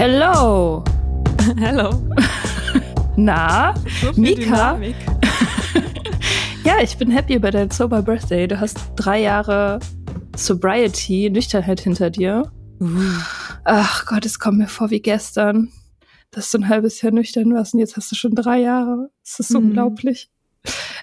Hello. 0.00 0.84
Hallo. 1.60 1.90
Na, 3.16 3.72
Mika? 4.16 4.74
Dynamik. 4.74 4.96
Ja, 6.64 6.82
ich 6.82 6.98
bin 6.98 7.10
happy 7.12 7.36
über 7.36 7.50
dein 7.52 7.70
Sober 7.70 8.02
Birthday. 8.02 8.46
Du 8.48 8.58
hast 8.60 8.76
drei 8.96 9.22
Jahre 9.22 9.78
Sobriety, 10.36 11.30
Nüchternheit 11.30 11.80
hinter 11.80 12.10
dir. 12.10 12.50
Ach 13.64 14.04
Gott, 14.04 14.26
es 14.26 14.38
kommt 14.40 14.58
mir 14.58 14.66
vor 14.66 14.90
wie 14.90 15.00
gestern, 15.00 15.70
dass 16.32 16.50
du 16.50 16.58
ein 16.58 16.68
halbes 16.68 17.00
Jahr 17.02 17.12
nüchtern 17.12 17.54
warst 17.54 17.72
und 17.72 17.80
jetzt 17.80 17.96
hast 17.96 18.10
du 18.10 18.16
schon 18.16 18.34
drei 18.34 18.58
Jahre. 18.58 19.10
Das 19.24 19.38
ist 19.38 19.50
Mhm. 19.52 19.56
unglaublich. 19.68 20.28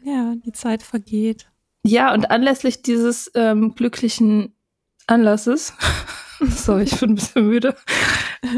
Ja, 0.03 0.33
die 0.45 0.51
Zeit 0.51 0.83
vergeht. 0.83 1.47
Ja, 1.83 2.13
und 2.13 2.29
anlässlich 2.29 2.81
dieses 2.83 3.31
ähm, 3.33 3.73
glücklichen 3.73 4.53
Anlasses, 5.07 5.73
sorry, 6.49 6.83
ich 6.83 6.99
bin 6.99 7.11
ein 7.11 7.15
bisschen 7.15 7.47
müde, 7.47 7.75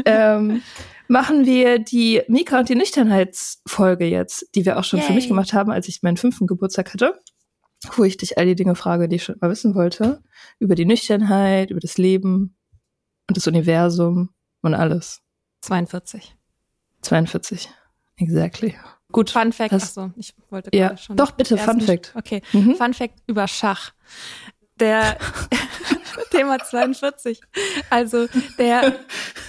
ähm, 0.04 0.62
machen 1.08 1.44
wir 1.46 1.78
die 1.78 2.22
Mika 2.28 2.58
und 2.60 2.68
die 2.68 2.74
Nüchternheitsfolge 2.74 4.06
jetzt, 4.06 4.48
die 4.54 4.64
wir 4.64 4.78
auch 4.78 4.84
schon 4.84 5.00
für 5.00 5.08
Yay. 5.08 5.14
mich 5.16 5.28
gemacht 5.28 5.52
haben, 5.52 5.70
als 5.70 5.88
ich 5.88 6.02
meinen 6.02 6.16
fünften 6.16 6.46
Geburtstag 6.46 6.92
hatte, 6.92 7.20
wo 7.96 8.04
ich 8.04 8.16
dich 8.16 8.38
all 8.38 8.46
die 8.46 8.54
Dinge 8.56 8.74
frage, 8.74 9.08
die 9.08 9.16
ich 9.16 9.24
schon 9.24 9.36
mal 9.40 9.50
wissen 9.50 9.74
wollte, 9.74 10.22
über 10.58 10.74
die 10.74 10.84
Nüchternheit, 10.86 11.70
über 11.70 11.80
das 11.80 11.98
Leben 11.98 12.56
und 13.28 13.36
das 13.36 13.46
Universum 13.46 14.30
und 14.62 14.74
alles. 14.74 15.20
42. 15.62 16.34
42. 17.02 17.68
Exactly. 18.16 18.74
Gut. 19.12 19.30
Fun 19.30 19.52
Fact, 19.52 19.72
achso, 19.72 20.10
ich 20.16 20.34
wollte 20.50 20.70
Ja, 20.76 20.88
gerade 20.88 21.00
schon. 21.00 21.16
doch, 21.16 21.30
bitte, 21.32 21.56
Fun 21.56 21.80
Fact. 21.80 22.12
Okay, 22.16 22.42
Mhm. 22.52 22.74
Fun 22.74 22.92
Fact 22.94 23.14
über 23.26 23.46
Schach. 23.46 23.92
Der 24.78 25.16
Thema 26.30 26.58
42. 26.58 27.40
Also 27.90 28.26
der, 28.58 28.94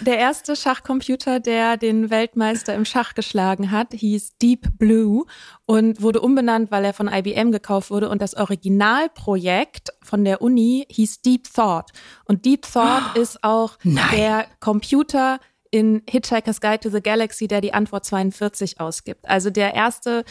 der 0.01 0.17
erste 0.17 0.55
Schachcomputer, 0.55 1.39
der 1.39 1.77
den 1.77 2.09
Weltmeister 2.09 2.73
im 2.75 2.85
Schach 2.85 3.13
geschlagen 3.13 3.71
hat, 3.71 3.93
hieß 3.93 4.37
Deep 4.37 4.77
Blue 4.77 5.25
und 5.65 6.01
wurde 6.01 6.21
umbenannt, 6.21 6.71
weil 6.71 6.85
er 6.85 6.93
von 6.93 7.07
IBM 7.07 7.51
gekauft 7.51 7.89
wurde. 7.89 8.09
Und 8.09 8.21
das 8.21 8.35
Originalprojekt 8.35 9.89
von 10.01 10.23
der 10.23 10.41
Uni 10.41 10.85
hieß 10.89 11.21
Deep 11.21 11.51
Thought. 11.53 11.91
Und 12.25 12.45
Deep 12.45 12.61
Thought 12.61 13.17
ist 13.17 13.43
auch 13.43 13.77
Nein. 13.83 14.05
der 14.13 14.45
Computer 14.59 15.39
in 15.71 16.03
Hitchhiker's 16.09 16.61
Guide 16.61 16.79
to 16.79 16.89
the 16.89 17.01
Galaxy, 17.01 17.47
der 17.47 17.61
die 17.61 17.73
Antwort 17.73 18.05
42 18.05 18.79
ausgibt. 18.79 19.27
Also 19.27 19.49
der 19.49 19.73
erste 19.73 20.23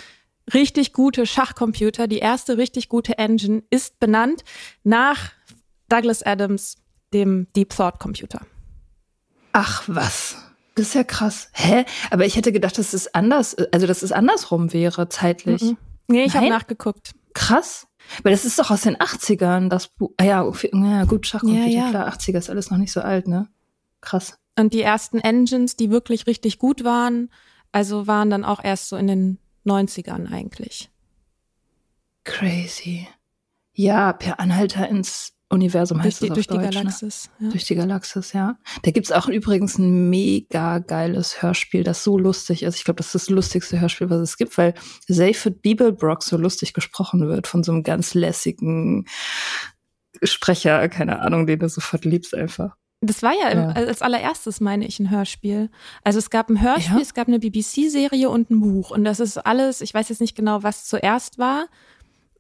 richtig 0.53 0.93
gute 0.93 1.27
Schachcomputer, 1.27 2.07
die 2.07 2.19
erste 2.19 2.59
richtig 2.59 2.89
gute 2.89 3.19
Engine 3.19 3.63
ist 3.71 3.99
benannt 3.99 4.45
nach 4.85 5.33
Douglas 5.89 6.23
Adams, 6.23 6.77
dem 7.13 7.47
Deep 7.55 7.71
Thought 7.71 7.99
Computer. 7.99 8.41
Ach 9.53 9.85
was. 9.87 10.37
Das 10.75 10.89
ist 10.89 10.95
ja 10.95 11.05
krass. 11.05 11.49
Hä? 11.53 11.85
Aber 12.11 12.27
ich 12.27 12.37
hätte 12.37 12.53
gedacht, 12.53 12.77
dass 12.77 12.93
es 12.93 13.15
anders, 13.15 13.57
also 13.73 13.87
dass 13.87 14.03
es 14.03 14.13
andersrum 14.13 14.73
wäre, 14.73 15.09
zeitlich. 15.09 15.63
Mhm. 15.63 15.77
Nee, 16.09 16.25
ich 16.25 16.37
habe 16.37 16.49
nachgeguckt. 16.49 17.15
Krass. 17.33 17.87
Weil 18.23 18.33
das 18.33 18.45
ist 18.45 18.59
doch 18.59 18.71
aus 18.71 18.83
den 18.83 18.97
80ern, 18.97 19.69
das 19.69 19.89
Buch. 19.89 20.13
Ah 20.19 20.25
ja, 20.25 20.53
ja, 20.73 21.05
gut, 21.05 21.27
Schachcomputer, 21.27 21.67
Ja, 21.67 21.85
ja. 21.85 21.91
klar, 21.91 22.13
80er 22.13 22.39
ist 22.39 22.51
alles 22.51 22.71
noch 22.71 22.79
nicht 22.79 22.93
so 22.93 23.01
alt, 23.01 23.27
ne? 23.27 23.49
Krass. 24.01 24.39
Und 24.59 24.75
die 24.75 24.83
ersten 24.83 25.19
Engines, 25.19 25.77
die 25.77 25.91
wirklich 25.91 26.27
richtig 26.27 26.59
gut 26.59 26.85
waren, 26.85 27.31
also 27.73 28.07
waren 28.07 28.31
dann 28.31 28.45
auch 28.45 28.63
erst 28.63 28.89
so 28.89 28.97
in 28.97 29.07
den 29.07 29.39
90ern 29.67 30.31
eigentlich. 30.31 30.91
Crazy. 32.25 33.07
Ja, 33.73 34.13
per 34.13 34.41
Anhalter 34.41 34.89
ins 34.89 35.37
Universum 35.49 35.99
Durch 35.99 36.07
heißt 36.07 36.23
die, 36.23 36.25
es 36.27 36.31
auf 36.31 36.35
durch 36.35 36.47
die 36.49 36.55
Deutsch, 36.55 36.75
Galaxis. 36.75 37.31
Ja. 37.39 37.47
Ne? 37.47 37.53
Durch 37.53 37.65
die 37.65 37.75
Galaxis, 37.77 38.33
ja. 38.33 38.59
Da 38.83 38.91
gibt's 38.91 39.13
auch 39.13 39.29
übrigens 39.29 39.79
ein 39.79 40.11
mega 40.11 40.79
geiles 40.79 41.41
Hörspiel, 41.41 41.85
das 41.85 42.03
so 42.03 42.19
lustig 42.19 42.65
ist. 42.65 42.77
Ich 42.77 42.85
glaube, 42.85 42.99
das 42.99 43.07
ist 43.07 43.15
das 43.15 43.31
lustigste 43.31 43.81
Hörspiel, 43.81 44.11
was 44.11 44.21
es 44.21 44.37
gibt, 44.39 44.59
weil 44.59 44.75
Seyfried 45.07 45.63
Bibelbrock 45.63 46.25
so 46.25 46.37
lustig 46.37 46.73
gesprochen 46.73 47.29
wird 47.29 47.47
von 47.47 47.63
so 47.63 47.73
einem 47.73 47.85
ganz 47.85 48.15
lässigen 48.15 49.07
Sprecher, 50.23 50.89
keine 50.89 51.21
Ahnung, 51.21 51.47
den 51.47 51.61
du 51.61 51.69
sofort 51.69 52.05
liebst 52.05 52.35
einfach. 52.35 52.77
Das 53.03 53.23
war 53.23 53.33
ja, 53.39 53.49
im, 53.51 53.59
Ja. 53.59 53.69
als 53.71 54.01
allererstes, 54.03 54.61
meine 54.61 54.87
ich, 54.87 54.99
ein 55.01 55.11
Hörspiel. 55.11 55.71
Also 56.03 56.19
es 56.19 56.31
gab 56.31 56.49
ein 56.49 56.61
Hörspiel, 56.63 56.97
Ja? 56.97 57.03
es 57.03 57.15
gab 57.15 57.29
eine 57.29 57.39
BBC-Serie 57.39 58.31
und 58.31 58.51
ein 58.51 58.61
Buch. 58.61 58.91
Und 58.91 59.05
das 59.05 59.21
ist 59.21 59.39
alles, 59.39 59.81
ich 59.83 59.93
weiß 59.93 60.09
jetzt 60.09 60.21
nicht 60.21 60.35
genau, 60.37 60.63
was 60.63 60.87
zuerst 60.87 61.39
war, 61.39 61.67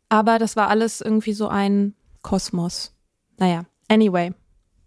aber 0.08 0.38
das 0.38 0.56
war 0.56 0.68
alles 0.68 1.00
irgendwie 1.00 1.34
so 1.34 1.48
ein 1.48 1.94
Kosmos. 2.22 2.92
Naja, 3.38 3.64
anyway, 3.88 4.32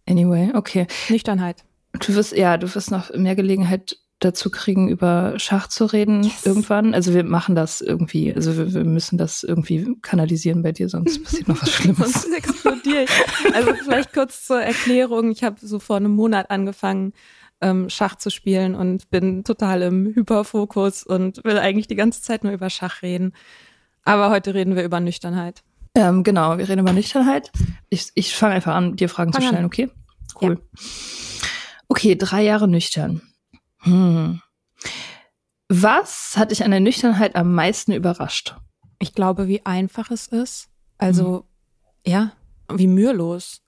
Anyway, 0.08 0.52
okay. 0.56 0.88
Nüchternheit. 1.10 1.64
Du 2.00 2.16
wirst, 2.16 2.32
ja, 2.36 2.58
du 2.58 2.74
wirst 2.74 2.90
noch 2.90 3.14
mehr 3.14 3.36
Gelegenheit 3.36 3.96
dazu 4.20 4.50
kriegen, 4.50 4.90
über 4.90 5.34
Schach 5.38 5.68
zu 5.68 5.86
reden 5.86 6.24
yes. 6.24 6.46
irgendwann. 6.46 6.94
Also 6.94 7.14
wir 7.14 7.24
machen 7.24 7.56
das 7.56 7.82
irgendwie, 7.82 8.34
also 8.34 8.58
wir, 8.58 8.74
wir, 8.74 8.84
müssen 8.84 9.18
das 9.18 9.44
irgendwie 9.44 9.96
kanalisieren 10.02 10.62
bei 10.62 10.72
dir, 10.72 10.90
sonst 10.90 11.24
passiert 11.24 11.48
noch 11.48 11.62
was 11.62 11.72
Schlimmes. 11.72 12.14
sonst 12.14 12.34
explodiere 12.34 13.04
ich. 13.04 13.56
Also 13.56 13.74
vielleicht 13.76 14.14
kurz 14.14 14.46
zur 14.46 14.62
Erklärung. 14.62 15.32
Ich 15.32 15.44
habe 15.44 15.56
so 15.62 15.80
vor 15.80 15.96
einem 15.96 16.12
Monat 16.12 16.52
angefangen, 16.52 17.14
ähm, 17.62 17.90
Schach 17.90 18.16
zu 18.16 18.30
spielen 18.30 18.76
und 18.76 19.10
bin 19.10 19.44
total 19.44 19.82
im 19.82 20.14
Hyperfokus 20.14 21.04
und 21.04 21.44
will 21.44 21.58
eigentlich 21.58 21.88
die 21.88 21.96
ganze 21.96 22.22
Zeit 22.22 22.44
nur 22.44 22.54
über 22.54 22.70
Schach 22.70 23.02
reden. 23.02 23.34
Aber 24.04 24.30
heute 24.30 24.54
reden 24.54 24.76
wir 24.76 24.84
über 24.84 25.00
Nüchternheit. 25.00 25.64
Ähm, 25.96 26.24
genau, 26.24 26.58
wir 26.58 26.68
reden 26.68 26.82
über 26.82 26.94
Nüchternheit. 26.94 27.52
Ich, 27.90 28.12
ich 28.16 28.36
fange 28.36 28.56
einfach 28.56 28.76
an, 28.76 28.96
dir 28.96 29.10
Fragen 29.10 29.34
fang 29.34 29.42
zu 29.42 29.48
stellen, 29.48 29.64
an. 29.64 29.66
okay? 29.66 29.90
Cool. 30.42 30.60
Ja. 30.60 30.80
Okay, 31.88 32.16
drei 32.16 32.44
Jahre 32.44 32.68
nüchtern. 32.68 33.22
Hm. 33.80 34.42
Was 35.68 36.36
hat 36.36 36.52
dich 36.52 36.64
an 36.64 36.72
der 36.72 36.80
Nüchternheit 36.80 37.36
am 37.36 37.54
meisten 37.54 37.92
überrascht? 37.92 38.56
Ich 39.00 39.14
glaube, 39.14 39.48
wie 39.48 39.66
einfach 39.66 40.12
es 40.12 40.28
ist. 40.28 40.70
Also, 40.98 41.46
hm. 42.04 42.12
ja, 42.12 42.32
wie 42.72 42.88
mühelos. 42.88 43.62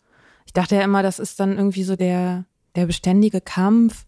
Ich 0.46 0.54
dachte 0.54 0.75
ja 0.75 0.81
immer, 0.81 1.04
das 1.04 1.19
ist 1.19 1.40
dann 1.40 1.58
irgendwie 1.58 1.84
so 1.84 1.96
der, 1.96 2.46
der 2.75 2.86
beständige 2.86 3.42
Kampf 3.42 4.06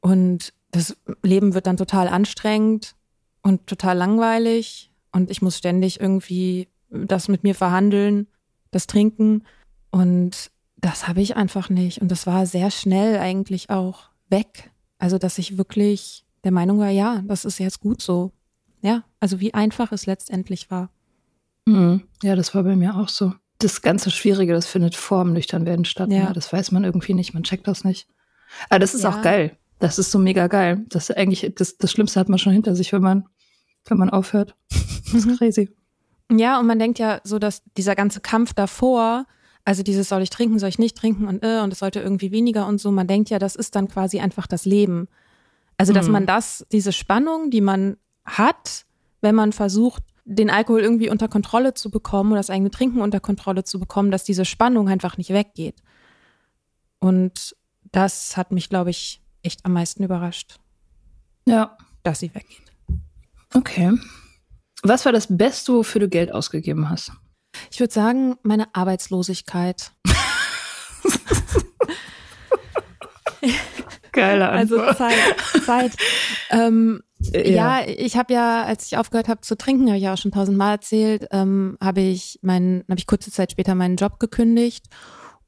und 0.00 0.52
das 0.70 0.96
Leben 1.22 1.54
wird 1.54 1.66
dann 1.66 1.76
total 1.76 2.08
anstrengend 2.08 2.96
und 3.42 3.66
total 3.66 3.96
langweilig 3.96 4.90
und 5.12 5.30
ich 5.30 5.42
muss 5.42 5.58
ständig 5.58 6.00
irgendwie 6.00 6.68
das 6.90 7.28
mit 7.28 7.42
mir 7.42 7.54
verhandeln, 7.54 8.26
das 8.70 8.86
Trinken 8.86 9.44
und 9.90 10.50
das 10.76 11.08
habe 11.08 11.20
ich 11.20 11.36
einfach 11.36 11.68
nicht 11.68 12.00
und 12.00 12.10
das 12.10 12.26
war 12.26 12.46
sehr 12.46 12.70
schnell 12.70 13.18
eigentlich 13.18 13.70
auch 13.70 14.10
weg. 14.28 14.70
Also, 14.98 15.18
dass 15.18 15.38
ich 15.38 15.58
wirklich 15.58 16.24
der 16.44 16.52
Meinung 16.52 16.78
war, 16.78 16.90
ja, 16.90 17.22
das 17.26 17.44
ist 17.44 17.58
jetzt 17.58 17.80
gut 17.80 18.02
so. 18.02 18.32
Ja, 18.80 19.04
also 19.20 19.40
wie 19.40 19.54
einfach 19.54 19.92
es 19.92 20.06
letztendlich 20.06 20.70
war. 20.70 20.90
Mhm. 21.66 22.02
Ja, 22.22 22.36
das 22.36 22.54
war 22.54 22.62
bei 22.62 22.76
mir 22.76 22.96
auch 22.96 23.08
so. 23.08 23.34
Das 23.58 23.82
ganze 23.82 24.10
Schwierige, 24.10 24.52
das 24.52 24.66
findet 24.66 24.94
vor 24.94 25.24
dem 25.24 25.32
Nüchternwerden 25.32 25.84
statt. 25.84 26.10
Ja. 26.12 26.28
Ne? 26.28 26.32
Das 26.32 26.52
weiß 26.52 26.70
man 26.70 26.84
irgendwie 26.84 27.14
nicht, 27.14 27.34
man 27.34 27.42
checkt 27.42 27.66
das 27.66 27.84
nicht. 27.84 28.08
Aber 28.68 28.78
das 28.78 28.94
ist 28.94 29.02
ja. 29.02 29.10
auch 29.10 29.20
geil. 29.22 29.56
Das 29.80 29.98
ist 29.98 30.10
so 30.10 30.18
mega 30.18 30.46
geil. 30.46 30.84
Das 30.88 31.10
ist 31.10 31.16
eigentlich, 31.16 31.52
das, 31.56 31.76
das 31.76 31.90
Schlimmste 31.90 32.20
hat 32.20 32.28
man 32.28 32.38
schon 32.38 32.52
hinter 32.52 32.74
sich, 32.74 32.92
wenn 32.92 33.02
man, 33.02 33.28
wenn 33.86 33.98
man 33.98 34.10
aufhört. 34.10 34.54
Das 34.70 35.14
ist 35.14 35.26
mhm. 35.26 35.36
crazy. 35.36 35.70
Ja, 36.30 36.60
und 36.60 36.66
man 36.66 36.78
denkt 36.78 36.98
ja 36.98 37.20
so, 37.24 37.38
dass 37.38 37.62
dieser 37.76 37.94
ganze 37.94 38.20
Kampf 38.20 38.52
davor, 38.52 39.26
also 39.64 39.82
dieses 39.82 40.08
soll 40.08 40.22
ich 40.22 40.30
trinken, 40.30 40.58
soll 40.58 40.68
ich 40.68 40.78
nicht 40.78 40.96
trinken 40.96 41.26
und 41.26 41.44
äh, 41.44 41.60
und 41.60 41.72
es 41.72 41.78
sollte 41.78 42.00
irgendwie 42.00 42.30
weniger 42.32 42.66
und 42.66 42.80
so, 42.80 42.90
man 42.90 43.06
denkt 43.06 43.30
ja, 43.30 43.38
das 43.38 43.56
ist 43.56 43.74
dann 43.76 43.88
quasi 43.88 44.20
einfach 44.20 44.46
das 44.46 44.64
Leben. 44.64 45.08
Also, 45.76 45.92
dass 45.92 46.06
mhm. 46.06 46.12
man 46.12 46.26
das, 46.26 46.66
diese 46.72 46.92
Spannung, 46.92 47.50
die 47.50 47.60
man 47.60 47.96
hat, 48.24 48.84
wenn 49.20 49.34
man 49.34 49.52
versucht, 49.52 50.02
den 50.24 50.50
Alkohol 50.50 50.80
irgendwie 50.80 51.08
unter 51.08 51.28
Kontrolle 51.28 51.72
zu 51.72 51.90
bekommen 51.90 52.32
oder 52.32 52.40
das 52.40 52.50
eigene 52.50 52.70
Trinken 52.70 53.00
unter 53.00 53.20
Kontrolle 53.20 53.64
zu 53.64 53.78
bekommen, 53.78 54.10
dass 54.10 54.24
diese 54.24 54.44
Spannung 54.44 54.88
einfach 54.88 55.16
nicht 55.16 55.30
weggeht. 55.30 55.82
Und 56.98 57.56
das 57.92 58.36
hat 58.36 58.52
mich, 58.52 58.68
glaube 58.68 58.90
ich, 58.90 59.22
echt 59.42 59.64
am 59.64 59.72
meisten 59.72 60.02
überrascht. 60.02 60.58
Ja. 61.46 61.78
Dass 62.02 62.20
sie 62.20 62.34
weggeht. 62.34 62.72
Okay. 63.54 63.92
Was 64.82 65.04
war 65.04 65.12
das 65.12 65.28
Beste, 65.30 65.72
wofür 65.72 66.00
du 66.00 66.08
Geld 66.08 66.32
ausgegeben 66.32 66.90
hast? 66.90 67.12
Ich 67.70 67.80
würde 67.80 67.92
sagen, 67.92 68.36
meine 68.42 68.74
Arbeitslosigkeit. 68.74 69.92
Geile 74.12 74.48
Antwort. 74.50 74.80
Also 74.80 74.98
Zeit. 74.98 75.64
Zeit. 75.64 75.92
Ähm, 76.50 77.02
ja. 77.18 77.80
ja. 77.80 77.86
ich 77.86 78.16
habe 78.16 78.32
ja, 78.32 78.64
als 78.64 78.86
ich 78.86 78.96
aufgehört 78.96 79.28
habe 79.28 79.40
zu 79.40 79.56
trinken, 79.56 79.88
habe 79.88 79.98
ich 79.98 80.04
ja 80.04 80.14
auch 80.14 80.18
schon 80.18 80.32
tausendmal 80.32 80.72
erzählt, 80.72 81.26
ähm, 81.30 81.76
habe 81.82 82.00
ich 82.00 82.38
meinen, 82.42 82.84
habe 82.88 82.98
ich 82.98 83.06
kurze 83.06 83.30
Zeit 83.30 83.52
später 83.52 83.74
meinen 83.74 83.96
Job 83.96 84.18
gekündigt 84.18 84.86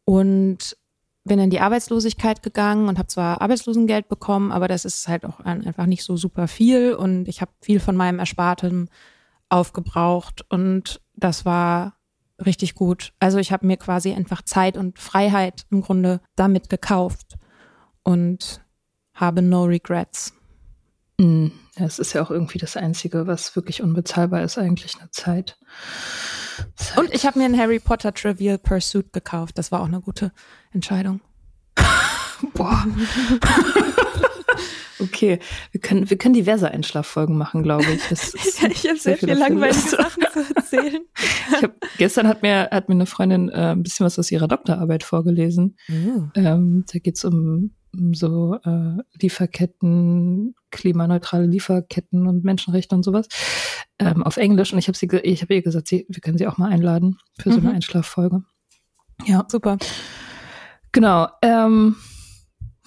und 0.05 0.77
bin 1.25 1.39
in 1.39 1.51
die 1.51 1.61
Arbeitslosigkeit 1.61 2.43
gegangen 2.43 2.89
und 2.89 2.99
habe 2.99 3.09
zwar 3.09 3.41
Arbeitslosengeld 3.41 4.09
bekommen, 4.09 4.53
aber 4.53 4.69
das 4.69 4.85
ist 4.85 5.07
halt 5.07 5.25
auch 5.25 5.41
einfach 5.41 5.87
nicht 5.87 6.03
so 6.03 6.17
super 6.17 6.49
viel 6.49 6.95
und 6.95 7.29
ich 7.29 7.41
habe 7.41 7.53
viel 7.61 7.79
von 7.79 7.97
meinem 7.97 8.19
Ersparten 8.19 8.89
aufgebraucht 9.49 10.45
und 10.49 11.01
das 11.15 11.45
war 11.45 11.95
richtig 12.45 12.75
gut. 12.75 13.13
Also 13.19 13.39
ich 13.39 13.53
habe 13.53 13.67
mir 13.67 13.77
quasi 13.77 14.13
einfach 14.13 14.43
Zeit 14.43 14.77
und 14.77 14.99
Freiheit 14.99 15.67
im 15.71 15.83
Grunde 15.83 16.21
damit 16.37 16.69
gekauft 16.69 17.37
und 18.03 18.63
habe 19.15 19.43
no 19.43 19.65
regrets. 19.65 20.33
Mm, 21.19 21.49
es 21.77 21.99
ist 21.99 22.15
ja 22.15 22.23
auch 22.23 22.31
irgendwie 22.31 22.59
das 22.59 22.77
Einzige, 22.77 23.27
was 23.27 23.55
wirklich 23.57 23.83
unbezahlbar 23.83 24.43
ist, 24.43 24.59
eigentlich 24.59 24.99
eine 24.99 25.11
Zeit. 25.11 25.59
Zeit. 26.77 26.99
Und 26.99 27.15
ich 27.15 27.27
habe 27.27 27.39
mir 27.39 27.45
ein 27.45 27.59
Harry 27.59 27.79
Potter 27.79 28.13
Trivial 28.13 28.59
Pursuit 28.59 29.13
gekauft. 29.13 29.59
Das 29.59 29.71
war 29.71 29.81
auch 29.81 29.87
eine 29.87 30.01
gute 30.01 30.33
Entscheidung. 30.73 31.21
Boah. 32.55 32.87
Okay, 35.01 35.39
wir 35.73 35.81
können, 35.81 36.11
wir 36.11 36.19
können 36.19 36.35
diverse 36.35 36.71
Einschlaffolgen 36.71 37.37
machen, 37.37 37.63
glaube 37.63 37.85
ich. 37.85 38.09
Das 38.09 38.33
ja, 38.61 38.69
ich 38.69 38.89
habe 38.89 38.99
sehr, 38.99 39.17
viel 39.17 39.33
langweilige 39.33 39.79
Sachen 39.79 40.23
zu 40.33 40.55
erzählen. 40.55 41.03
ich 41.57 41.63
hab, 41.63 41.75
gestern 41.99 42.29
hat 42.29 42.43
mir, 42.43 42.69
hat 42.71 42.89
mir 42.89 42.95
eine 42.95 43.07
Freundin 43.07 43.49
äh, 43.49 43.73
ein 43.73 43.83
bisschen 43.83 44.05
was 44.07 44.19
aus 44.19 44.31
ihrer 44.31 44.49
Doktorarbeit 44.49 45.05
vorgelesen. 45.05 45.77
Oh. 45.89 46.23
Ähm, 46.35 46.85
da 46.93 46.99
geht's 46.99 47.25
um, 47.25 47.73
um 47.95 48.15
so 48.15 48.59
äh, 48.65 49.03
Lieferketten, 49.21 50.55
klimaneutrale 50.71 51.47
Lieferketten 51.47 52.27
und 52.27 52.45
Menschenrechte 52.45 52.95
und 52.95 53.05
sowas 53.05 53.29
ähm, 53.99 54.23
auf 54.23 54.37
Englisch. 54.37 54.73
Und 54.73 54.79
ich 54.79 54.89
habe 54.89 54.97
sie, 54.97 55.09
ich 55.23 55.43
habe 55.43 55.55
ihr 55.55 55.63
gesagt, 55.63 55.89
sie, 55.89 56.07
wir 56.09 56.21
können 56.21 56.39
sie 56.39 56.47
auch 56.47 56.59
mal 56.59 56.71
einladen 56.71 57.19
für 57.39 57.53
so 57.53 57.61
mhm. 57.61 57.67
eine 57.67 57.77
Einschlaffolge. 57.77 58.43
Ja, 59.27 59.47
super. 59.49 59.79
Genau. 60.93 61.29
Ähm, 61.43 61.97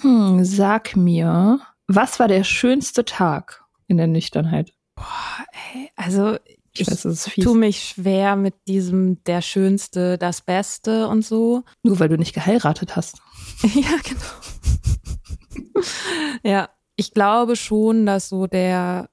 hm, 0.02 0.44
sag 0.44 0.98
mir, 0.98 1.60
was 1.88 2.20
war 2.20 2.28
der 2.28 2.44
schönste 2.44 3.06
Tag 3.06 3.64
in 3.88 3.98
der 3.98 4.08
Nüchternheit? 4.08 4.74
Boah, 4.96 5.46
ey, 5.74 5.90
also 5.96 6.38
ich, 6.76 6.88
ich 6.88 7.44
tue 7.44 7.56
mich 7.56 7.84
schwer 7.84 8.36
mit 8.36 8.56
diesem 8.68 9.24
der 9.26 9.42
Schönste, 9.42 10.18
das 10.18 10.42
Beste 10.42 11.08
und 11.08 11.24
so. 11.24 11.64
Nur 11.84 12.00
weil 12.00 12.10
du 12.10 12.18
nicht 12.18 12.34
geheiratet 12.34 12.96
hast. 12.96 13.22
ja, 13.62 13.96
genau. 14.04 15.84
ja, 16.44 16.70
ich 16.96 17.14
glaube 17.14 17.56
schon, 17.56 18.06
dass 18.06 18.30
so 18.30 18.48
der 18.48 19.10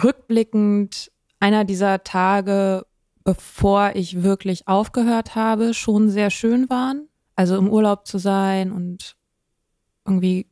rückblickend 0.00 1.10
einer 1.40 1.64
dieser 1.64 2.04
Tage, 2.04 2.86
bevor 3.24 3.92
ich 3.94 4.22
wirklich 4.22 4.68
aufgehört 4.68 5.34
habe, 5.34 5.74
schon 5.74 6.10
sehr 6.10 6.30
schön 6.30 6.70
waren. 6.70 7.08
Also 7.34 7.56
im 7.56 7.68
Urlaub 7.68 8.06
zu 8.06 8.18
sein 8.18 8.72
und 8.72 9.16
irgendwie 10.04 10.47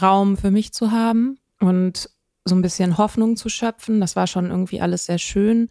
Raum 0.00 0.36
für 0.36 0.50
mich 0.50 0.72
zu 0.72 0.90
haben 0.90 1.38
und 1.60 2.10
so 2.44 2.54
ein 2.54 2.62
bisschen 2.62 2.98
Hoffnung 2.98 3.36
zu 3.36 3.48
schöpfen. 3.48 4.00
Das 4.00 4.16
war 4.16 4.26
schon 4.26 4.50
irgendwie 4.50 4.80
alles 4.80 5.06
sehr 5.06 5.18
schön. 5.18 5.68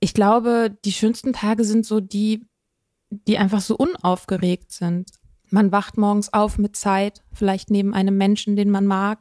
Ich 0.00 0.14
glaube, 0.14 0.76
die 0.84 0.92
schönsten 0.92 1.32
Tage 1.32 1.64
sind 1.64 1.84
so 1.86 2.00
die, 2.00 2.46
die 3.10 3.38
einfach 3.38 3.60
so 3.60 3.76
unaufgeregt 3.76 4.72
sind. 4.72 5.10
Man 5.50 5.72
wacht 5.72 5.98
morgens 5.98 6.32
auf 6.32 6.58
mit 6.58 6.76
Zeit, 6.76 7.22
vielleicht 7.32 7.70
neben 7.70 7.94
einem 7.94 8.16
Menschen, 8.16 8.56
den 8.56 8.70
man 8.70 8.86
mag. 8.86 9.20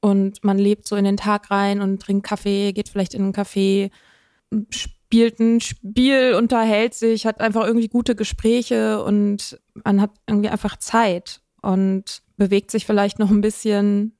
Und 0.00 0.42
man 0.44 0.58
lebt 0.58 0.88
so 0.88 0.96
in 0.96 1.04
den 1.04 1.16
Tag 1.16 1.50
rein 1.50 1.80
und 1.80 2.00
trinkt 2.00 2.26
Kaffee, 2.26 2.72
geht 2.72 2.88
vielleicht 2.88 3.12
in 3.12 3.22
einen 3.22 3.34
Café, 3.34 3.90
spielt 4.70 5.38
ein 5.40 5.60
Spiel, 5.60 6.34
unterhält 6.34 6.94
sich, 6.94 7.26
hat 7.26 7.40
einfach 7.40 7.66
irgendwie 7.66 7.88
gute 7.88 8.14
Gespräche 8.14 9.02
und 9.04 9.60
man 9.84 10.00
hat 10.00 10.12
irgendwie 10.26 10.48
einfach 10.48 10.76
Zeit 10.76 11.42
und 11.60 12.22
bewegt 12.40 12.70
sich 12.70 12.86
vielleicht 12.86 13.18
noch 13.18 13.30
ein 13.30 13.42
bisschen, 13.42 14.16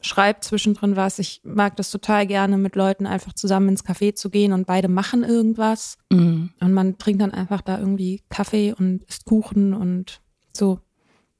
schreibt 0.00 0.42
zwischendrin 0.42 0.96
was. 0.96 1.20
Ich 1.20 1.40
mag 1.44 1.76
das 1.76 1.92
total 1.92 2.26
gerne, 2.26 2.58
mit 2.58 2.74
Leuten 2.74 3.06
einfach 3.06 3.32
zusammen 3.32 3.68
ins 3.68 3.84
Café 3.84 4.16
zu 4.16 4.28
gehen 4.28 4.52
und 4.52 4.66
beide 4.66 4.88
machen 4.88 5.22
irgendwas. 5.22 5.98
Mhm. 6.10 6.50
Und 6.58 6.72
man 6.72 6.98
trinkt 6.98 7.22
dann 7.22 7.30
einfach 7.30 7.60
da 7.60 7.78
irgendwie 7.78 8.22
Kaffee 8.28 8.74
und 8.76 9.04
isst 9.04 9.24
Kuchen 9.24 9.72
und 9.72 10.20
so. 10.52 10.80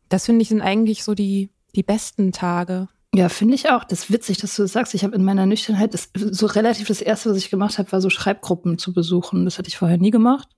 Das 0.08 0.26
finde 0.26 0.42
ich 0.42 0.50
sind 0.50 0.60
eigentlich 0.60 1.02
so 1.02 1.14
die, 1.16 1.50
die 1.74 1.82
besten 1.82 2.30
Tage. 2.30 2.88
Ja, 3.12 3.28
finde 3.28 3.56
ich 3.56 3.68
auch. 3.68 3.82
Das 3.82 4.04
ist 4.04 4.12
witzig, 4.12 4.38
dass 4.38 4.54
du 4.54 4.62
das 4.62 4.72
sagst. 4.72 4.94
Ich 4.94 5.02
habe 5.02 5.16
in 5.16 5.24
meiner 5.24 5.46
Nüchternheit 5.46 5.94
das, 5.94 6.10
so 6.14 6.46
relativ 6.46 6.86
das 6.86 7.00
erste, 7.00 7.30
was 7.30 7.38
ich 7.38 7.50
gemacht 7.50 7.78
habe, 7.78 7.90
war 7.90 8.00
so 8.00 8.08
Schreibgruppen 8.08 8.78
zu 8.78 8.92
besuchen. 8.92 9.44
Das 9.46 9.58
hatte 9.58 9.68
ich 9.68 9.78
vorher 9.78 9.98
nie 9.98 10.12
gemacht. 10.12 10.48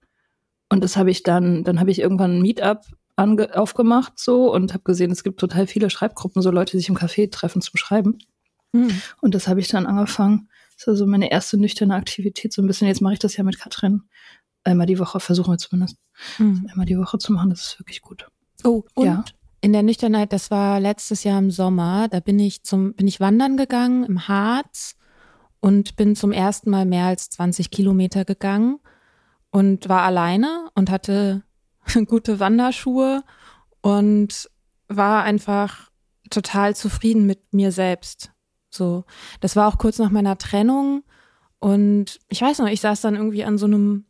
Und 0.69 0.85
das 0.85 0.99
habe 0.99 1.11
ich 1.11 1.23
dann, 1.23 1.65
dann 1.65 1.81
habe 1.81 1.91
ich 1.91 1.99
irgendwann 1.99 2.37
ein 2.37 2.43
Meetup 2.43 2.83
aufgemacht 3.17 4.19
so 4.19 4.53
und 4.53 4.73
habe 4.73 4.83
gesehen, 4.83 5.11
es 5.11 5.23
gibt 5.23 5.39
total 5.39 5.67
viele 5.67 5.91
Schreibgruppen, 5.91 6.43
so 6.43 6.51
Leute, 6.51 6.73
die 6.73 6.79
sich 6.79 6.89
im 6.89 6.97
Café 6.97 7.31
treffen 7.31 7.63
zum 7.63 7.77
Schreiben. 7.77 8.19
Mhm. 8.73 9.01
Und 9.21 9.35
das 9.35 9.47
habe 9.49 9.61
ich 9.61 9.69
dann 9.69 9.87
angefangen. 9.87 10.49
Das 10.77 10.89
war 10.89 10.97
so 10.97 11.07
meine 11.07 11.31
erste 11.31 11.57
nüchterne 11.57 11.95
Aktivität, 11.95 12.53
so 12.53 12.61
ein 12.61 12.67
bisschen. 12.67 12.89
Jetzt 12.89 13.01
mache 13.01 13.15
ich 13.15 13.21
das 13.21 13.37
ja 13.37 13.45
mit 13.45 13.59
Katrin. 13.59 14.03
Einmal 14.65 14.87
die 14.87 14.99
Woche, 14.99 15.21
versuchen 15.21 15.53
wir 15.53 15.59
zumindest. 15.59 15.97
Mhm. 16.39 16.67
Einmal 16.71 16.87
die 16.87 16.99
Woche 16.99 17.19
zu 17.19 17.33
machen, 17.33 17.51
das 17.51 17.61
ist 17.61 17.79
wirklich 17.79 18.03
gut. 18.03 18.27
Oh, 18.65 18.83
und 18.95 19.07
ja. 19.07 19.25
in 19.61 19.73
der 19.73 19.83
Nüchternheit, 19.83 20.33
das 20.33 20.51
war 20.51 20.81
letztes 20.81 21.23
Jahr 21.23 21.39
im 21.39 21.51
Sommer, 21.51 22.09
da 22.09 22.21
bin 22.21 22.39
ich 22.39 22.65
zum, 22.65 22.95
bin 22.95 23.07
ich 23.07 23.21
wandern 23.21 23.57
gegangen 23.57 24.05
im 24.05 24.27
Harz 24.27 24.97
und 25.61 25.97
bin 25.97 26.17
zum 26.17 26.33
ersten 26.33 26.71
Mal 26.71 26.87
mehr 26.87 27.07
als 27.07 27.31
20 27.31 27.71
Kilometer 27.71 28.25
gegangen 28.25 28.79
und 29.51 29.89
war 29.89 30.03
alleine 30.03 30.69
und 30.75 30.91
hatte 30.91 31.43
gute 32.07 32.41
Wanderschuhe 32.41 33.23
und 33.81 34.51
war 34.89 35.23
einfach 35.23 35.91
total 36.31 36.75
zufrieden 36.75 37.27
mit 37.27 37.53
mir 37.53 37.73
selbst. 37.73 38.33
So, 38.71 39.05
das 39.41 39.57
war 39.57 39.69
auch 39.69 39.79
kurz 39.79 39.99
nach 39.99 40.11
meiner 40.11 40.37
Trennung 40.39 41.05
und 41.61 42.19
ich 42.29 42.43
weiß 42.43 42.59
noch, 42.59 42.69
ich 42.69 42.81
saß 42.81 43.01
dann 43.01 43.15
irgendwie 43.15 43.45
an 43.45 43.57
so 43.57 43.67
einem 43.67 44.05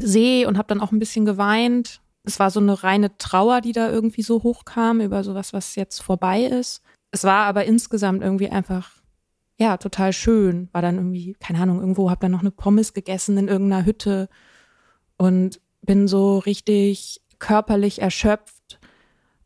See 0.00 0.44
und 0.46 0.58
habe 0.58 0.68
dann 0.68 0.80
auch 0.80 0.92
ein 0.92 0.98
bisschen 0.98 1.24
geweint. 1.24 2.00
Es 2.24 2.38
war 2.38 2.50
so 2.50 2.60
eine 2.60 2.82
reine 2.82 3.16
Trauer, 3.18 3.60
die 3.60 3.72
da 3.72 3.90
irgendwie 3.90 4.22
so 4.22 4.42
hochkam 4.42 5.00
über 5.00 5.22
sowas, 5.24 5.52
was 5.52 5.76
jetzt 5.76 6.02
vorbei 6.02 6.42
ist. 6.44 6.82
Es 7.10 7.24
war 7.24 7.46
aber 7.46 7.64
insgesamt 7.64 8.22
irgendwie 8.22 8.50
einfach 8.50 8.90
ja 9.58 9.76
total 9.76 10.12
schön. 10.12 10.68
War 10.72 10.82
dann 10.82 10.96
irgendwie 10.96 11.36
keine 11.38 11.60
Ahnung 11.60 11.80
irgendwo, 11.80 12.10
habe 12.10 12.20
dann 12.20 12.32
noch 12.32 12.40
eine 12.40 12.50
Pommes 12.50 12.92
gegessen 12.92 13.38
in 13.38 13.48
irgendeiner 13.48 13.86
Hütte 13.86 14.28
und 15.16 15.60
bin 15.84 16.08
so 16.08 16.38
richtig 16.38 17.20
körperlich 17.38 18.00
erschöpft, 18.00 18.80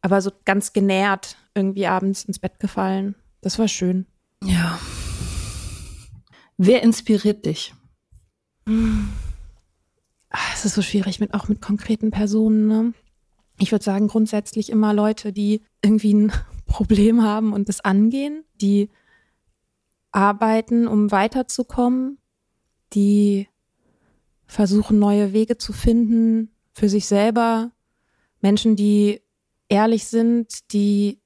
aber 0.00 0.20
so 0.20 0.30
ganz 0.44 0.72
genährt 0.72 1.36
irgendwie 1.54 1.86
abends 1.86 2.24
ins 2.24 2.38
Bett 2.38 2.60
gefallen. 2.60 3.14
Das 3.40 3.58
war 3.58 3.68
schön. 3.68 4.06
Ja. 4.44 4.78
Wer 6.56 6.82
inspiriert 6.82 7.46
dich? 7.46 7.74
Ah, 8.66 10.38
es 10.52 10.64
ist 10.64 10.74
so 10.74 10.82
schwierig 10.82 11.20
mit 11.20 11.34
auch 11.34 11.48
mit 11.48 11.60
konkreten 11.60 12.10
Personen. 12.10 12.66
Ne? 12.66 12.94
Ich 13.58 13.72
würde 13.72 13.84
sagen 13.84 14.08
grundsätzlich 14.08 14.70
immer 14.70 14.92
Leute, 14.92 15.32
die 15.32 15.62
irgendwie 15.82 16.14
ein 16.14 16.32
Problem 16.66 17.22
haben 17.22 17.52
und 17.52 17.68
das 17.68 17.80
angehen, 17.80 18.44
die 18.60 18.90
arbeiten, 20.12 20.86
um 20.86 21.10
weiterzukommen, 21.10 22.18
die 22.92 23.48
versuchen 24.48 24.98
neue 24.98 25.32
Wege 25.32 25.58
zu 25.58 25.72
finden 25.72 26.50
für 26.72 26.88
sich 26.88 27.06
selber, 27.06 27.70
Menschen, 28.40 28.74
die 28.74 29.20
ehrlich 29.68 30.06
sind, 30.06 30.72
die 30.72 31.20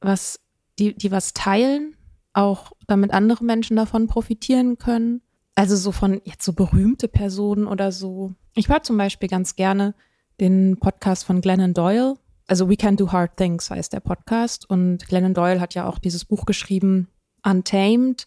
was, 0.00 0.40
die, 0.78 0.94
die 0.94 1.10
was 1.10 1.34
teilen, 1.34 1.96
auch 2.32 2.72
damit 2.86 3.12
andere 3.12 3.44
Menschen 3.44 3.76
davon 3.76 4.06
profitieren 4.06 4.78
können. 4.78 5.20
Also 5.54 5.76
so 5.76 5.92
von 5.92 6.20
jetzt 6.24 6.44
so 6.44 6.54
berühmte 6.54 7.08
Personen 7.08 7.66
oder 7.66 7.92
so. 7.92 8.34
Ich 8.54 8.68
höre 8.68 8.82
zum 8.82 8.96
Beispiel 8.96 9.28
ganz 9.28 9.54
gerne 9.54 9.94
den 10.40 10.78
Podcast 10.78 11.24
von 11.24 11.40
Glennon 11.40 11.74
Doyle. 11.74 12.14
Also 12.46 12.68
We 12.68 12.76
Can 12.76 12.96
Do 12.96 13.12
Hard 13.12 13.36
Things 13.36 13.70
heißt 13.70 13.92
der 13.92 14.00
Podcast. 14.00 14.68
Und 14.68 15.06
Glennon 15.06 15.34
Doyle 15.34 15.60
hat 15.60 15.74
ja 15.74 15.86
auch 15.86 15.98
dieses 15.98 16.24
Buch 16.24 16.46
geschrieben, 16.46 17.08
Untamed. 17.44 18.26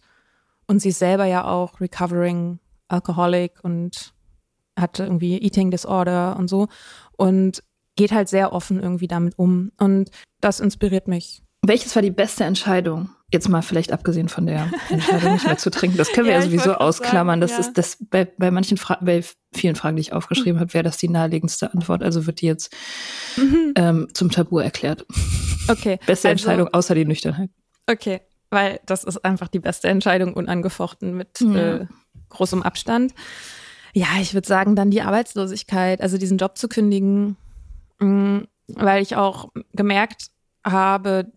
Und 0.67 0.79
sie 0.79 0.89
ist 0.89 0.99
selber 0.99 1.25
ja 1.25 1.45
auch 1.45 1.81
Recovering 1.81 2.59
Alcoholic 2.87 3.63
und 3.63 4.14
hatte 4.77 5.03
irgendwie 5.03 5.41
Eating 5.41 5.71
Disorder 5.71 6.35
und 6.37 6.49
so 6.49 6.67
und 7.17 7.63
geht 7.95 8.11
halt 8.11 8.29
sehr 8.29 8.53
offen 8.53 8.81
irgendwie 8.81 9.07
damit 9.07 9.37
um. 9.37 9.71
Und 9.77 10.11
das 10.41 10.59
inspiriert 10.59 11.07
mich. 11.07 11.41
Welches 11.61 11.95
war 11.95 12.01
die 12.01 12.11
beste 12.11 12.43
Entscheidung? 12.43 13.09
Jetzt 13.31 13.49
mal 13.49 13.63
vielleicht 13.63 13.91
abgesehen 13.91 14.29
von 14.29 14.45
der 14.45 14.69
Entscheidung, 14.89 15.33
nicht 15.33 15.47
mehr 15.47 15.57
zu 15.57 15.71
trinken. 15.71 15.97
Das 15.97 16.11
können 16.11 16.27
wir 16.27 16.33
ja, 16.33 16.39
ja 16.39 16.45
sowieso 16.45 16.73
ausklammern. 16.75 17.39
Sagen, 17.39 17.41
das 17.41 17.51
ja. 17.51 17.57
ist 17.59 17.73
das 17.77 17.97
bei, 17.99 18.25
bei 18.25 18.51
manchen 18.51 18.77
Fra 18.77 18.99
bei 19.01 19.23
vielen 19.53 19.75
Fragen, 19.75 19.95
die 19.95 20.01
ich 20.01 20.13
aufgeschrieben 20.13 20.59
habe, 20.59 20.73
wäre 20.73 20.83
das 20.83 20.97
die 20.97 21.09
naheliegendste 21.09 21.73
Antwort. 21.73 22.03
Also 22.03 22.27
wird 22.27 22.41
die 22.41 22.45
jetzt 22.45 22.73
mhm. 23.35 23.73
ähm, 23.75 24.07
zum 24.13 24.29
Tabu 24.29 24.59
erklärt. 24.59 25.05
Okay. 25.67 25.97
Beste 26.05 26.27
also, 26.27 26.27
Entscheidung 26.27 26.67
außer 26.71 26.93
die 26.93 27.05
Nüchternheit. 27.05 27.49
Okay, 27.87 28.21
weil 28.49 28.79
das 28.85 29.03
ist 29.03 29.23
einfach 29.25 29.47
die 29.47 29.59
beste 29.59 29.87
Entscheidung, 29.89 30.33
unangefochten 30.33 31.15
mit 31.15 31.39
ja. 31.41 31.75
äh, 31.75 31.87
großem 32.29 32.63
Abstand. 32.63 33.13
Ja, 33.95 34.07
ich 34.19 34.33
würde 34.33 34.45
sagen, 34.45 34.75
dann 34.75 34.91
die 34.91 35.01
Arbeitslosigkeit, 35.01 36.01
also 36.01 36.17
diesen 36.17 36.37
Job 36.37 36.57
zu 36.57 36.67
kündigen, 36.67 37.37
mm, 37.99 38.39
weil 38.67 39.01
ich 39.01 39.15
auch 39.15 39.47
gemerkt 39.71 40.31
habe, 40.65 41.31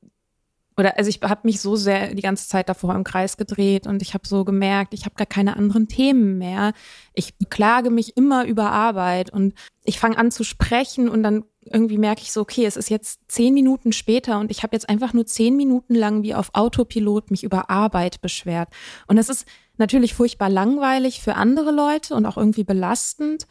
oder 0.76 0.98
also 0.98 1.08
ich 1.08 1.20
habe 1.22 1.42
mich 1.44 1.60
so 1.60 1.76
sehr 1.76 2.14
die 2.14 2.22
ganze 2.22 2.48
Zeit 2.48 2.68
davor 2.68 2.96
im 2.96 3.04
Kreis 3.04 3.36
gedreht 3.36 3.86
und 3.86 4.02
ich 4.02 4.12
habe 4.12 4.26
so 4.26 4.44
gemerkt, 4.44 4.92
ich 4.92 5.04
habe 5.04 5.14
gar 5.14 5.26
keine 5.26 5.56
anderen 5.56 5.86
Themen 5.86 6.36
mehr. 6.38 6.72
Ich 7.14 7.38
beklage 7.38 7.90
mich 7.90 8.16
immer 8.16 8.44
über 8.44 8.72
Arbeit 8.72 9.32
und 9.32 9.54
ich 9.84 10.00
fange 10.00 10.18
an 10.18 10.32
zu 10.32 10.42
sprechen 10.42 11.08
und 11.08 11.22
dann 11.22 11.44
irgendwie 11.60 11.98
merke 11.98 12.22
ich 12.22 12.32
so, 12.32 12.40
okay, 12.40 12.64
es 12.64 12.76
ist 12.76 12.90
jetzt 12.90 13.20
zehn 13.28 13.54
Minuten 13.54 13.92
später 13.92 14.40
und 14.40 14.50
ich 14.50 14.64
habe 14.64 14.74
jetzt 14.74 14.88
einfach 14.88 15.12
nur 15.12 15.26
zehn 15.26 15.56
Minuten 15.56 15.94
lang 15.94 16.24
wie 16.24 16.34
auf 16.34 16.50
Autopilot 16.54 17.30
mich 17.30 17.44
über 17.44 17.70
Arbeit 17.70 18.20
beschwert. 18.20 18.68
Und 19.06 19.14
das 19.14 19.28
ist 19.28 19.46
natürlich 19.78 20.14
furchtbar 20.14 20.48
langweilig 20.48 21.20
für 21.20 21.34
andere 21.34 21.70
Leute 21.70 22.14
und 22.14 22.26
auch 22.26 22.36
irgendwie 22.36 22.64
belastend. 22.64 23.46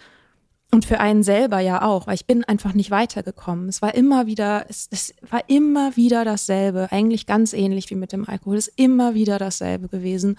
Und 0.70 0.84
für 0.84 1.00
einen 1.00 1.24
selber 1.24 1.62
ja 1.62 1.82
auch, 1.82 2.08
weil 2.08 2.16
ich 2.16 2.26
bin 2.26 2.44
einfach 2.44 2.74
nicht 2.74 2.92
weitergekommen. 2.92 3.70
Es 3.70 3.82
war 3.82 3.96
immer 3.96 4.28
wieder, 4.28 4.66
es, 4.68 4.90
es 4.92 5.16
war 5.22 5.42
immer 5.48 5.96
wieder 5.96 6.26
dasselbe, 6.26 6.90
eigentlich 6.92 7.26
ganz 7.26 7.54
ähnlich 7.54 7.90
wie 7.90 7.96
mit 7.96 8.12
dem 8.12 8.28
Alkohol, 8.28 8.58
es 8.58 8.68
ist 8.68 8.78
immer 8.78 9.14
wieder 9.14 9.40
dasselbe 9.40 9.88
gewesen. 9.88 10.38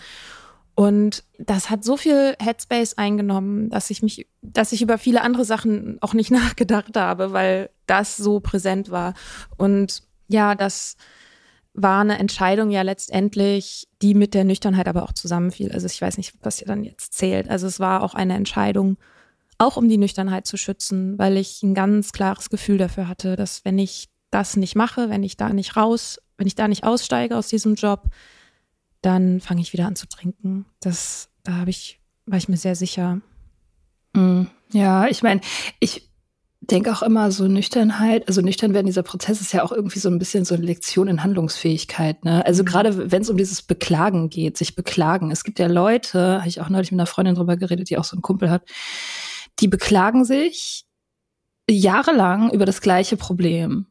Und 0.75 1.25
das 1.38 1.71
hat 1.71 1.83
so 1.83 1.97
viel 1.97 2.37
Headspace 2.38 2.99
eingenommen, 2.99 3.68
dass 3.68 3.90
ich 3.90 4.00
mich, 4.00 4.28
dass 4.42 4.71
ich 4.71 4.80
über 4.80 4.97
viele 4.97 5.23
andere 5.23 5.45
Sachen 5.45 5.97
auch 6.02 6.14
nicht 6.14 6.30
nachgedacht 6.30 6.97
habe, 6.97 7.33
weil 7.33 7.71
das 7.87 8.16
so 8.16 8.38
präsent 8.38 8.90
war. 8.90 9.14
Und 9.57 10.02
ja, 10.28 10.54
das, 10.54 10.97
war 11.82 12.00
eine 12.00 12.18
Entscheidung 12.18 12.70
ja 12.70 12.82
letztendlich, 12.82 13.88
die 14.02 14.14
mit 14.14 14.35
der 14.35 14.44
Nüchternheit 14.44 14.88
aber 14.88 15.04
auch 15.04 15.12
zusammenfiel. 15.12 15.70
Also 15.73 15.87
ich 15.87 16.00
weiß 16.00 16.16
nicht, 16.16 16.35
was 16.42 16.58
hier 16.58 16.66
dann 16.66 16.82
jetzt 16.82 17.14
zählt. 17.14 17.49
Also 17.49 17.66
es 17.66 17.78
war 17.78 18.02
auch 18.02 18.14
eine 18.14 18.35
Entscheidung, 18.35 18.99
auch 19.58 19.76
um 19.76 19.88
die 19.88 19.99
Nüchternheit 19.99 20.47
zu 20.47 20.56
schützen, 20.56 21.18
weil 21.18 21.37
ich 21.37 21.62
ein 21.62 21.75
ganz 21.75 22.12
klares 22.12 22.50
Gefühl 22.50 22.78
dafür 22.78 23.08
hatte, 23.08 23.37
dass 23.37 23.64
wenn 23.64 23.78
ich 23.78 24.08
das 24.30 24.56
nicht 24.56 24.75
mache, 24.75 25.08
wenn 25.08 25.23
ich 25.23 25.37
da 25.37 25.52
nicht 25.52 25.76
raus, 25.76 26.18
wenn 26.37 26.47
ich 26.47 26.56
da 26.56 26.68
nicht 26.68 26.85
aussteige 26.85 27.37
aus 27.37 27.49
diesem 27.49 27.76
Job, 27.76 28.08
dann 29.00 29.40
fange 29.40 29.61
ich 29.61 29.73
wieder 29.73 29.87
an 29.87 29.97
zu 29.97 30.08
trinken. 30.08 30.66
Das, 30.80 31.30
da 31.44 31.54
habe 31.54 31.70
ich, 31.70 32.00
war 32.26 32.38
ich 32.38 32.49
mir 32.49 32.56
sehr 32.56 32.75
sicher. 32.75 33.20
Mm, 34.14 34.44
ja, 34.73 35.06
ich 35.06 35.23
meine, 35.23 35.40
ich 35.78 36.07
denke 36.70 36.92
auch 36.92 37.02
immer 37.02 37.30
so 37.30 37.46
Nüchternheit, 37.46 38.28
also 38.28 38.42
nüchtern 38.42 38.75
werden, 38.75 38.87
dieser 38.87 39.02
Prozess 39.02 39.40
ist 39.40 39.52
ja 39.52 39.62
auch 39.62 39.72
irgendwie 39.72 39.98
so 39.98 40.10
ein 40.10 40.18
bisschen 40.18 40.44
so 40.44 40.54
eine 40.54 40.64
Lektion 40.64 41.08
in 41.08 41.22
Handlungsfähigkeit. 41.22 42.25
Ne? 42.25 42.44
Also 42.44 42.62
mhm. 42.62 42.66
gerade 42.66 43.10
wenn 43.10 43.22
es 43.22 43.30
um 43.30 43.37
dieses 43.37 43.62
Beklagen 43.62 44.28
geht, 44.28 44.58
sich 44.58 44.75
beklagen. 44.75 45.30
Es 45.30 45.44
gibt 45.44 45.58
ja 45.58 45.66
Leute, 45.66 46.38
habe 46.38 46.48
ich 46.48 46.60
auch 46.60 46.68
neulich 46.68 46.92
mit 46.92 47.00
einer 47.00 47.06
Freundin 47.06 47.34
drüber 47.34 47.56
geredet, 47.56 47.88
die 47.90 47.96
auch 47.96 48.04
so 48.04 48.16
einen 48.16 48.22
Kumpel 48.22 48.50
hat, 48.50 48.62
die 49.60 49.68
beklagen 49.68 50.25
sich 50.25 50.84
jahrelang 51.70 52.50
über 52.52 52.66
das 52.66 52.80
gleiche 52.80 53.16
Problem 53.16 53.87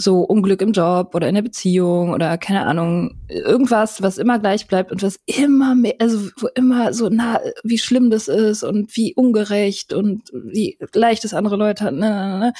so 0.00 0.20
Unglück 0.20 0.62
im 0.62 0.72
Job 0.72 1.14
oder 1.14 1.28
in 1.28 1.34
der 1.34 1.42
Beziehung 1.42 2.12
oder 2.12 2.38
keine 2.38 2.64
Ahnung, 2.66 3.18
irgendwas, 3.28 4.00
was 4.00 4.16
immer 4.16 4.38
gleich 4.38 4.68
bleibt 4.68 4.92
und 4.92 5.02
was 5.02 5.18
immer 5.26 5.74
mehr, 5.74 5.96
also 5.98 6.30
wo 6.38 6.46
immer 6.54 6.94
so, 6.94 7.08
na, 7.10 7.40
wie 7.64 7.78
schlimm 7.78 8.08
das 8.08 8.28
ist 8.28 8.62
und 8.62 8.96
wie 8.96 9.12
ungerecht 9.14 9.92
und 9.92 10.30
wie 10.32 10.78
leicht 10.94 11.24
es 11.24 11.34
andere 11.34 11.56
Leute 11.56 11.84
hat. 11.84 11.94
Ne, 11.94 12.10
ne, 12.10 12.38
ne. 12.38 12.52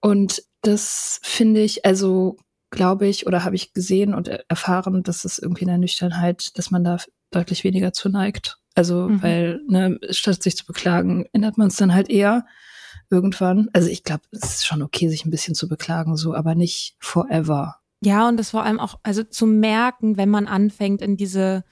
Und 0.00 0.42
das 0.62 1.18
finde 1.24 1.62
ich, 1.62 1.84
also 1.84 2.36
glaube 2.70 3.08
ich, 3.08 3.26
oder 3.26 3.44
habe 3.44 3.56
ich 3.56 3.72
gesehen 3.72 4.14
und 4.14 4.28
erfahren, 4.28 5.02
dass 5.02 5.24
es 5.24 5.38
irgendwie 5.38 5.62
in 5.62 5.68
der 5.68 5.78
Nüchternheit, 5.78 6.56
dass 6.56 6.70
man 6.70 6.84
da 6.84 6.98
deutlich 7.32 7.64
weniger 7.64 7.92
zu 7.92 8.08
neigt. 8.08 8.58
Also, 8.76 9.08
mhm. 9.08 9.22
weil, 9.22 9.60
ne, 9.68 9.98
statt 10.10 10.42
sich 10.42 10.56
zu 10.56 10.66
beklagen, 10.66 11.26
ändert 11.32 11.58
man 11.58 11.68
es 11.68 11.76
dann 11.76 11.94
halt 11.94 12.08
eher 12.08 12.46
irgendwann. 13.10 13.68
Also 13.72 13.88
ich 13.88 14.02
glaube, 14.02 14.22
es 14.30 14.44
ist 14.44 14.66
schon 14.66 14.82
okay, 14.82 15.08
sich 15.08 15.24
ein 15.24 15.30
bisschen 15.30 15.54
zu 15.54 15.68
beklagen, 15.68 16.16
so, 16.16 16.34
aber 16.34 16.54
nicht 16.54 16.96
forever. 16.98 17.76
Ja, 18.00 18.28
und 18.28 18.36
das 18.36 18.50
vor 18.50 18.62
allem 18.64 18.80
auch, 18.80 18.98
also 19.02 19.22
zu 19.22 19.46
merken, 19.46 20.16
wenn 20.16 20.28
man 20.28 20.46
anfängt, 20.46 21.00
in 21.00 21.16
diese 21.16 21.64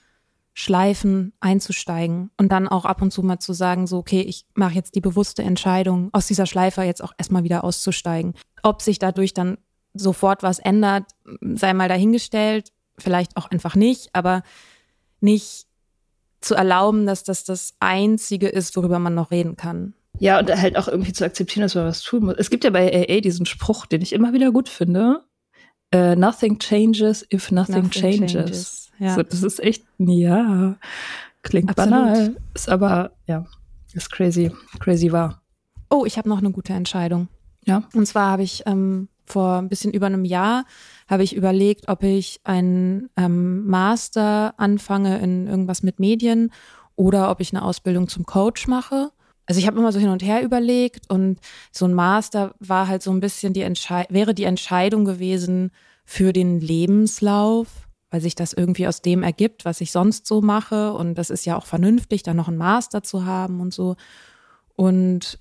Schleifen 0.55 1.33
einzusteigen 1.41 2.31
und 2.37 2.53
dann 2.53 2.69
auch 2.69 2.85
ab 2.85 3.01
und 3.01 3.11
zu 3.11 3.23
mal 3.23 3.39
zu 3.39 3.53
sagen, 3.53 3.87
so, 3.87 3.99
okay, 3.99 4.21
ich 4.21 4.47
mache 4.55 4.75
jetzt 4.75 4.95
die 4.95 5.01
bewusste 5.01 5.43
Entscheidung, 5.43 6.11
aus 6.13 6.27
dieser 6.27 6.47
Schleife 6.47 6.83
jetzt 6.83 7.03
auch 7.03 7.13
erstmal 7.17 7.45
wieder 7.45 7.65
auszusteigen. 7.65 8.35
Ob 8.63 8.83
sich 8.83 8.99
dadurch 8.99 9.33
dann 9.35 9.59
sofort 9.95 10.43
was 10.43 10.59
ändert, 10.59 11.05
sei 11.41 11.73
mal 11.73 11.89
dahingestellt, 11.89 12.73
vielleicht 12.99 13.37
auch 13.37 13.51
einfach 13.51 13.75
nicht, 13.75 14.11
aber 14.15 14.43
nicht 15.21 15.67
zu 16.41 16.55
erlauben, 16.55 17.07
dass 17.07 17.25
das 17.25 17.45
das 17.45 17.75
Einzige 17.81 18.49
ist, 18.49 18.77
worüber 18.77 18.99
man 18.99 19.15
noch 19.15 19.31
reden 19.31 19.57
kann. 19.57 19.95
Ja, 20.19 20.39
und 20.39 20.55
halt 20.55 20.77
auch 20.77 20.89
irgendwie 20.89 21.13
zu 21.13 21.25
akzeptieren, 21.25 21.63
dass 21.63 21.75
man 21.75 21.87
was 21.87 22.03
tun 22.03 22.25
muss. 22.25 22.35
Es 22.39 22.51
gibt 22.51 22.65
ja 22.65 22.71
bei 22.71 22.93
AA 22.93 23.21
diesen 23.21 23.47
Spruch, 23.47 23.87
den 23.87 24.03
ich 24.03 24.13
immer 24.13 24.33
wieder 24.33 24.53
gut 24.53 24.69
finde. 24.69 25.25
Uh, 25.95 26.15
nothing 26.15 26.59
changes 26.59 27.27
if 27.33 27.51
nothing, 27.51 27.75
nothing 27.75 27.91
changes. 27.91 28.33
changes. 28.33 28.91
Ja. 28.99 29.15
So, 29.15 29.23
das 29.23 29.43
ist 29.43 29.61
echt, 29.61 29.85
ja, 29.99 30.77
klingt 31.43 31.71
Absolut. 31.71 31.91
banal, 31.91 32.37
ist 32.55 32.69
aber, 32.69 33.13
ja, 33.27 33.45
ist 33.93 34.11
crazy, 34.11 34.53
crazy 34.79 35.13
wahr. 35.13 35.43
Oh, 35.91 36.05
ich 36.07 36.17
habe 36.17 36.29
noch 36.29 36.39
eine 36.39 36.51
gute 36.51 36.73
Entscheidung. 36.73 37.29
Ja. 37.65 37.83
Und 37.95 38.07
zwar 38.07 38.31
habe 38.31 38.43
ich 38.43 38.63
ähm, 38.65 39.09
vor 39.27 39.59
ein 39.59 39.69
bisschen 39.69 39.93
über 39.93 40.07
einem 40.07 40.25
Jahr 40.25 40.65
habe 41.09 41.25
ich 41.25 41.37
überlegt, 41.37 41.89
ob 41.89 42.03
ich 42.03 42.41
einen 42.45 43.11
ähm, 43.17 43.67
Master 43.67 44.55
anfange 44.57 45.19
in 45.19 45.47
irgendwas 45.47 45.83
mit 45.83 45.99
Medien 46.01 46.51
oder 46.97 47.31
ob 47.31 47.41
ich 47.41 47.53
eine 47.53 47.63
Ausbildung 47.63 48.09
zum 48.09 48.25
Coach 48.25 48.67
mache. 48.67 49.11
Also 49.53 49.61
ich 49.61 49.67
habe 49.67 49.79
immer 49.79 49.93
so 49.93 50.01
hin 50.01 50.09
und 50.09 50.23
her 50.23 50.43
überlegt 50.43 51.11
und 51.11 51.39
so 51.73 51.85
ein 51.85 51.93
Master 51.93 52.55
war 52.59 52.89
halt 52.89 53.03
so 53.03 53.11
ein 53.11 53.21
bisschen 53.21 53.53
die 53.53 53.61
Entschei 53.61 54.07
wäre 54.09 54.33
die 54.33 54.45
Entscheidung 54.45 55.05
gewesen 55.05 55.73
für 56.07 56.33
den 56.33 56.59
Lebenslauf, 56.59 57.67
weil 58.11 58.23
sich 58.23 58.35
das 58.35 58.55
irgendwie 58.55 58.87
aus 58.87 59.03
dem 59.03 59.23
ergibt, 59.23 59.67
was 59.67 59.83
ich 59.83 59.93
sonst 59.93 60.27
so 60.27 60.41
mache. 60.41 60.95
Und 60.95 61.17
das 61.17 61.29
ist 61.29 61.45
ja 61.45 61.55
auch 61.55 61.67
vernünftig, 61.67 62.23
da 62.23 62.33
noch 62.33 62.49
einen 62.49 62.57
Master 62.57 63.03
zu 63.03 63.27
haben 63.27 63.61
und 63.61 63.75
so. 63.75 63.97
Und 64.75 65.39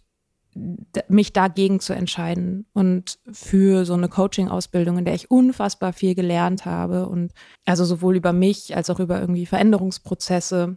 mich 1.07 1.31
dagegen 1.31 1.79
zu 1.79 1.93
entscheiden 1.93 2.65
und 2.73 3.17
für 3.31 3.85
so 3.85 3.93
eine 3.93 4.09
Coaching-Ausbildung, 4.09 4.97
in 4.97 5.05
der 5.05 5.13
ich 5.15 5.31
unfassbar 5.31 5.93
viel 5.93 6.15
gelernt 6.15 6.65
habe 6.65 7.07
und 7.07 7.31
also 7.63 7.85
sowohl 7.85 8.17
über 8.17 8.33
mich 8.33 8.75
als 8.75 8.89
auch 8.89 8.99
über 8.99 9.21
irgendwie 9.21 9.45
Veränderungsprozesse 9.45 10.75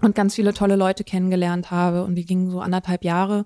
und 0.00 0.14
ganz 0.14 0.34
viele 0.34 0.54
tolle 0.54 0.76
Leute 0.76 1.04
kennengelernt 1.04 1.70
habe 1.70 2.04
und 2.04 2.14
die 2.14 2.24
gingen 2.24 2.50
so 2.50 2.60
anderthalb 2.60 3.04
Jahre 3.04 3.44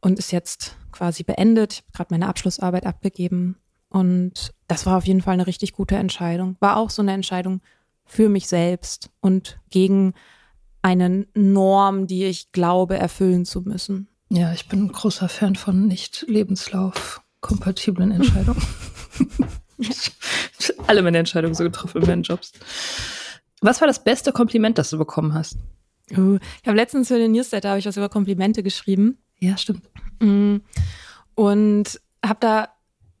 und 0.00 0.18
ist 0.18 0.32
jetzt 0.32 0.76
quasi 0.92 1.22
beendet. 1.22 1.72
Ich 1.72 1.78
habe 1.78 1.92
gerade 1.92 2.14
meine 2.14 2.28
Abschlussarbeit 2.28 2.86
abgegeben 2.86 3.56
und 3.88 4.52
das 4.66 4.86
war 4.86 4.96
auf 4.96 5.06
jeden 5.06 5.22
Fall 5.22 5.34
eine 5.34 5.46
richtig 5.46 5.72
gute 5.72 5.96
Entscheidung. 5.96 6.56
War 6.60 6.76
auch 6.76 6.90
so 6.90 7.02
eine 7.02 7.12
Entscheidung 7.12 7.60
für 8.04 8.28
mich 8.28 8.48
selbst 8.48 9.10
und 9.20 9.58
gegen 9.70 10.14
eine 10.82 11.26
Norm, 11.34 12.06
die 12.06 12.24
ich 12.24 12.52
glaube 12.52 12.98
erfüllen 12.98 13.44
zu 13.44 13.62
müssen. 13.62 14.08
Ja, 14.28 14.52
ich 14.52 14.68
bin 14.68 14.86
ein 14.86 14.92
großer 14.92 15.28
Fan 15.28 15.56
von 15.56 15.86
nicht 15.86 16.24
lebenslaufkompatiblen 16.28 18.10
Entscheidungen. 18.10 18.62
Alle 20.86 21.02
meine 21.02 21.18
Entscheidungen 21.18 21.54
so 21.54 21.64
getroffen 21.64 22.02
in 22.02 22.06
meinen 22.08 22.22
Jobs. 22.22 22.52
Was 23.64 23.80
war 23.80 23.88
das 23.88 24.04
beste 24.04 24.30
Kompliment, 24.30 24.76
das 24.76 24.90
du 24.90 24.98
bekommen 24.98 25.32
hast? 25.32 25.56
Uh, 26.14 26.38
ich 26.60 26.68
habe 26.68 26.76
letztens 26.76 27.08
für 27.08 27.16
den 27.16 27.32
Newsletter 27.32 27.70
habe 27.70 27.78
ich 27.78 27.86
was 27.86 27.96
über 27.96 28.10
Komplimente 28.10 28.62
geschrieben. 28.62 29.16
Ja, 29.38 29.56
stimmt. 29.56 29.88
Mm. 30.20 30.56
Und 31.34 31.98
habe 32.22 32.38
da 32.40 32.68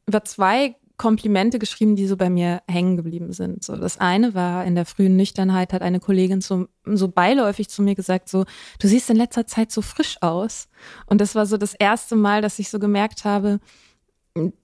über 0.06 0.22
zwei 0.24 0.76
Komplimente 0.98 1.58
geschrieben, 1.58 1.96
die 1.96 2.06
so 2.06 2.18
bei 2.18 2.28
mir 2.28 2.60
hängen 2.68 2.98
geblieben 2.98 3.32
sind. 3.32 3.64
So, 3.64 3.74
das 3.74 3.98
eine 3.98 4.34
war 4.34 4.66
in 4.66 4.74
der 4.74 4.84
frühen 4.84 5.16
Nüchternheit 5.16 5.72
hat 5.72 5.80
eine 5.80 5.98
Kollegin 5.98 6.42
so, 6.42 6.68
so 6.84 7.08
beiläufig 7.08 7.70
zu 7.70 7.80
mir 7.80 7.94
gesagt, 7.94 8.28
so, 8.28 8.44
du 8.80 8.86
siehst 8.86 9.08
in 9.08 9.16
letzter 9.16 9.46
Zeit 9.46 9.72
so 9.72 9.80
frisch 9.80 10.18
aus. 10.20 10.68
Und 11.06 11.22
das 11.22 11.34
war 11.34 11.46
so 11.46 11.56
das 11.56 11.72
erste 11.72 12.16
Mal, 12.16 12.42
dass 12.42 12.58
ich 12.58 12.68
so 12.68 12.78
gemerkt 12.78 13.24
habe, 13.24 13.60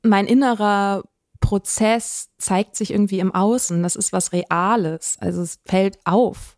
mein 0.02 0.26
innerer 0.26 1.04
Prozess 1.40 2.28
zeigt 2.38 2.76
sich 2.76 2.92
irgendwie 2.92 3.18
im 3.18 3.34
Außen. 3.34 3.82
Das 3.82 3.96
ist 3.96 4.12
was 4.12 4.32
Reales. 4.32 5.16
Also 5.20 5.42
es 5.42 5.58
fällt 5.66 5.98
auf. 6.04 6.56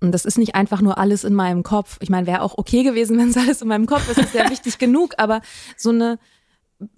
Und 0.00 0.12
das 0.12 0.24
ist 0.24 0.38
nicht 0.38 0.54
einfach 0.54 0.80
nur 0.80 0.98
alles 0.98 1.24
in 1.24 1.34
meinem 1.34 1.62
Kopf. 1.62 1.98
Ich 2.00 2.08
meine, 2.08 2.26
wäre 2.26 2.42
auch 2.42 2.56
okay 2.56 2.82
gewesen, 2.82 3.18
wenn 3.20 3.28
es 3.28 3.36
alles 3.36 3.62
in 3.62 3.68
meinem 3.68 3.86
Kopf 3.86 4.08
ist, 4.10 4.18
ist 4.18 4.34
ja 4.34 4.48
wichtig 4.50 4.78
genug, 4.78 5.14
aber 5.18 5.42
so 5.76 5.90
eine, 5.90 6.18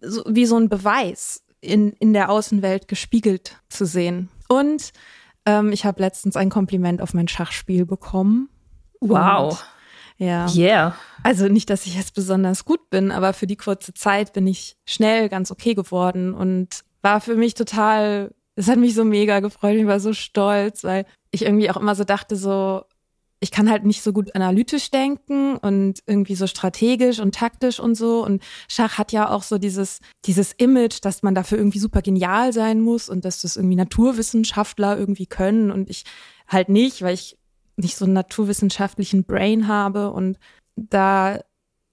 so, 0.00 0.22
wie 0.26 0.46
so 0.46 0.56
ein 0.56 0.68
Beweis 0.68 1.44
in, 1.60 1.92
in 1.92 2.12
der 2.12 2.30
Außenwelt 2.30 2.88
gespiegelt 2.88 3.56
zu 3.68 3.84
sehen. 3.84 4.28
Und 4.48 4.92
ähm, 5.46 5.72
ich 5.72 5.84
habe 5.84 6.00
letztens 6.00 6.36
ein 6.36 6.50
Kompliment 6.50 7.02
auf 7.02 7.14
mein 7.14 7.28
Schachspiel 7.28 7.84
bekommen. 7.86 8.48
Wow. 9.00 9.52
Und, 9.52 9.64
ja. 10.18 10.46
Yeah. 10.54 10.96
Also 11.24 11.48
nicht, 11.48 11.70
dass 11.70 11.86
ich 11.86 11.96
jetzt 11.96 12.14
besonders 12.14 12.64
gut 12.64 12.90
bin, 12.90 13.10
aber 13.10 13.32
für 13.32 13.46
die 13.46 13.56
kurze 13.56 13.92
Zeit 13.94 14.32
bin 14.32 14.46
ich 14.46 14.76
schnell 14.84 15.28
ganz 15.28 15.50
okay 15.50 15.74
geworden 15.74 16.34
und 16.34 16.84
war 17.02 17.20
für 17.20 17.36
mich 17.36 17.54
total, 17.54 18.32
es 18.54 18.68
hat 18.68 18.78
mich 18.78 18.94
so 18.94 19.04
mega 19.04 19.40
gefreut, 19.40 19.76
ich 19.76 19.86
war 19.86 20.00
so 20.00 20.12
stolz, 20.12 20.84
weil 20.84 21.04
ich 21.30 21.42
irgendwie 21.42 21.70
auch 21.70 21.76
immer 21.76 21.94
so 21.94 22.04
dachte, 22.04 22.36
so, 22.36 22.84
ich 23.40 23.50
kann 23.50 23.68
halt 23.68 23.84
nicht 23.84 24.02
so 24.02 24.12
gut 24.12 24.36
analytisch 24.36 24.92
denken 24.92 25.56
und 25.56 25.98
irgendwie 26.06 26.36
so 26.36 26.46
strategisch 26.46 27.18
und 27.18 27.34
taktisch 27.34 27.80
und 27.80 27.96
so. 27.96 28.24
Und 28.24 28.40
Schach 28.68 28.98
hat 28.98 29.10
ja 29.10 29.30
auch 29.30 29.42
so 29.42 29.58
dieses, 29.58 29.98
dieses 30.24 30.52
Image, 30.52 31.00
dass 31.02 31.24
man 31.24 31.34
dafür 31.34 31.58
irgendwie 31.58 31.80
super 31.80 32.02
genial 32.02 32.52
sein 32.52 32.80
muss 32.80 33.08
und 33.08 33.24
dass 33.24 33.40
das 33.40 33.56
irgendwie 33.56 33.74
Naturwissenschaftler 33.74 34.96
irgendwie 34.96 35.26
können 35.26 35.72
und 35.72 35.90
ich 35.90 36.04
halt 36.46 36.68
nicht, 36.68 37.02
weil 37.02 37.14
ich 37.14 37.36
nicht 37.76 37.96
so 37.96 38.04
einen 38.04 38.14
naturwissenschaftlichen 38.14 39.24
Brain 39.24 39.66
habe. 39.66 40.12
Und 40.12 40.38
da 40.76 41.40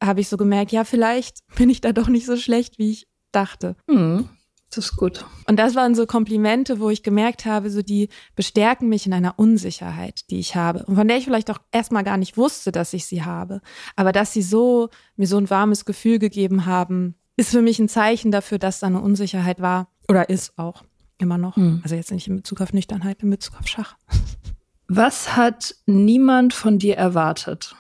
habe 0.04 0.22
ich 0.22 0.30
so 0.30 0.38
gemerkt, 0.38 0.72
ja, 0.72 0.84
vielleicht 0.84 1.40
bin 1.56 1.72
ich 1.72 1.82
da 1.82 1.94
doch 1.94 2.10
nicht 2.10 2.28
so 2.28 2.38
schlecht, 2.38 2.78
wie 2.78 2.92
ich 2.92 3.08
dachte. 3.32 3.76
Mhm. 3.88 4.30
Das 4.70 4.86
ist 4.86 4.96
gut. 4.98 5.26
Und 5.48 5.58
das 5.58 5.74
waren 5.74 5.96
so 5.96 6.06
Komplimente, 6.06 6.80
wo 6.80 6.92
ich 6.92 7.02
gemerkt 7.02 7.46
habe, 7.46 7.72
so 7.72 7.82
die 7.82 8.10
bestärken 8.36 8.88
mich 8.88 9.08
in 9.08 9.14
einer 9.14 9.40
Unsicherheit, 9.40 10.30
die 10.30 10.40
ich 10.40 10.56
habe 10.56 10.86
und 10.86 10.96
von 10.96 11.08
der 11.08 11.18
ich 11.18 11.26
vielleicht 11.26 11.50
auch 11.50 11.60
erstmal 11.72 12.04
gar 12.04 12.18
nicht 12.18 12.38
wusste, 12.38 12.72
dass 12.72 12.94
ich 12.94 13.06
sie 13.06 13.24
habe. 13.24 13.62
Aber 13.96 14.12
dass 14.12 14.32
sie 14.32 14.44
so 14.44 14.90
mir 15.16 15.28
so 15.28 15.38
ein 15.38 15.50
warmes 15.50 15.86
Gefühl 15.86 16.20
gegeben 16.20 16.68
haben, 16.68 17.16
ist 17.36 17.50
für 17.50 17.64
mich 17.64 17.80
ein 17.80 17.90
Zeichen 17.90 18.32
dafür, 18.32 18.60
dass 18.60 18.80
da 18.80 18.88
eine 18.88 19.02
Unsicherheit 19.02 19.60
war 19.60 19.88
oder 20.08 20.30
ist 20.30 20.58
auch 20.60 20.84
immer 21.18 21.38
noch. 21.38 21.56
Hm. 21.56 21.80
Also 21.84 21.96
jetzt 21.96 22.12
nicht 22.12 22.28
in 22.28 22.38
Bezug 22.38 22.62
auf 22.62 22.74
Nüchternheit, 22.74 23.24
in 23.24 23.30
Bezug 23.30 23.60
auf 23.60 23.68
Schach. 23.68 23.96
Was 24.88 25.36
hat 25.36 25.76
niemand 25.86 26.54
von 26.54 26.80
dir 26.80 26.98
erwartet? 26.98 27.76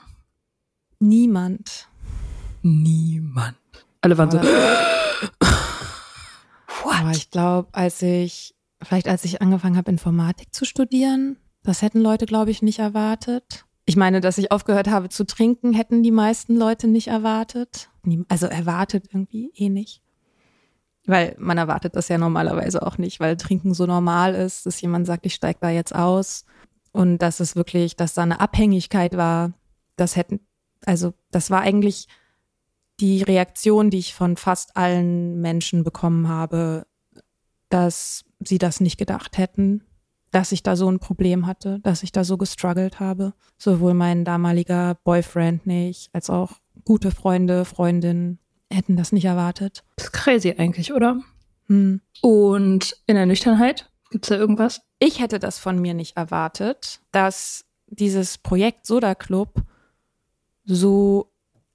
Niemand. 0.99 1.87
Niemand. 2.61 3.57
Alle 4.01 4.17
waren 4.17 4.31
so. 4.31 4.39
What? 6.83 6.95
Aber 6.99 7.11
ich 7.11 7.29
glaube, 7.29 7.69
als 7.73 8.01
ich, 8.01 8.55
vielleicht 8.81 9.07
als 9.07 9.25
ich 9.25 9.41
angefangen 9.41 9.77
habe, 9.77 9.91
Informatik 9.91 10.53
zu 10.53 10.65
studieren, 10.65 11.37
das 11.63 11.81
hätten 11.81 11.99
Leute, 11.99 12.25
glaube 12.25 12.51
ich, 12.51 12.61
nicht 12.61 12.79
erwartet. 12.79 13.65
Ich 13.85 13.95
meine, 13.95 14.21
dass 14.21 14.37
ich 14.37 14.51
aufgehört 14.51 14.87
habe 14.87 15.09
zu 15.09 15.25
trinken, 15.25 15.73
hätten 15.73 16.03
die 16.03 16.11
meisten 16.11 16.55
Leute 16.55 16.87
nicht 16.87 17.07
erwartet. 17.07 17.89
Also 18.27 18.45
erwartet 18.45 19.07
irgendwie 19.11 19.51
eh 19.55 19.69
nicht. 19.69 20.01
Weil 21.05 21.35
man 21.39 21.57
erwartet 21.57 21.95
das 21.95 22.07
ja 22.07 22.17
normalerweise 22.19 22.85
auch 22.85 22.99
nicht, 22.99 23.19
weil 23.19 23.35
Trinken 23.35 23.73
so 23.73 23.87
normal 23.87 24.35
ist, 24.35 24.65
dass 24.65 24.79
jemand 24.79 25.07
sagt, 25.07 25.25
ich 25.25 25.33
steige 25.33 25.59
da 25.61 25.69
jetzt 25.69 25.95
aus. 25.95 26.45
Und 26.91 27.19
dass 27.19 27.39
es 27.39 27.55
wirklich, 27.55 27.95
dass 27.95 28.13
da 28.13 28.23
eine 28.23 28.39
Abhängigkeit 28.39 29.17
war, 29.17 29.53
das 29.95 30.15
hätten, 30.15 30.39
also 30.85 31.13
das 31.31 31.49
war 31.49 31.61
eigentlich 31.61 32.07
die 32.99 33.23
Reaktion, 33.23 33.89
die 33.89 33.99
ich 33.99 34.13
von 34.13 34.37
fast 34.37 34.75
allen 34.77 35.39
Menschen 35.41 35.83
bekommen 35.83 36.27
habe, 36.27 36.85
dass 37.69 38.25
sie 38.39 38.57
das 38.57 38.79
nicht 38.79 38.97
gedacht 38.97 39.37
hätten, 39.37 39.83
dass 40.31 40.51
ich 40.51 40.63
da 40.63 40.75
so 40.75 40.89
ein 40.89 40.99
Problem 40.99 41.47
hatte, 41.47 41.79
dass 41.79 42.03
ich 42.03 42.11
da 42.11 42.23
so 42.23 42.37
gestruggelt 42.37 42.99
habe. 42.99 43.33
Sowohl 43.57 43.93
mein 43.93 44.25
damaliger 44.25 44.95
Boyfriend 45.03 45.65
nicht, 45.65 46.09
als 46.13 46.29
auch 46.29 46.53
gute 46.85 47.11
Freunde, 47.11 47.65
Freundinnen 47.65 48.39
hätten 48.71 48.95
das 48.95 49.11
nicht 49.11 49.25
erwartet. 49.25 49.83
Das 49.95 50.05
ist 50.05 50.13
crazy 50.13 50.55
eigentlich, 50.57 50.93
oder? 50.93 51.19
Hm. 51.67 52.01
Und 52.21 52.95
in 53.07 53.15
der 53.15 53.25
Nüchternheit, 53.25 53.89
gibt's 54.11 54.29
da 54.29 54.35
irgendwas? 54.35 54.81
Ich 54.99 55.19
hätte 55.19 55.39
das 55.39 55.59
von 55.59 55.79
mir 55.79 55.93
nicht 55.93 56.17
erwartet, 56.17 57.01
dass 57.11 57.65
dieses 57.87 58.37
Projekt 58.37 58.85
Soda 58.85 59.15
Club 59.15 59.63
so 60.65 61.28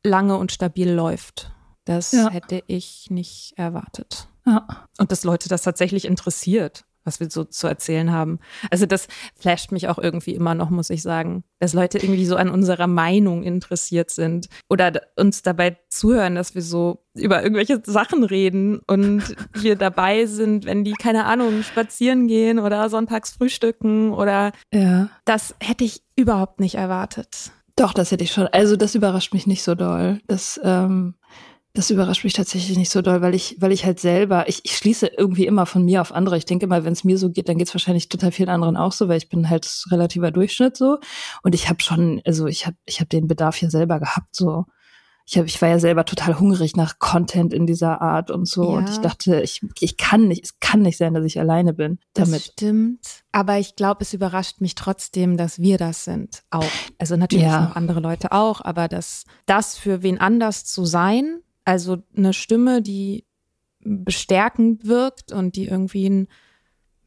lange 0.05 0.37
und 0.37 0.53
stabil 0.53 0.91
läuft. 0.91 1.51
Das 1.85 2.13
ja. 2.13 2.31
hätte 2.31 2.63
ich 2.67 3.11
nicht 3.11 3.55
erwartet. 3.57 4.29
Ja. 4.47 4.67
Und 4.99 5.11
dass 5.11 5.25
Leute 5.25 5.49
das 5.49 5.63
tatsächlich 5.63 6.05
interessiert, 6.05 6.85
was 7.05 7.21
wir 7.21 7.31
so 7.31 7.45
zu 7.45 7.67
erzählen 7.67 8.11
haben. 8.13 8.39
Also 8.71 8.87
das 8.87 9.09
flasht 9.37 9.73
mich 9.73 9.89
auch 9.89 9.99
irgendwie 9.99 10.35
immer 10.35 10.55
noch, 10.55 10.71
muss 10.71 10.91
ich 10.91 11.03
sagen, 11.03 11.45
dass 11.59 11.75
Leute 11.75 11.99
irgendwie 11.99 12.25
so 12.25 12.37
an 12.37 12.49
unserer 12.49 12.87
Meinung 12.87 13.43
interessiert 13.43 14.11
sind 14.11 14.49
oder 14.69 15.03
uns 15.17 15.43
dabei 15.43 15.77
zuhören, 15.89 16.35
dass 16.35 16.55
wir 16.55 16.63
so 16.63 17.05
über 17.15 17.43
irgendwelche 17.43 17.83
Sachen 17.85 18.25
reden 18.25 18.81
und 18.87 19.37
wir 19.53 19.77
dabei 19.77 20.27
sind, 20.27 20.65
wenn 20.65 20.85
die, 20.85 20.93
keine 20.93 21.27
Ahnung, 21.27 21.63
spazieren 21.63 22.27
gehen 22.27 22.59
oder 22.59 22.89
sonntags 22.89 23.33
frühstücken 23.33 24.13
oder 24.13 24.53
ja. 24.73 25.11
das 25.25 25.55
hätte 25.61 25.85
ich 25.85 26.03
überhaupt 26.17 26.61
nicht 26.61 26.77
erwartet. 26.77 27.53
Doch, 27.77 27.93
das 27.93 28.11
hätte 28.11 28.25
ich 28.25 28.33
schon. 28.33 28.47
Also 28.49 28.77
das 28.77 28.95
überrascht 28.95 29.35
mich 29.35 29.47
nicht 29.47 29.63
so 29.65 29.75
doll. 29.75 30.21
Das, 30.29 30.61
ähm, 30.63 31.15
das 31.73 31.91
überrascht 31.91 32.23
mich 32.23 32.35
tatsächlich 32.35 32.79
nicht 32.79 32.91
so 32.91 33.03
doll, 33.03 33.21
weil 33.21 33.35
ich, 33.35 33.57
weil 33.59 33.73
ich 33.73 33.85
halt 33.85 33.99
selber, 33.99 34.49
ich, 34.49 34.61
ich 34.65 34.77
schließe 34.77 35.09
irgendwie 35.19 35.47
immer 35.47 35.67
von 35.67 35.85
mir 35.85 36.01
auf 36.01 36.13
andere. 36.13 36.37
Ich 36.37 36.45
denke 36.47 36.67
immer, 36.67 36.85
wenn 36.85 36.93
es 36.93 37.03
mir 37.03 37.19
so 37.19 37.31
geht, 37.31 37.49
dann 37.49 37.59
geht 37.59 37.67
es 37.67 37.75
wahrscheinlich 37.75 38.09
total 38.09 38.31
vielen 38.31 38.49
anderen 38.49 38.77
auch 38.77 38.93
so, 38.93 39.09
weil 39.09 39.19
ich 39.19 39.29
bin 39.29 39.51
halt 39.51 39.69
relativer 39.91 40.31
Durchschnitt 40.31 40.77
so. 40.77 40.99
Und 41.43 41.55
ich 41.55 41.69
habe 41.69 41.83
schon, 41.83 42.23
also 42.25 42.47
ich 42.47 42.67
habe, 42.67 42.77
ich 42.87 43.01
habe 43.01 43.09
den 43.09 43.27
Bedarf 43.27 43.61
ja 43.61 43.71
selber 43.71 43.99
gehabt 43.99 44.37
so 44.37 44.67
ich, 45.27 45.39
hab, 45.39 45.47
ich 45.47 45.61
war 45.63 45.71
ja 45.71 45.79
selber 45.79 46.05
total 46.05 46.39
hungrig 46.39 46.77
nach 46.77 46.99
Content 46.99 47.55
in 47.55 47.67
dieser 47.67 48.03
Art 48.03 48.31
und 48.31 48.47
so. 48.47 48.73
Ja. 48.73 48.79
Und 48.79 48.91
ich 48.91 48.99
dachte, 48.99 49.41
ich, 49.41 49.63
ich 49.81 49.97
kann 49.97 50.29
nicht, 50.29 50.45
es 50.45 50.61
kann 50.61 50.83
nicht 50.83 50.99
sein, 50.99 51.15
dass 51.15 51.25
ich 51.25 51.41
alleine 51.41 51.73
bin 51.73 51.99
damit. 52.13 52.35
Das 52.35 52.45
stimmt. 52.53 53.25
Aber 53.33 53.59
ich 53.59 53.75
glaube, 53.75 54.03
es 54.03 54.13
überrascht 54.13 54.61
mich 54.61 54.75
trotzdem, 54.75 55.37
dass 55.37 55.59
wir 55.59 55.79
das 55.79 56.05
sind. 56.05 56.43
Auch. 56.51 56.65
Also 56.99 57.17
natürlich 57.17 57.47
ja. 57.47 57.69
noch 57.69 57.77
andere 57.77 58.01
Leute 58.01 58.33
auch, 58.33 58.61
aber 58.61 58.89
dass 58.89 59.25
das 59.47 59.79
für 59.79 60.03
wen 60.03 60.19
anders 60.19 60.67
zu 60.67 60.85
sein, 60.85 61.41
also 61.65 61.99
eine 62.15 62.35
Stimme, 62.35 62.83
die 62.83 63.25
bestärkend 63.81 64.87
wirkt 64.87 65.33
und 65.33 65.57
die 65.57 65.67
irgendwie 65.67 66.09
ein, 66.09 66.29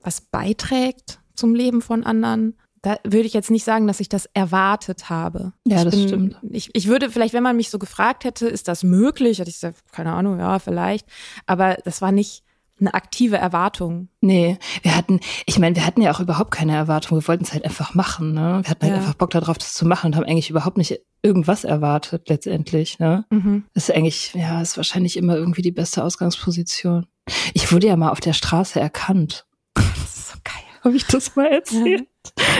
was 0.01 0.21
beiträgt 0.21 1.19
zum 1.36 1.53
Leben 1.53 1.82
von 1.82 2.03
anderen. 2.03 2.58
Da 2.88 2.97
würde 3.04 3.28
ich 3.28 3.34
jetzt 3.34 3.52
nicht 3.52 3.65
sagen, 3.65 3.86
dass 3.86 4.00
ich 4.00 4.08
das 4.08 4.28
erwartet 4.34 5.10
habe. 5.10 5.52
Ja, 5.65 5.80
ich 5.80 5.84
das 5.84 5.95
bin, 5.95 6.08
stimmt. 6.08 6.38
Ich, 6.52 6.69
ich 6.73 6.88
würde 6.88 7.10
vielleicht, 7.12 7.34
wenn 7.34 7.43
man 7.43 7.58
mich 7.58 7.69
so 7.69 7.80
gefragt 7.80 8.23
hätte, 8.23 8.47
ist 8.47 8.69
das 8.69 8.82
möglich, 8.84 9.39
hätte 9.39 9.50
ich 9.50 9.58
gesagt, 9.58 9.82
keine 9.91 10.13
Ahnung, 10.13 10.39
ja, 10.39 10.58
vielleicht. 10.60 11.06
Aber 11.45 11.76
das 11.84 12.02
war 12.02 12.13
nicht 12.13 12.43
eine 12.80 12.93
aktive 12.93 13.36
Erwartung. 13.36 14.08
Nee, 14.21 14.58
wir 14.84 14.95
hatten, 14.95 15.19
ich 15.45 15.60
meine, 15.60 15.76
wir 15.76 15.86
hatten 15.86 16.02
ja 16.02 16.13
auch 16.13 16.21
überhaupt 16.21 16.52
keine 16.52 16.76
Erwartung. 16.78 17.19
Wir 17.19 17.28
wollten 17.28 17.43
es 17.43 17.52
halt 17.52 17.65
einfach 17.65 17.93
machen, 17.93 18.32
ne? 18.34 18.62
Wir 18.63 18.69
hatten 18.69 18.84
halt 18.84 18.93
Ja. 18.93 19.00
einfach 19.00 19.15
Bock 19.15 19.32
darauf, 19.32 19.58
das 19.58 19.73
zu 19.73 19.86
machen 19.86 20.08
und 20.08 20.15
haben 20.15 20.23
eigentlich 20.23 20.50
überhaupt 20.50 20.78
nicht 20.78 20.97
irgendwas 21.21 21.65
erwartet 21.65 22.30
letztendlich, 22.30 23.00
ne? 23.00 23.26
Mhm. 23.32 23.65
Das 23.73 23.89
ist 23.89 23.95
eigentlich, 23.95 24.34
ja, 24.34 24.62
ist 24.62 24.78
wahrscheinlich 24.78 25.17
immer 25.17 25.36
irgendwie 25.36 25.62
die 25.63 25.73
beste 25.73 26.06
Ausgangsposition. 26.06 27.06
Ich 27.54 27.69
wurde 27.73 27.88
ja 27.88 27.97
mal 27.97 28.12
auf 28.12 28.21
der 28.21 28.32
Straße 28.34 28.80
erkannt. 28.80 29.45
Das 29.73 29.86
ist 30.15 30.30
so 30.30 30.38
geil. 30.43 30.54
Habe 30.86 30.95
ich 30.95 31.06
das 31.08 31.36
mal 31.36 31.47
erzählt? 31.47 32.02
Das 32.02 32.08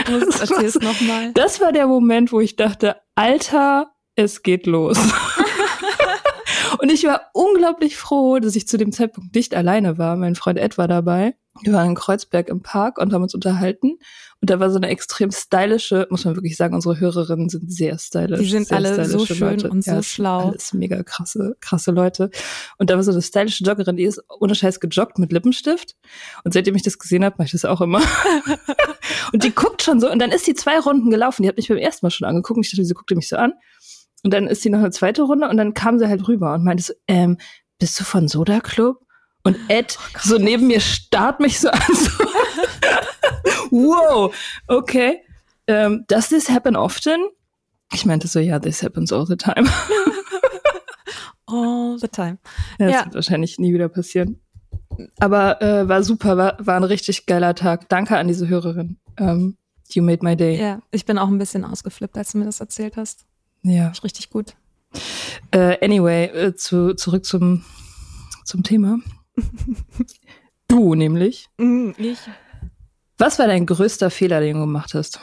Erzähl 0.06 0.24
es 0.66 0.76
war- 0.76 0.84
nochmal. 0.84 1.32
Das 1.34 1.60
war 1.62 1.72
der 1.72 1.88
Moment, 1.88 2.32
wo 2.32 2.40
ich 2.40 2.56
dachte, 2.56 2.98
Alter, 3.16 3.92
es 4.16 4.44
geht 4.44 4.66
los. 4.66 4.98
Und 6.80 6.92
ich 6.92 7.04
war 7.06 7.30
unglaublich 7.34 7.98
froh, 7.98 8.40
dass 8.40 8.56
ich 8.56 8.68
zu 8.68 8.78
dem 8.78 8.92
Zeitpunkt 8.92 9.34
nicht 9.36 9.56
alleine 9.56 9.98
war. 9.98 10.16
Mein 10.16 10.36
Freund 10.36 10.60
Ed 10.60 10.78
war 10.78 10.88
dabei. 10.88 11.36
Wir 11.64 11.74
waren 11.74 11.90
in 11.90 11.96
Kreuzberg 11.96 12.50
im 12.50 12.62
Park 12.62 12.98
und 12.98 13.14
haben 13.14 13.24
uns 13.24 13.34
unterhalten. 13.34 13.98
Und 14.40 14.50
da 14.50 14.60
war 14.60 14.70
so 14.70 14.78
eine 14.78 14.88
extrem 14.90 15.32
stylische, 15.32 16.08
muss 16.10 16.26
man 16.26 16.36
wirklich 16.36 16.58
sagen, 16.58 16.76
unsere 16.76 17.00
Hörerinnen 17.00 17.50
sind 17.50 17.72
sehr 17.72 17.98
stylisch. 17.98 18.40
Die 18.40 18.50
sind 18.50 18.72
alle 18.72 19.06
so 19.06 19.26
schön 19.26 19.62
und 19.62 19.62
so 19.62 19.78
es 19.78 19.86
sind 19.86 20.06
schlau. 20.06 20.50
Alles 20.50 20.74
mega 20.74 21.02
krasse, 21.04 21.56
krasse 21.60 21.92
Leute. 21.92 22.30
Und 22.78 22.90
da 22.90 22.96
war 22.96 23.04
so 23.04 23.12
eine 23.12 23.22
stylische 23.22 23.64
Joggerin, 23.64 23.98
die 23.98 24.04
ist 24.04 24.24
ohne 24.40 24.54
Scheiß 24.54 24.80
gejoggt 24.80 25.18
mit 25.18 25.32
Lippenstift. 25.32 25.96
Und 26.44 26.54
seitdem 26.54 26.76
ich 26.76 26.84
das 26.84 27.00
gesehen 27.00 27.26
habe, 27.26 27.36
mache 27.40 27.48
ich 27.48 27.52
das 27.52 27.66
auch 27.66 27.82
immer. 27.82 28.02
und 29.34 29.44
die 29.44 29.54
guckt 29.54 29.82
schon 29.82 30.00
so, 30.00 30.12
und 30.12 30.20
dann 30.20 30.32
ist 30.32 30.46
sie 30.46 30.54
zwei 30.54 30.80
Runden 30.80 31.10
gelaufen. 31.10 31.42
Die 31.44 31.50
hat 31.50 31.58
mich 31.58 31.68
beim 31.68 31.78
ersten 31.78 32.06
Mal 32.06 32.12
schon 32.12 32.28
angeguckt. 32.28 32.58
Und 32.58 32.66
ich 32.66 32.72
dachte, 32.72 32.86
sie 32.86 32.94
guckte 32.94 33.16
mich 33.16 33.28
so 33.28 33.38
an. 33.38 33.54
Und 34.24 34.34
dann 34.34 34.48
ist 34.48 34.62
sie 34.62 34.70
noch 34.70 34.80
eine 34.80 34.92
zweite 34.92 35.24
Runde 35.24 35.48
und 35.48 35.58
dann 35.58 35.74
kam 35.74 36.00
sie 36.00 36.08
halt 36.08 36.28
rüber 36.28 36.54
und 36.54 36.64
meinte 36.64 36.84
so, 36.84 36.94
ähm, 37.08 37.38
bist 37.80 38.00
du 38.00 38.04
von 38.04 38.28
Soda 38.28 38.60
Club? 38.60 39.07
Und 39.48 39.58
Ed 39.70 39.98
so 40.22 40.38
neben 40.38 40.68
mir 40.68 40.80
starrt 40.82 41.40
mich 41.40 41.60
so 41.60 41.70
an. 41.70 41.82
So. 41.94 42.26
wow, 43.72 44.34
okay. 44.68 45.22
Ähm, 45.68 46.06
does 46.08 46.30
this 46.30 46.50
happen 46.50 46.76
often? 46.76 47.18
Ich 47.94 48.06
meinte 48.06 48.28
so, 48.28 48.40
ja, 48.40 48.60
this 48.60 48.84
happens 48.84 49.12
all 49.14 49.26
the 49.26 49.38
time. 49.38 49.68
All 51.50 51.98
the 51.98 52.10
time. 52.10 52.38
Ja, 52.78 52.86
das 52.88 52.92
Ja. 52.92 53.06
wird 53.06 53.16
wahrscheinlich 53.16 53.58
nie 53.58 53.74
wieder 53.74 53.88
passieren. 53.88 54.42
Aber 55.20 55.62
äh, 55.62 55.88
war 55.88 56.04
super, 56.04 56.36
war, 56.36 56.58
war 56.60 56.76
ein 56.76 56.84
richtig 56.84 57.26
geiler 57.26 57.56
Tag. 57.56 57.88
Danke 57.88 58.18
an 58.18 58.28
diese 58.28 58.50
Hörerin. 58.50 58.98
Ähm, 59.18 59.56
you 59.92 60.04
made 60.04 60.26
my 60.26 60.36
day. 60.36 60.60
Ja, 60.60 60.82
ich 60.92 61.06
bin 61.06 61.18
auch 61.18 61.30
ein 61.30 61.38
bisschen 61.38 61.64
ausgeflippt, 61.64 62.18
als 62.18 62.34
du 62.34 62.40
mir 62.40 62.46
das 62.46 62.60
erzählt 62.60 62.98
hast. 62.98 63.26
Ja. 63.62 63.88
Ist 63.90 64.04
richtig 64.04 64.30
gut. 64.30 64.56
Äh, 65.52 65.78
anyway, 65.84 66.26
äh, 66.26 66.56
zu, 66.56 66.94
zurück 66.96 67.24
zum, 67.24 67.64
zum 68.44 68.64
Thema. 68.64 68.98
du 70.68 70.96
nämlich. 70.96 71.48
Mm, 71.58 71.92
Ich. 71.98 72.20
Was 73.18 73.40
war 73.40 73.48
dein 73.48 73.66
größter 73.66 74.10
Fehler, 74.12 74.40
den 74.42 74.56
du 74.56 74.62
gemacht 74.62 74.94
hast? 74.94 75.20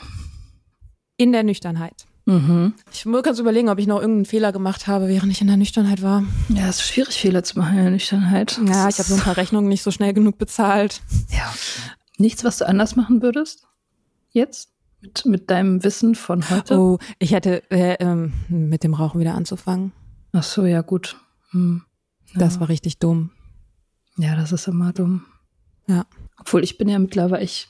In 1.17 1.31
der 1.31 1.43
Nüchternheit. 1.43 2.05
Mhm. 2.25 2.73
Ich 2.91 3.05
muss 3.05 3.23
kurz 3.23 3.39
überlegen, 3.39 3.69
ob 3.69 3.77
ich 3.79 3.87
noch 3.87 4.01
irgendeinen 4.01 4.25
Fehler 4.25 4.51
gemacht 4.51 4.87
habe, 4.87 5.07
während 5.07 5.31
ich 5.31 5.39
in 5.41 5.47
der 5.47 5.57
Nüchternheit 5.57 6.01
war. 6.01 6.23
Ja, 6.49 6.67
es 6.67 6.77
ist 6.81 6.87
schwierig, 6.87 7.15
Fehler 7.15 7.43
zu 7.43 7.57
machen 7.59 7.77
in 7.77 7.83
der 7.83 7.91
Nüchternheit. 7.91 8.57
Ja, 8.65 8.85
Das 8.85 8.95
ich 8.95 8.99
habe 8.99 9.09
so 9.09 9.15
ein 9.15 9.21
paar 9.21 9.37
Rechnungen 9.37 9.69
nicht 9.69 9.83
so 9.83 9.91
schnell 9.91 10.11
genug 10.13 10.37
bezahlt. 10.37 11.01
Ja. 11.29 11.53
Nichts, 12.17 12.43
was 12.43 12.57
du 12.57 12.67
anders 12.67 12.95
machen 12.95 13.21
würdest? 13.21 13.67
Jetzt? 14.31 14.71
Mit, 15.01 15.25
mit 15.25 15.49
deinem 15.51 15.83
Wissen 15.83 16.15
von 16.15 16.49
heute? 16.49 16.79
Oh, 16.79 16.97
ich 17.19 17.31
hätte 17.31 17.61
äh, 17.69 17.93
ähm, 17.99 18.33
mit 18.49 18.83
dem 18.83 18.93
Rauchen 18.95 19.19
wieder 19.21 19.35
anzufangen. 19.35 19.91
Ach 20.33 20.43
so, 20.43 20.65
ja, 20.65 20.81
gut. 20.81 21.15
Hm. 21.51 21.83
Das 22.33 22.55
Ja. 22.55 22.61
war 22.61 22.69
richtig 22.69 22.97
dumm. 22.97 23.29
Ja, 24.17 24.35
das 24.35 24.51
ist 24.51 24.67
immer 24.67 24.93
dumm. 24.93 25.25
Ja. 25.87 26.05
Obwohl 26.39 26.63
ich 26.63 26.77
bin 26.77 26.87
ja 26.89 26.99
mittlerweile, 26.99 27.43
ich, 27.43 27.67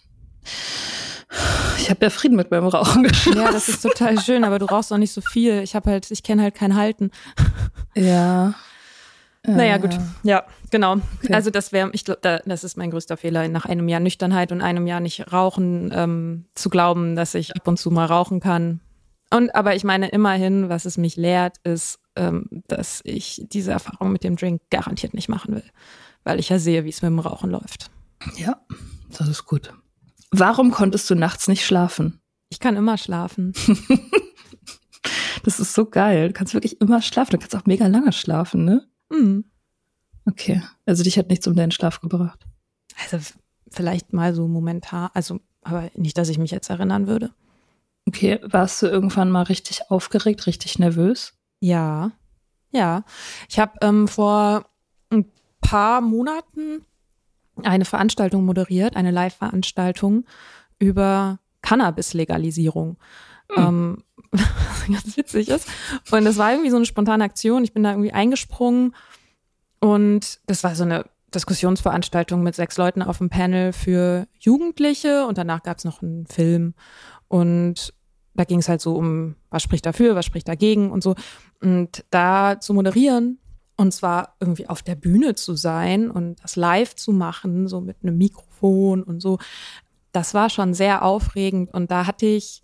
ich 1.80 1.90
habe 1.90 2.06
ja 2.06 2.10
Frieden 2.10 2.36
mit 2.36 2.52
meinem 2.52 2.68
Rauchen 2.68 3.04
geschlossen. 3.04 3.40
Ja, 3.42 3.52
das 3.52 3.68
ist 3.70 3.82
total 3.82 4.20
schön, 4.20 4.44
aber 4.44 4.60
du 4.60 4.66
rauchst 4.66 4.92
auch 4.94 4.98
nicht 4.98 5.12
so 5.14 5.22
viel. 5.22 5.62
Ich 5.62 5.76
habe 5.76 5.90
halt, 5.90 6.10
ich 6.12 6.24
kenne 6.24 6.44
halt 6.44 6.56
kein 6.56 6.76
Halten. 6.76 7.12
Ja. 7.96 8.54
Naja, 9.48 9.76
Äh, 9.76 9.80
gut. 9.80 9.98
Ja, 10.24 10.44
genau. 10.72 10.94
Okay. 11.24 11.34
Also 11.34 11.52
das 11.52 11.72
wäre, 11.72 11.90
ich 11.94 12.04
glaube, 12.04 12.20
da, 12.24 12.40
das 12.46 12.64
ist 12.64 12.78
mein 12.78 12.90
größter 12.90 13.16
Fehler, 13.18 13.48
nach 13.48 13.66
einem 13.66 13.88
Jahr 13.88 14.00
Nüchternheit 14.00 14.52
und 14.52 14.62
einem 14.62 14.88
Jahr 14.88 15.00
nicht 15.00 15.32
rauchen, 15.32 15.92
ähm, 15.94 16.46
zu 16.56 16.70
glauben, 16.70 17.16
dass 17.16 17.36
ich 17.36 17.56
ab 17.56 17.68
und 17.68 17.78
zu 17.78 17.92
mal 17.92 18.06
rauchen 18.06 18.40
kann. 18.40 18.80
Und 19.32 19.54
aber 19.54 19.76
ich 19.76 19.84
meine 19.84 20.08
immerhin, 20.10 20.70
was 20.70 20.86
es 20.86 20.98
mich 20.98 21.16
lehrt, 21.16 21.58
ist, 21.64 22.00
ähm, 22.16 22.64
dass 22.68 23.02
ich 23.04 23.44
diese 23.52 23.72
Erfahrung 23.72 24.12
mit 24.12 24.24
dem 24.24 24.36
Drink 24.36 24.62
garantiert 24.72 25.14
nicht 25.14 25.30
machen 25.30 25.54
will, 25.56 25.64
weil 26.26 26.40
ich 26.40 26.50
ja 26.50 26.60
sehe, 26.60 26.84
wie 26.84 26.90
es 26.90 27.02
mit 27.02 27.10
dem 27.10 27.20
Rauchen 27.20 27.50
läuft. 27.50 27.90
Ja, 28.36 28.60
das 29.18 29.30
ist 29.30 29.46
gut. 29.46 29.74
Warum 30.32 30.72
konntest 30.72 31.10
du 31.10 31.16
nachts 31.16 31.48
nicht 31.48 31.66
schlafen? 31.66 32.20
Ich 32.50 32.60
kann 32.60 32.76
immer 32.76 32.98
schlafen. 32.98 33.54
Das 35.46 35.60
ist 35.60 35.76
so 35.76 35.86
geil. 35.86 36.30
Du 36.30 36.34
kannst 36.34 36.56
wirklich 36.56 36.82
immer 36.82 37.04
schlafen. 37.04 37.32
Du 37.32 37.38
kannst 37.38 37.56
auch 37.56 37.68
mega 37.68 37.86
lange 37.86 38.12
schlafen, 38.12 38.66
ne? 38.66 38.88
Hm. 39.12 39.46
Okay. 40.26 40.64
Also 40.88 41.04
dich 41.04 41.20
hat 41.20 41.30
nichts 41.30 41.46
um 41.46 41.56
deinen 41.56 41.70
Schlaf 41.70 42.02
gebracht. 42.02 42.48
Also 43.12 43.20
vielleicht 43.70 44.12
mal 44.12 44.34
so 44.34 44.48
momentan, 44.48 45.12
also 45.14 45.40
aber 45.62 45.92
nicht, 45.94 46.18
dass 46.18 46.30
ich 46.30 46.40
mich 46.40 46.50
jetzt 46.50 46.72
erinnern 46.72 47.06
würde. 47.06 47.32
Okay. 48.08 48.40
Warst 48.42 48.82
du 48.82 48.88
irgendwann 48.88 49.30
mal 49.30 49.44
richtig 49.44 49.92
aufgeregt, 49.92 50.48
richtig 50.48 50.80
nervös? 50.80 51.34
Ja, 51.60 52.12
ja. 52.72 53.04
Ich 53.48 53.60
habe 53.60 53.74
ähm, 53.82 54.08
vor 54.08 54.66
ein 55.12 55.26
paar 55.66 56.02
Monaten 56.02 56.86
eine 57.64 57.86
Veranstaltung 57.86 58.46
moderiert, 58.46 58.96
eine 58.96 59.12
Live-Veranstaltung 59.12 60.26
über 60.80 61.40
Cannabis-Legalisierung. 61.62 62.98
Ähm, 63.56 64.04
was 64.32 64.88
ganz 64.88 65.18
witzig 65.18 65.50
ist. 65.50 65.68
Und 66.12 66.26
das 66.26 66.38
war 66.38 66.52
irgendwie 66.52 66.72
so 66.72 66.78
eine 66.78 66.86
spontane 66.86 67.24
Aktion. 67.24 67.64
Ich 67.64 67.74
bin 67.74 67.84
da 67.84 67.92
irgendwie 67.92 68.12
eingesprungen 68.12 68.96
und 69.80 70.40
das 70.48 70.64
war 70.64 70.76
so 70.76 70.84
eine 70.84 71.06
Diskussionsveranstaltung 71.34 72.44
mit 72.44 72.56
sechs 72.56 72.78
Leuten 72.78 73.02
auf 73.02 73.18
dem 73.20 73.30
Panel 73.30 73.74
für 73.74 74.28
Jugendliche 74.40 75.26
und 75.26 75.38
danach 75.38 75.64
gab 75.64 75.78
es 75.78 75.84
noch 75.84 76.02
einen 76.02 76.28
Film 76.28 76.74
und 77.28 77.94
da 78.36 78.44
ging 78.44 78.60
es 78.60 78.70
halt 78.70 78.82
so 78.82 78.96
um, 78.96 79.36
was 79.50 79.64
spricht 79.64 79.86
dafür, 79.86 80.16
was 80.16 80.26
spricht 80.26 80.48
dagegen 80.48 80.92
und 80.92 81.02
so. 81.02 81.16
Und 81.62 82.04
da 82.10 82.60
zu 82.60 82.74
moderieren 82.74 83.40
und 83.78 83.94
zwar 83.94 84.36
irgendwie 84.40 84.68
auf 84.68 84.82
der 84.82 84.96
Bühne 84.96 85.36
zu 85.36 85.56
sein 85.56 86.10
und 86.10 86.42
das 86.44 86.56
live 86.56 86.96
zu 86.96 87.12
machen, 87.12 87.68
so 87.68 87.82
mit 87.82 87.98
einem 88.04 88.18
Mikrofon 88.18 89.04
und 89.04 89.22
so, 89.22 89.38
das 90.12 90.34
war 90.34 90.50
schon 90.50 90.74
sehr 90.74 91.04
aufregend 91.04 91.74
und 91.74 91.92
da 91.92 92.08
hatte 92.08 92.26
ich, 92.26 92.62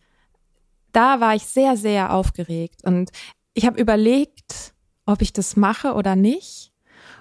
da 0.94 1.20
war 1.20 1.36
ich 1.36 1.46
sehr, 1.46 1.76
sehr 1.78 2.14
aufgeregt 2.14 2.84
und 2.84 3.12
ich 3.54 3.66
habe 3.66 3.80
überlegt, 3.80 4.74
ob 5.06 5.22
ich 5.22 5.34
das 5.34 5.56
mache 5.56 5.94
oder 5.94 6.16
nicht. 6.16 6.72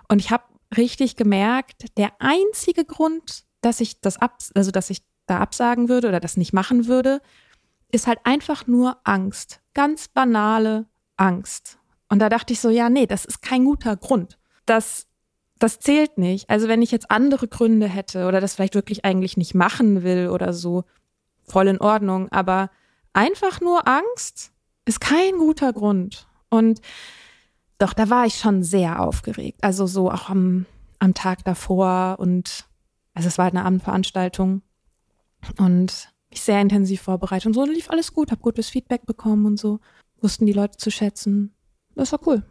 Und 0.09 0.21
ich 0.21 0.31
habe 0.31 0.45
richtig 0.77 1.17
gemerkt, 1.17 1.97
der 1.97 2.13
einzige 2.21 2.85
Grund, 2.85 3.45
dass 3.61 3.81
ich 3.81 4.01
das 4.01 4.19
ab, 4.19 4.39
also 4.55 4.71
dass 4.71 4.91
ich 4.91 5.03
da 5.27 5.39
absagen 5.39 5.89
würde 5.89 6.09
oder 6.09 6.21
das 6.21 6.37
nicht 6.37 6.53
machen 6.53 6.87
würde, 6.87 7.21
ist 7.91 8.07
halt 8.07 8.21
einfach 8.25 8.67
nur 8.67 8.99
Angst. 9.05 9.61
Ganz 9.75 10.09
banale 10.09 10.87
Angst. 11.17 11.80
Und 12.11 12.19
da 12.19 12.29
dachte 12.29 12.53
ich 12.53 12.61
so, 12.61 12.69
ja, 12.69 12.91
nee, 12.91 13.07
das 13.07 13.25
ist 13.25 13.41
kein 13.41 13.65
guter 13.65 13.97
Grund. 13.97 14.39
Das, 14.67 15.07
das 15.59 15.79
zählt 15.79 16.19
nicht. 16.19 16.51
Also 16.51 16.69
wenn 16.69 16.83
ich 16.83 16.91
jetzt 16.91 17.11
andere 17.11 17.49
Gründe 17.49 17.89
hätte 17.89 18.27
oder 18.27 18.41
das 18.41 18.55
vielleicht 18.55 18.75
wirklich 18.75 19.05
eigentlich 19.05 19.37
nicht 19.37 19.55
machen 19.55 20.03
will 20.03 20.29
oder 20.29 20.53
so, 20.53 20.85
voll 21.45 21.69
in 21.69 21.81
Ordnung. 21.81 22.31
Aber 22.31 22.71
einfach 23.13 23.61
nur 23.61 23.87
Angst 23.89 24.53
ist 24.85 25.01
kein 25.01 25.39
guter 25.39 25.73
Grund. 25.73 26.27
Und 26.51 26.81
doch, 27.79 27.95
da 27.95 28.11
war 28.11 28.27
ich 28.27 28.35
schon 28.35 28.63
sehr 28.63 29.01
aufgeregt. 29.01 29.63
Also 29.63 29.87
so 29.87 30.11
auch 30.11 30.29
am, 30.29 30.67
am 30.99 31.15
Tag 31.15 31.45
davor 31.45 32.17
und 32.19 32.67
also 33.15 33.29
es 33.29 33.39
war 33.39 33.45
halt 33.45 33.55
eine 33.55 33.65
Abendveranstaltung 33.65 34.63
und 35.59 36.13
mich 36.31 36.43
sehr 36.43 36.61
intensiv 36.61 37.03
vorbereitet 37.03 37.47
und 37.47 37.55
so 37.55 37.65
lief 37.65 37.91
alles 37.91 38.13
gut, 38.13 38.31
habe 38.31 38.41
gutes 38.41 38.69
Feedback 38.69 39.07
bekommen 39.07 39.47
und 39.47 39.59
so. 39.59 39.81
Wussten 40.21 40.47
die 40.47 40.53
Leute 40.53 40.77
zu 40.77 40.91
schätzen. 40.91 41.55
Das 42.01 42.13
war 42.13 42.21
cool. 42.27 42.43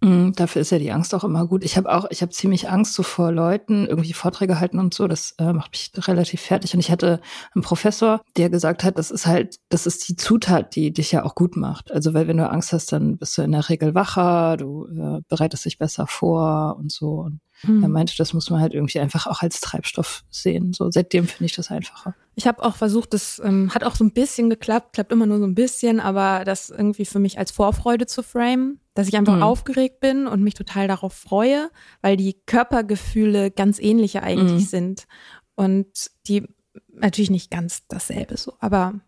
Mm, 0.00 0.32
dafür 0.32 0.62
ist 0.62 0.70
ja 0.70 0.78
die 0.78 0.90
Angst 0.90 1.14
auch 1.14 1.22
immer 1.22 1.46
gut. 1.46 1.64
Ich 1.64 1.76
habe 1.76 1.94
auch, 1.94 2.06
ich 2.10 2.22
habe 2.22 2.32
ziemlich 2.32 2.70
Angst 2.70 2.94
so 2.94 3.02
vor 3.02 3.30
Leuten, 3.30 3.86
irgendwie 3.86 4.14
Vorträge 4.14 4.58
halten 4.58 4.78
und 4.78 4.94
so. 4.94 5.06
Das 5.06 5.32
äh, 5.38 5.52
macht 5.52 5.72
mich 5.72 5.90
relativ 6.08 6.40
fertig. 6.40 6.72
Und 6.72 6.80
ich 6.80 6.90
hatte 6.90 7.20
einen 7.54 7.62
Professor, 7.62 8.22
der 8.38 8.48
gesagt 8.48 8.84
hat, 8.84 8.96
das 8.98 9.10
ist 9.10 9.26
halt, 9.26 9.56
das 9.68 9.86
ist 9.86 10.08
die 10.08 10.16
Zutat, 10.16 10.76
die 10.76 10.92
dich 10.94 11.12
ja 11.12 11.24
auch 11.24 11.34
gut 11.34 11.56
macht. 11.56 11.92
Also 11.92 12.14
weil 12.14 12.26
wenn 12.26 12.38
du 12.38 12.48
Angst 12.48 12.72
hast, 12.72 12.90
dann 12.90 13.18
bist 13.18 13.36
du 13.36 13.42
in 13.42 13.52
der 13.52 13.68
Regel 13.68 13.94
wacher, 13.94 14.56
du 14.56 14.86
äh, 14.86 15.20
bereitest 15.28 15.66
dich 15.66 15.76
besser 15.76 16.06
vor 16.06 16.76
und 16.78 16.90
so. 16.90 17.20
Und 17.20 17.40
Hm. 17.60 17.82
Er 17.82 17.88
meinte, 17.88 18.14
das 18.16 18.32
muss 18.34 18.50
man 18.50 18.60
halt 18.60 18.74
irgendwie 18.74 19.00
einfach 19.00 19.26
auch 19.26 19.42
als 19.42 19.60
Treibstoff 19.60 20.24
sehen. 20.30 20.72
So 20.72 20.90
seitdem 20.90 21.26
finde 21.26 21.46
ich 21.46 21.56
das 21.56 21.70
einfacher. 21.70 22.14
Ich 22.34 22.46
habe 22.46 22.62
auch 22.62 22.76
versucht, 22.76 23.14
das 23.14 23.40
ähm, 23.42 23.74
hat 23.74 23.82
auch 23.82 23.94
so 23.94 24.04
ein 24.04 24.12
bisschen 24.12 24.50
geklappt, 24.50 24.92
klappt 24.92 25.10
immer 25.10 25.26
nur 25.26 25.38
so 25.38 25.46
ein 25.46 25.54
bisschen, 25.54 26.00
aber 26.00 26.44
das 26.44 26.68
irgendwie 26.68 27.06
für 27.06 27.18
mich 27.18 27.38
als 27.38 27.50
Vorfreude 27.50 28.06
zu 28.06 28.22
framen, 28.22 28.80
dass 28.94 29.08
ich 29.08 29.16
einfach 29.16 29.36
mhm. 29.36 29.42
aufgeregt 29.42 30.00
bin 30.00 30.26
und 30.26 30.42
mich 30.42 30.54
total 30.54 30.86
darauf 30.86 31.14
freue, 31.14 31.70
weil 32.02 32.16
die 32.16 32.34
Körpergefühle 32.46 33.50
ganz 33.50 33.78
ähnliche 33.78 34.22
eigentlich 34.22 34.64
mhm. 34.64 34.66
sind 34.66 35.06
und 35.54 36.10
die 36.26 36.46
natürlich 36.92 37.30
nicht 37.30 37.50
ganz 37.50 37.86
dasselbe 37.88 38.36
so, 38.36 38.54
aber 38.60 39.00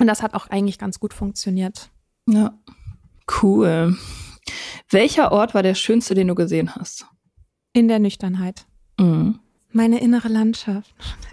und 0.00 0.06
das 0.06 0.22
hat 0.22 0.34
auch 0.34 0.46
eigentlich 0.46 0.78
ganz 0.78 0.98
gut 0.98 1.12
funktioniert. 1.12 1.90
Ja, 2.26 2.58
cool. 3.42 3.96
Welcher 4.88 5.30
Ort 5.30 5.54
war 5.54 5.62
der 5.62 5.74
schönste, 5.74 6.14
den 6.14 6.28
du 6.28 6.34
gesehen 6.34 6.74
hast? 6.74 7.06
In 7.72 7.88
der 7.88 7.98
Nüchternheit. 7.98 8.66
Mhm. 8.98 9.38
Meine 9.72 10.00
innere 10.00 10.28
Landschaft. 10.28 10.92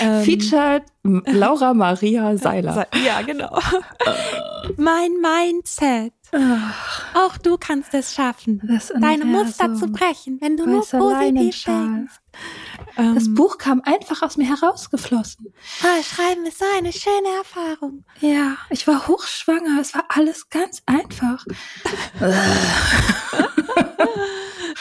ähm, 0.00 0.24
Featured 0.24 0.84
Laura 1.02 1.74
Maria 1.74 2.36
Seiler. 2.36 2.86
Ja, 3.04 3.22
genau. 3.22 3.58
mein 4.76 5.12
Mindset. 5.20 6.12
Auch 7.14 7.36
du 7.38 7.56
kannst 7.56 7.94
es 7.94 8.12
schaffen, 8.14 8.60
deine 9.00 9.24
Muster 9.24 9.74
zu 9.74 9.86
brechen, 9.86 10.38
wenn 10.40 10.56
du 10.56 10.66
nur 10.66 10.84
positiv 10.84 11.64
denkst. 11.64 12.14
Das 12.96 13.26
ähm, 13.26 13.34
Buch 13.34 13.58
kam 13.58 13.82
einfach 13.82 14.22
aus 14.22 14.36
mir 14.36 14.48
herausgeflossen. 14.48 15.52
Ah, 15.82 16.02
Schreiben 16.02 16.46
ist 16.46 16.58
so 16.58 16.64
eine 16.76 16.92
schöne 16.92 17.28
Erfahrung. 17.36 18.04
Ja, 18.20 18.56
ich 18.70 18.86
war 18.86 19.06
hochschwanger. 19.06 19.80
Es 19.80 19.94
war 19.94 20.04
alles 20.08 20.48
ganz 20.48 20.82
einfach. 20.86 21.44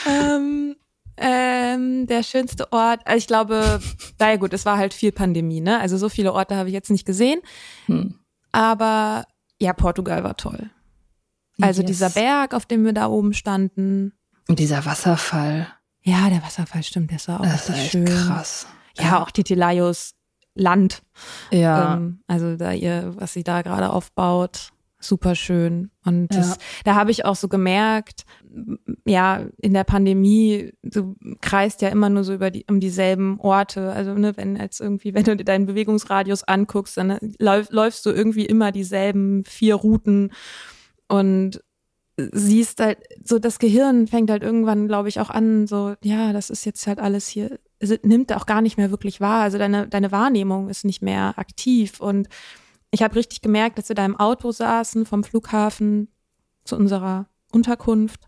ähm, 0.08 0.76
ähm, 1.18 2.08
der 2.08 2.24
schönste 2.24 2.72
Ort, 2.72 3.02
also 3.06 3.18
ich 3.18 3.28
glaube, 3.28 3.80
naja 4.20 4.36
gut, 4.38 4.54
es 4.54 4.66
war 4.66 4.78
halt 4.78 4.94
viel 4.94 5.12
Pandemie, 5.12 5.62
ne? 5.62 5.80
Also 5.80 5.98
so 5.98 6.10
viele 6.10 6.34
Orte 6.34 6.56
habe 6.56 6.70
ich 6.70 6.74
jetzt 6.74 6.92
nicht 6.92 7.06
gesehen. 7.06 7.40
Hm. 7.86 8.20
Aber 8.52 9.26
ja, 9.60 9.74
Portugal 9.74 10.24
war 10.24 10.38
toll. 10.38 10.70
Also 11.62 11.82
yes. 11.82 11.88
dieser 11.88 12.10
Berg, 12.10 12.54
auf 12.54 12.66
dem 12.66 12.84
wir 12.84 12.94
da 12.94 13.08
oben 13.08 13.34
standen. 13.34 14.14
Und 14.48 14.60
dieser 14.60 14.86
Wasserfall. 14.86 15.68
Ja, 16.02 16.30
der 16.30 16.44
Wasserfall 16.44 16.84
stimmt, 16.84 17.12
der 17.12 17.20
war 17.28 17.40
auch 17.40 17.46
das 17.46 17.70
richtig 17.70 17.92
schön. 17.92 18.06
krass. 18.06 18.68
Ja, 18.98 19.04
ja, 19.04 19.24
auch 19.24 19.32
Titilayos 19.32 20.16
Land. 20.54 21.04
Ja. 21.52 21.96
Ähm, 21.96 22.22
also 22.28 22.56
da 22.56 22.72
ihr, 22.72 23.14
was 23.16 23.34
sie 23.34 23.44
da 23.44 23.62
gerade 23.62 23.92
aufbaut, 23.92 24.72
super 25.08 25.36
schön. 25.36 25.92
Und 26.04 26.28
das, 26.30 26.52
ja. 26.52 26.56
da 26.84 26.96
habe 26.96 27.12
ich 27.12 27.26
auch 27.26 27.36
so 27.36 27.48
gemerkt, 27.48 28.26
ja, 29.06 29.46
in 29.62 29.74
der 29.74 29.84
Pandemie, 29.84 30.74
du 30.84 31.16
kreist 31.42 31.82
ja 31.82 31.90
immer 31.90 32.10
nur 32.10 32.24
so 32.24 32.34
über 32.34 32.52
die, 32.52 32.66
um 32.70 32.80
dieselben 32.80 33.40
Orte. 33.40 33.92
Also, 33.92 34.14
ne, 34.14 34.36
wenn 34.38 34.56
jetzt 34.56 34.82
irgendwie, 34.82 35.14
wenn 35.16 35.24
du 35.24 35.36
dir 35.36 35.46
deinen 35.46 35.66
Bewegungsradius 35.66 36.44
anguckst, 36.44 36.98
dann 36.98 37.18
läuf, 37.40 37.70
läufst 37.72 38.06
du 38.06 38.12
irgendwie 38.12 38.46
immer 38.46 38.72
dieselben 38.72 39.44
vier 39.46 39.76
Routen 39.76 40.32
und 41.08 41.62
siehst 42.18 42.80
halt, 42.80 43.00
so 43.24 43.40
das 43.40 43.60
Gehirn 43.60 44.08
fängt 44.08 44.30
halt 44.30 44.42
irgendwann, 44.42 44.88
glaube 44.88 45.10
ich, 45.10 45.20
auch 45.20 45.30
an, 45.30 45.68
so, 45.68 45.96
ja, 46.02 46.32
das 46.32 46.50
ist 46.50 46.66
jetzt 46.66 46.88
halt 46.88 47.00
alles 47.00 47.28
hier, 47.28 47.60
nimmt 48.04 48.34
auch 48.34 48.46
gar 48.46 48.62
nicht 48.62 48.78
mehr 48.78 48.90
wirklich 48.90 49.20
wahr. 49.20 49.42
Also 49.42 49.58
deine, 49.58 49.88
deine 49.88 50.12
Wahrnehmung 50.12 50.70
ist 50.70 50.86
nicht 50.86 51.02
mehr 51.02 51.38
aktiv 51.38 52.00
und 52.00 52.30
ich 52.92 53.04
habe 53.04 53.16
richtig 53.16 53.42
gemerkt, 53.42 53.78
dass 53.78 53.90
wir 53.90 53.96
da 53.96 54.06
im 54.06 54.20
Auto 54.20 54.52
saßen 54.52 55.06
vom 55.06 55.24
Flughafen 55.24 56.08
zu 56.64 56.76
unserer 56.76 57.28
Unterkunft, 57.52 58.22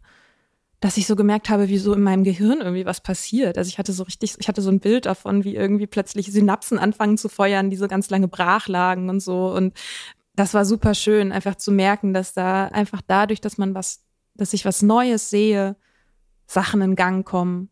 dass 0.79 0.97
ich 0.97 1.07
so 1.07 1.15
gemerkt 1.15 1.49
habe, 1.49 1.69
wie 1.69 1.77
so 1.77 1.93
in 1.93 2.01
meinem 2.01 2.23
Gehirn 2.23 2.59
irgendwie 2.59 2.85
was 2.85 3.01
passiert. 3.01 3.57
Also 3.57 3.69
ich 3.69 3.79
hatte 3.79 3.93
so 3.93 4.03
richtig, 4.03 4.35
ich 4.37 4.47
hatte 4.47 4.61
so 4.61 4.69
ein 4.69 4.79
Bild 4.79 5.05
davon, 5.07 5.43
wie 5.43 5.55
irgendwie 5.55 5.87
plötzlich 5.87 6.31
Synapsen 6.31 6.77
anfangen 6.77 7.17
zu 7.17 7.29
feuern, 7.29 7.69
die 7.69 7.77
so 7.77 7.87
ganz 7.87 8.09
lange 8.09 8.27
brach 8.27 8.67
lagen 8.67 9.09
und 9.09 9.19
so. 9.19 9.51
Und 9.51 9.73
das 10.35 10.53
war 10.53 10.65
super 10.65 10.93
schön, 10.93 11.31
einfach 11.31 11.55
zu 11.55 11.71
merken, 11.71 12.13
dass 12.13 12.33
da 12.33 12.65
einfach 12.65 13.01
dadurch, 13.05 13.41
dass 13.41 13.57
man 13.57 13.73
was, 13.73 14.03
dass 14.35 14.53
ich 14.53 14.65
was 14.65 14.83
Neues 14.83 15.31
sehe, 15.31 15.75
Sachen 16.45 16.81
in 16.81 16.95
Gang 16.95 17.25
kommen 17.25 17.69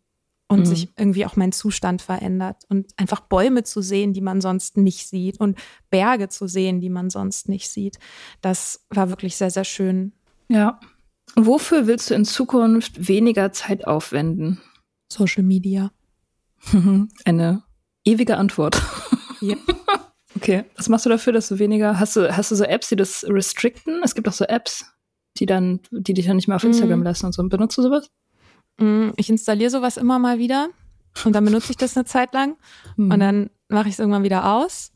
und 0.47 0.59
mhm. 0.59 0.65
sich 0.65 0.89
irgendwie 0.97 1.25
auch 1.25 1.35
mein 1.35 1.51
Zustand 1.51 2.01
verändert 2.01 2.63
und 2.69 2.87
einfach 2.97 3.21
Bäume 3.21 3.63
zu 3.63 3.81
sehen, 3.81 4.13
die 4.13 4.21
man 4.21 4.41
sonst 4.41 4.77
nicht 4.77 5.07
sieht 5.07 5.39
und 5.39 5.57
Berge 5.89 6.29
zu 6.29 6.47
sehen, 6.47 6.81
die 6.81 6.89
man 6.89 7.09
sonst 7.09 7.49
nicht 7.49 7.69
sieht. 7.69 7.97
Das 8.41 8.85
war 8.89 9.09
wirklich 9.09 9.35
sehr, 9.37 9.49
sehr 9.49 9.63
schön. 9.63 10.13
Ja. 10.47 10.79
Wofür 11.35 11.87
willst 11.87 12.11
du 12.11 12.13
in 12.13 12.25
Zukunft 12.25 13.07
weniger 13.07 13.51
Zeit 13.51 13.87
aufwenden? 13.87 14.61
Social 15.11 15.43
Media. 15.43 15.91
Eine 17.25 17.63
ewige 18.03 18.37
Antwort. 18.37 18.81
Yep. 19.41 19.59
Okay. 20.37 20.65
Was 20.75 20.89
machst 20.89 21.05
du 21.05 21.09
dafür, 21.09 21.31
dass 21.31 21.47
du 21.47 21.59
weniger, 21.59 21.97
hast 21.97 22.17
du, 22.17 22.35
hast 22.35 22.51
du 22.51 22.55
so 22.55 22.65
Apps, 22.65 22.89
die 22.89 22.97
das 22.97 23.23
restricten? 23.27 24.01
Es 24.03 24.15
gibt 24.15 24.27
auch 24.27 24.33
so 24.33 24.43
Apps, 24.43 24.85
die 25.37 25.45
dann, 25.45 25.79
die 25.91 26.13
dich 26.13 26.25
dann 26.25 26.35
nicht 26.35 26.49
mehr 26.49 26.57
auf 26.57 26.63
Instagram 26.65 26.99
mm. 26.99 27.03
lassen 27.03 27.25
und 27.27 27.31
so. 27.31 27.41
Benutzt 27.47 27.77
du 27.77 27.81
sowas? 27.81 28.09
Mm, 28.77 29.09
ich 29.17 29.29
installiere 29.29 29.69
sowas 29.69 29.97
immer 29.97 30.19
mal 30.19 30.37
wieder 30.37 30.69
und 31.23 31.33
dann 31.33 31.45
benutze 31.45 31.71
ich 31.71 31.77
das 31.77 31.95
eine 31.95 32.05
Zeit 32.05 32.33
lang 32.33 32.57
mhm. 32.97 33.11
und 33.11 33.19
dann 33.19 33.49
mache 33.69 33.87
ich 33.87 33.93
es 33.93 33.99
irgendwann 33.99 34.23
wieder 34.23 34.53
aus. 34.53 34.91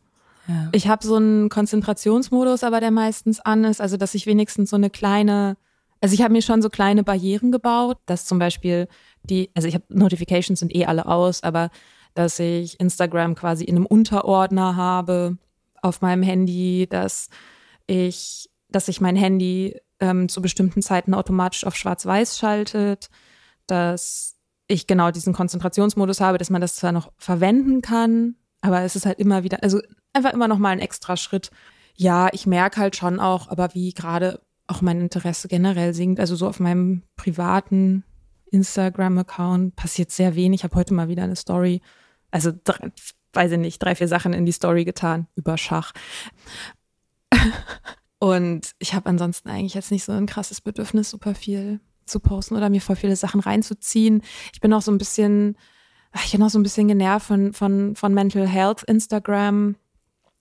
Ja. 0.47 0.69
Ich 0.71 0.87
habe 0.87 1.05
so 1.05 1.15
einen 1.15 1.49
Konzentrationsmodus, 1.49 2.63
aber 2.63 2.79
der 2.79 2.91
meistens 2.91 3.39
an 3.39 3.63
ist, 3.63 3.81
also 3.81 3.97
dass 3.97 4.15
ich 4.15 4.25
wenigstens 4.25 4.71
so 4.71 4.75
eine 4.75 4.89
kleine, 4.89 5.57
also 6.01 6.13
ich 6.13 6.21
habe 6.21 6.33
mir 6.33 6.41
schon 6.41 6.61
so 6.61 6.69
kleine 6.69 7.03
Barrieren 7.03 7.51
gebaut, 7.51 7.97
dass 8.05 8.25
zum 8.25 8.39
Beispiel 8.39 8.87
die, 9.23 9.51
also 9.53 9.67
ich 9.67 9.75
habe 9.75 9.85
Notifications 9.89 10.59
sind 10.59 10.75
eh 10.75 10.85
alle 10.85 11.05
aus, 11.05 11.43
aber 11.43 11.69
dass 12.15 12.39
ich 12.39 12.79
Instagram 12.79 13.35
quasi 13.35 13.63
in 13.63 13.75
einem 13.75 13.85
Unterordner 13.85 14.75
habe 14.75 15.37
auf 15.81 16.01
meinem 16.01 16.23
Handy, 16.23 16.87
dass 16.89 17.29
ich, 17.87 18.49
dass 18.69 18.87
sich 18.87 19.01
mein 19.01 19.15
Handy 19.15 19.79
ähm, 19.99 20.29
zu 20.29 20.41
bestimmten 20.41 20.81
Zeiten 20.81 21.13
automatisch 21.13 21.65
auf 21.65 21.75
Schwarz-Weiß 21.75 22.37
schaltet, 22.37 23.09
dass 23.71 24.35
ich 24.67 24.87
genau 24.87 25.11
diesen 25.11 25.33
Konzentrationsmodus 25.33 26.21
habe, 26.21 26.37
dass 26.37 26.49
man 26.49 26.61
das 26.61 26.75
zwar 26.75 26.91
noch 26.91 27.11
verwenden 27.17 27.81
kann, 27.81 28.35
aber 28.61 28.81
es 28.81 28.95
ist 28.95 29.05
halt 29.05 29.19
immer 29.19 29.43
wieder, 29.43 29.63
also 29.63 29.81
einfach 30.13 30.33
immer 30.33 30.47
noch 30.47 30.59
mal 30.59 30.69
ein 30.69 30.79
extra 30.79 31.17
Schritt. 31.17 31.49
Ja, 31.95 32.29
ich 32.31 32.45
merke 32.45 32.79
halt 32.79 32.95
schon 32.95 33.19
auch, 33.19 33.49
aber 33.49 33.73
wie 33.73 33.93
gerade 33.93 34.41
auch 34.67 34.81
mein 34.81 35.01
Interesse 35.01 35.47
generell 35.47 35.93
sinkt, 35.93 36.19
also 36.19 36.35
so 36.35 36.47
auf 36.47 36.59
meinem 36.59 37.01
privaten 37.15 38.03
Instagram-Account 38.51 39.75
passiert 39.75 40.11
sehr 40.11 40.35
wenig. 40.35 40.59
Ich 40.59 40.63
habe 40.63 40.75
heute 40.75 40.93
mal 40.93 41.07
wieder 41.07 41.23
eine 41.23 41.35
Story, 41.35 41.81
also 42.29 42.51
drei, 42.63 42.91
weiß 43.33 43.53
ich 43.53 43.57
nicht, 43.57 43.79
drei, 43.79 43.95
vier 43.95 44.07
Sachen 44.07 44.33
in 44.33 44.45
die 44.45 44.51
Story 44.51 44.85
getan 44.85 45.27
über 45.35 45.57
Schach. 45.57 45.93
Und 48.19 48.73
ich 48.79 48.93
habe 48.93 49.09
ansonsten 49.09 49.49
eigentlich 49.49 49.73
jetzt 49.73 49.91
nicht 49.91 50.03
so 50.03 50.11
ein 50.11 50.25
krasses 50.25 50.61
Bedürfnis, 50.61 51.09
super 51.09 51.33
viel 51.33 51.79
zu 52.09 52.19
posten 52.19 52.55
oder 52.55 52.69
mir 52.69 52.81
voll 52.81 52.95
viele 52.95 53.15
Sachen 53.15 53.41
reinzuziehen. 53.41 54.21
Ich 54.53 54.61
bin 54.61 54.73
auch 54.73 54.81
so 54.81 54.91
ein 54.91 54.97
bisschen, 54.97 55.57
ich 56.25 56.31
bin 56.31 56.43
auch 56.43 56.49
so 56.49 56.59
ein 56.59 56.63
bisschen 56.63 56.87
genervt 56.87 57.27
von, 57.27 57.53
von, 57.53 57.95
von 57.95 58.13
Mental 58.13 58.47
Health 58.47 58.83
Instagram 58.83 59.75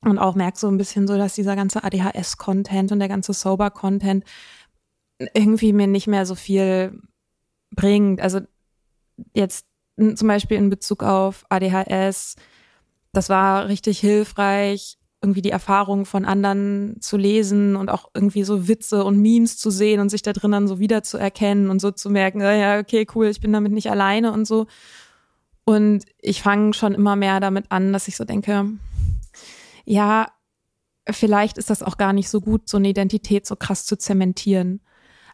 und 0.00 0.18
auch 0.18 0.34
merke 0.34 0.58
so 0.58 0.68
ein 0.68 0.78
bisschen 0.78 1.06
so, 1.06 1.16
dass 1.16 1.34
dieser 1.34 1.56
ganze 1.56 1.82
ADHS-Content 1.84 2.92
und 2.92 2.98
der 2.98 3.08
ganze 3.08 3.32
Sober-Content 3.32 4.24
irgendwie 5.34 5.72
mir 5.72 5.86
nicht 5.86 6.06
mehr 6.06 6.26
so 6.26 6.34
viel 6.34 7.00
bringt. 7.74 8.20
Also 8.20 8.40
jetzt 9.34 9.66
zum 9.96 10.28
Beispiel 10.28 10.56
in 10.56 10.70
Bezug 10.70 11.02
auf 11.02 11.44
ADHS, 11.48 12.36
das 13.12 13.28
war 13.28 13.68
richtig 13.68 13.98
hilfreich, 13.98 14.97
irgendwie 15.20 15.42
die 15.42 15.50
Erfahrungen 15.50 16.04
von 16.04 16.24
anderen 16.24 16.96
zu 17.00 17.16
lesen 17.16 17.74
und 17.74 17.90
auch 17.90 18.08
irgendwie 18.14 18.44
so 18.44 18.68
Witze 18.68 19.04
und 19.04 19.20
Memes 19.20 19.58
zu 19.58 19.70
sehen 19.70 20.00
und 20.00 20.10
sich 20.10 20.22
da 20.22 20.32
drin 20.32 20.52
dann 20.52 20.68
so 20.68 20.78
wiederzuerkennen 20.78 21.70
und 21.70 21.80
so 21.80 21.90
zu 21.90 22.08
merken, 22.08 22.40
ja, 22.40 22.78
okay, 22.78 23.06
cool, 23.14 23.26
ich 23.26 23.40
bin 23.40 23.52
damit 23.52 23.72
nicht 23.72 23.90
alleine 23.90 24.32
und 24.32 24.46
so. 24.46 24.66
Und 25.64 26.04
ich 26.20 26.40
fange 26.40 26.72
schon 26.72 26.94
immer 26.94 27.16
mehr 27.16 27.40
damit 27.40 27.66
an, 27.70 27.92
dass 27.92 28.08
ich 28.08 28.16
so 28.16 28.24
denke, 28.24 28.66
ja, 29.84 30.28
vielleicht 31.10 31.58
ist 31.58 31.70
das 31.70 31.82
auch 31.82 31.98
gar 31.98 32.12
nicht 32.12 32.28
so 32.28 32.40
gut, 32.40 32.68
so 32.68 32.76
eine 32.76 32.88
Identität 32.88 33.46
so 33.46 33.56
krass 33.56 33.84
zu 33.84 33.98
zementieren. 33.98 34.80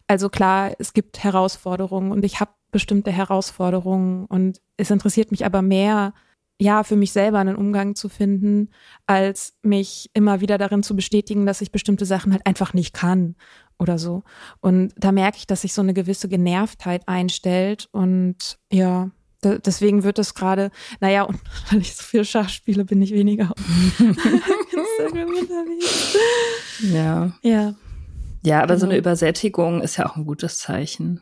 Also 0.07 0.29
klar, 0.29 0.73
es 0.79 0.93
gibt 0.93 1.23
Herausforderungen 1.23 2.11
und 2.11 2.25
ich 2.25 2.39
habe 2.39 2.51
bestimmte 2.71 3.11
Herausforderungen 3.11 4.25
und 4.25 4.61
es 4.77 4.91
interessiert 4.91 5.31
mich 5.31 5.45
aber 5.45 5.61
mehr, 5.61 6.13
ja, 6.59 6.83
für 6.83 6.95
mich 6.95 7.11
selber 7.11 7.39
einen 7.39 7.55
Umgang 7.55 7.95
zu 7.95 8.07
finden, 8.07 8.69
als 9.05 9.53
mich 9.61 10.09
immer 10.13 10.41
wieder 10.41 10.57
darin 10.57 10.83
zu 10.83 10.95
bestätigen, 10.95 11.45
dass 11.45 11.61
ich 11.61 11.71
bestimmte 11.71 12.05
Sachen 12.05 12.31
halt 12.31 12.45
einfach 12.45 12.73
nicht 12.73 12.93
kann 12.93 13.35
oder 13.77 13.97
so. 13.97 14.23
Und 14.61 14.93
da 14.97 15.11
merke 15.11 15.37
ich, 15.37 15.47
dass 15.47 15.61
sich 15.61 15.73
so 15.73 15.81
eine 15.81 15.93
gewisse 15.93 16.29
Genervtheit 16.29 17.07
einstellt 17.07 17.89
und 17.91 18.57
ja, 18.71 19.11
deswegen 19.43 20.03
wird 20.03 20.17
es 20.17 20.33
gerade, 20.33 20.71
naja, 21.01 21.23
und 21.23 21.39
weil 21.71 21.81
ich 21.81 21.95
so 21.95 22.03
viel 22.03 22.25
Schach 22.25 22.49
spiele, 22.49 22.85
bin 22.85 23.01
ich 23.01 23.11
weniger 23.11 23.51
auf 23.51 23.99
Instagram 23.99 25.29
unterwegs. 25.29 26.17
Ja. 26.81 27.33
Ja. 27.41 27.75
Ja, 28.43 28.59
aber 28.59 28.75
genau. 28.75 28.79
so 28.79 28.85
eine 28.85 28.97
Übersättigung 28.97 29.81
ist 29.81 29.97
ja 29.97 30.05
auch 30.05 30.15
ein 30.15 30.25
gutes 30.25 30.59
Zeichen. 30.59 31.21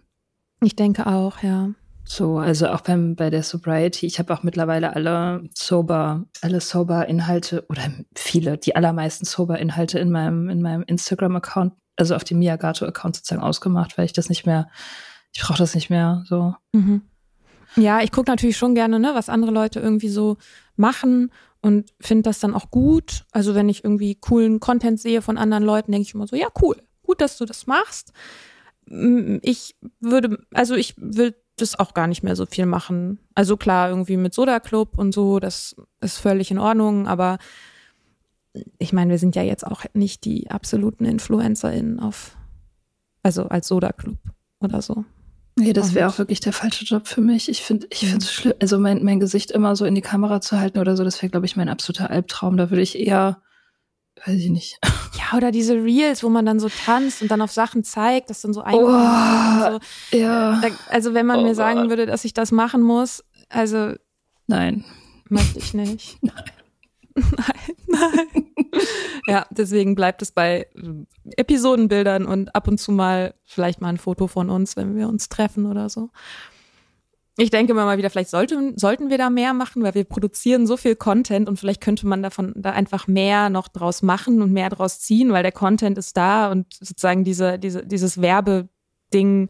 Ich 0.62 0.76
denke 0.76 1.08
auch, 1.08 1.42
ja. 1.42 1.72
So, 2.06 2.38
also 2.38 2.68
auch 2.68 2.82
beim, 2.82 3.16
bei 3.16 3.30
der 3.30 3.44
Sobriety, 3.44 4.06
ich 4.06 4.20
habe 4.20 4.34
auch 4.34 4.44
mittlerweile 4.44 4.96
alle 4.96 5.50
sober, 5.54 6.26
alle 6.42 6.60
sober 6.60 7.08
Inhalte 7.08 7.66
oder 7.70 7.84
viele, 8.16 8.58
die 8.58 8.76
allermeisten 8.76 9.26
sober 9.26 9.60
Inhalte 9.60 10.00
in 10.00 10.12
meinem, 10.12 10.50
in 10.50 10.62
meinem 10.62 10.84
Instagram-Account, 10.84 11.74
also 11.96 12.16
auf 12.16 12.24
dem 12.24 12.40
Miyagato-Account 12.40 13.16
sozusagen 13.16 13.42
ausgemacht, 13.42 13.98
weil 13.98 14.06
ich 14.06 14.14
das 14.14 14.30
nicht 14.30 14.46
mehr, 14.46 14.70
ich 15.34 15.42
brauche 15.42 15.58
das 15.58 15.76
nicht 15.76 15.90
mehr 15.90 16.24
so. 16.28 16.56
Mhm. 16.74 17.04
Ja, 17.76 18.02
ich 18.02 18.12
gucke 18.12 18.30
natürlich 18.30 18.58
schon 18.58 18.76
gerne, 18.76 19.00
ne, 19.00 19.12
was 19.16 19.30
andere 19.30 19.52
Leute 19.52 19.80
irgendwie 19.80 20.10
so 20.10 20.38
machen 20.76 21.32
und 21.62 21.94
finde 22.00 22.24
das 22.24 22.40
dann 22.40 22.54
auch 22.54 22.70
gut. 22.70 23.24
Also 23.32 23.56
wenn 23.56 23.70
ich 23.70 23.84
irgendwie 23.84 24.16
coolen 24.16 24.60
Content 24.60 25.00
sehe 25.00 25.22
von 25.22 25.38
anderen 25.38 25.64
Leuten, 25.64 25.92
denke 25.92 26.08
ich 26.08 26.14
immer 26.14 26.28
so, 26.28 26.36
ja, 26.36 26.48
cool, 26.62 26.76
gut, 27.02 27.22
dass 27.22 27.38
du 27.38 27.46
das 27.46 27.66
machst. 27.66 28.12
Ich 28.86 29.76
würde, 30.02 30.40
also 30.52 30.76
ich 30.76 30.94
will 30.98 31.34
das 31.64 31.80
auch 31.80 31.94
gar 31.94 32.08
nicht 32.08 32.24
mehr 32.24 32.36
so 32.36 32.46
viel 32.46 32.66
machen. 32.66 33.20
Also 33.36 33.58
klar, 33.58 33.90
irgendwie 33.90 34.18
mit 34.18 34.34
Soda 34.34 34.60
Club 34.60 34.98
und 34.98 35.14
so, 35.14 35.40
das 35.40 35.76
ist 36.02 36.18
völlig 36.18 36.52
in 36.52 36.60
Ordnung, 36.60 37.08
aber 37.08 37.38
ich 38.78 38.94
meine, 38.94 39.12
wir 39.12 39.18
sind 39.18 39.36
ja 39.36 39.42
jetzt 39.42 39.66
auch 39.66 39.84
nicht 39.94 40.26
die 40.26 40.52
absoluten 40.52 41.06
InfluencerInnen 41.06 42.00
auf, 42.00 42.38
also 43.24 43.46
als 43.46 43.68
Soda 43.68 43.92
Club 43.92 44.18
oder 44.60 44.82
so. 44.82 45.06
Nee, 45.56 45.74
das 45.74 45.94
wäre 45.94 46.10
auch 46.10 46.18
wirklich 46.18 46.40
der 46.40 46.54
falsche 46.54 46.84
Job 46.84 47.08
für 47.08 47.22
mich. 47.22 47.48
Ich 47.48 47.62
finde, 47.62 47.86
ich 47.92 48.00
finde 48.00 48.18
es 48.18 48.34
schlimm, 48.34 48.54
also 48.60 48.80
mein, 48.80 49.04
mein 49.04 49.20
Gesicht 49.20 49.52
immer 49.52 49.76
so 49.76 49.86
in 49.86 49.94
die 49.94 50.02
Kamera 50.02 50.42
zu 50.42 50.60
halten 50.60 50.80
oder 50.80 50.98
so, 50.98 51.04
das 51.04 51.22
wäre, 51.22 51.30
glaube 51.30 51.46
ich, 51.46 51.56
mein 51.56 51.70
absoluter 51.70 52.10
Albtraum. 52.10 52.58
Da 52.58 52.72
würde 52.72 52.82
ich 52.82 52.98
eher, 52.98 53.42
weiß 54.26 54.36
ich 54.40 54.50
nicht. 54.50 54.80
Ja, 55.14 55.38
oder 55.38 55.52
diese 55.52 55.76
Reels, 55.76 56.24
wo 56.24 56.30
man 56.30 56.46
dann 56.46 56.60
so 56.60 56.70
tanzt 56.70 57.22
und 57.22 57.30
dann 57.32 57.42
auf 57.42 57.52
Sachen 57.52 57.84
zeigt, 57.84 58.30
das 58.30 58.42
dann 58.42 58.54
so 58.54 58.62
ein. 58.62 58.76
Oh, 58.76 59.80
so. 60.12 60.18
Ja. 60.18 60.62
Also 60.90 61.14
wenn 61.14 61.26
man 61.26 61.40
Oh 61.40 61.44
mir 61.44 61.56
sagen 61.56 61.82
Gott. 61.82 61.90
würde, 61.90 62.06
dass 62.06 62.26
ich 62.26 62.34
das 62.34 62.52
machen 62.52 62.82
muss, 62.82 63.24
also 63.50 63.94
Nein. 64.48 64.84
möchte 65.30 65.60
ich 65.60 65.74
nicht. 65.74 66.18
Nein, 67.16 67.28
nein. 67.88 68.48
Ja, 69.28 69.46
deswegen 69.52 69.94
bleibt 69.94 70.24
es 70.24 70.32
bei 70.32 70.66
äh, 70.76 71.06
Episodenbildern 71.38 72.26
und 72.26 72.56
ab 72.56 72.68
und 72.68 72.80
zu 72.80 72.92
mal 72.92 73.36
vielleicht 73.44 73.82
mal 73.82 73.90
ein 73.90 74.00
Foto 74.00 74.26
von 74.26 74.50
uns, 74.50 74.76
wenn 74.78 74.96
wir 74.96 75.08
uns 75.08 75.30
treffen 75.30 75.68
oder 75.68 75.90
so. 75.90 76.10
Ich 77.36 77.50
denke 77.50 77.74
mal 77.74 77.98
wieder, 77.98 78.12
vielleicht 78.12 78.30
sollten, 78.30 78.78
sollten 78.78 79.10
wir 79.10 79.18
da 79.18 79.32
mehr 79.32 79.54
machen, 79.54 79.82
weil 79.82 79.96
wir 79.96 80.04
produzieren 80.04 80.68
so 80.68 80.78
viel 80.78 80.96
Content 80.96 81.50
und 81.50 81.58
vielleicht 81.58 81.82
könnte 81.82 82.06
man 82.06 82.22
davon 82.22 82.54
da 82.56 82.72
einfach 82.72 83.08
mehr 83.08 83.50
noch 83.50 83.68
draus 83.68 84.04
machen 84.04 84.44
und 84.44 84.52
mehr 84.52 84.70
draus 84.70 85.00
ziehen, 85.00 85.32
weil 85.32 85.42
der 85.42 85.52
Content 85.52 85.98
ist 85.98 86.16
da 86.16 86.52
und 86.52 86.72
sozusagen 86.74 87.24
diese, 87.24 87.58
diese, 87.58 87.86
dieses 87.88 88.22
Werbeding, 88.22 89.50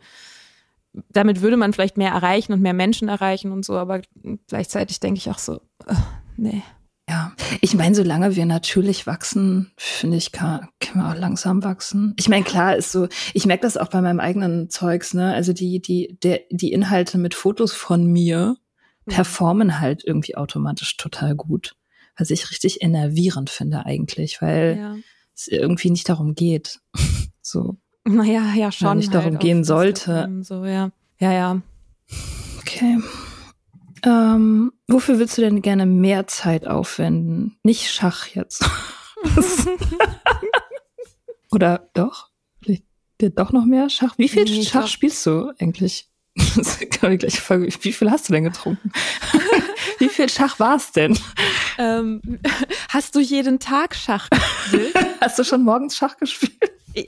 damit 1.11 1.41
würde 1.41 1.57
man 1.57 1.73
vielleicht 1.73 1.97
mehr 1.97 2.11
erreichen 2.11 2.53
und 2.53 2.61
mehr 2.61 2.73
Menschen 2.73 3.09
erreichen 3.09 3.51
und 3.51 3.65
so, 3.65 3.73
aber 3.73 4.01
gleichzeitig 4.47 5.01
denke 5.01 5.17
ich 5.17 5.29
auch 5.29 5.39
so, 5.39 5.55
äh, 5.85 5.95
nee. 6.37 6.63
Ja, 7.09 7.33
ich 7.59 7.73
meine, 7.75 7.93
solange 7.95 8.35
wir 8.37 8.45
natürlich 8.45 9.05
wachsen, 9.05 9.71
finde 9.75 10.15
ich, 10.15 10.31
kann, 10.31 10.69
können 10.79 11.03
wir 11.03 11.11
auch 11.11 11.17
langsam 11.17 11.61
wachsen. 11.63 12.13
Ich 12.17 12.29
meine, 12.29 12.45
klar 12.45 12.77
ist 12.77 12.93
so, 12.93 13.07
ich 13.33 13.45
merke 13.45 13.63
das 13.63 13.75
auch 13.75 13.89
bei 13.89 14.01
meinem 14.01 14.21
eigenen 14.21 14.69
Zeugs, 14.69 15.13
ne? 15.13 15.33
Also 15.33 15.51
die, 15.51 15.81
die, 15.81 16.17
der, 16.23 16.41
die 16.49 16.71
Inhalte 16.71 17.17
mit 17.17 17.35
Fotos 17.35 17.73
von 17.73 18.05
mir 18.05 18.55
performen 19.05 19.81
halt 19.81 20.03
irgendwie 20.05 20.37
automatisch 20.37 20.95
total 20.95 21.35
gut. 21.35 21.75
Was 22.17 22.29
ich 22.29 22.49
richtig 22.51 22.81
enervierend 22.81 23.49
finde 23.49 23.85
eigentlich, 23.85 24.41
weil 24.41 24.77
Ja. 24.79 24.95
es 25.35 25.47
irgendwie 25.49 25.89
nicht 25.91 26.07
darum 26.07 26.35
geht. 26.35 26.79
so, 27.41 27.75
Naja, 28.05 28.53
ja, 28.55 28.71
schon. 28.71 28.95
nicht 28.97 29.13
darum 29.13 29.33
halt 29.33 29.41
gehen 29.41 29.61
auf 29.61 29.67
sollte. 29.67 30.29
So, 30.41 30.63
ja. 30.63 30.91
Ja, 31.19 31.33
ja. 31.33 31.61
okay. 32.59 32.97
Ähm, 34.03 34.73
wofür 34.87 35.19
willst 35.19 35.37
du 35.37 35.41
denn 35.41 35.61
gerne 35.61 35.85
mehr 35.85 36.27
Zeit 36.27 36.67
aufwenden? 36.67 37.57
Nicht 37.63 37.89
Schach 37.91 38.27
jetzt. 38.27 38.63
Oder 41.51 41.89
doch? 41.93 42.29
Vielleicht 42.61 42.83
doch 43.37 43.51
noch 43.51 43.65
mehr 43.65 43.89
Schach? 43.89 44.15
Wie 44.17 44.27
viel 44.27 44.43
Nee, 44.43 44.63
Schach 44.63 44.81
glaub- 44.81 44.87
spielst 44.89 45.25
du 45.25 45.51
eigentlich? 45.59 46.09
Das 46.55 46.79
kann 46.79 47.11
die 47.11 47.17
gleiche 47.17 47.41
Frage. 47.41 47.67
Wie 47.81 47.93
viel 47.93 48.09
hast 48.11 48.27
du 48.27 48.33
denn 48.33 48.43
getrunken? 48.43 48.91
Wie 49.99 50.09
viel 50.09 50.27
Schach 50.29 50.59
war 50.59 50.75
es 50.77 50.91
denn? 50.91 51.17
Ähm, 51.77 52.21
hast 52.89 53.15
du 53.15 53.19
jeden 53.19 53.59
Tag 53.59 53.95
Schach 53.95 54.29
gespielt? 54.29 54.93
Hast 55.21 55.37
du 55.39 55.43
schon 55.43 55.63
morgens 55.63 55.95
Schach 55.95 56.17
gespielt? 56.17 56.53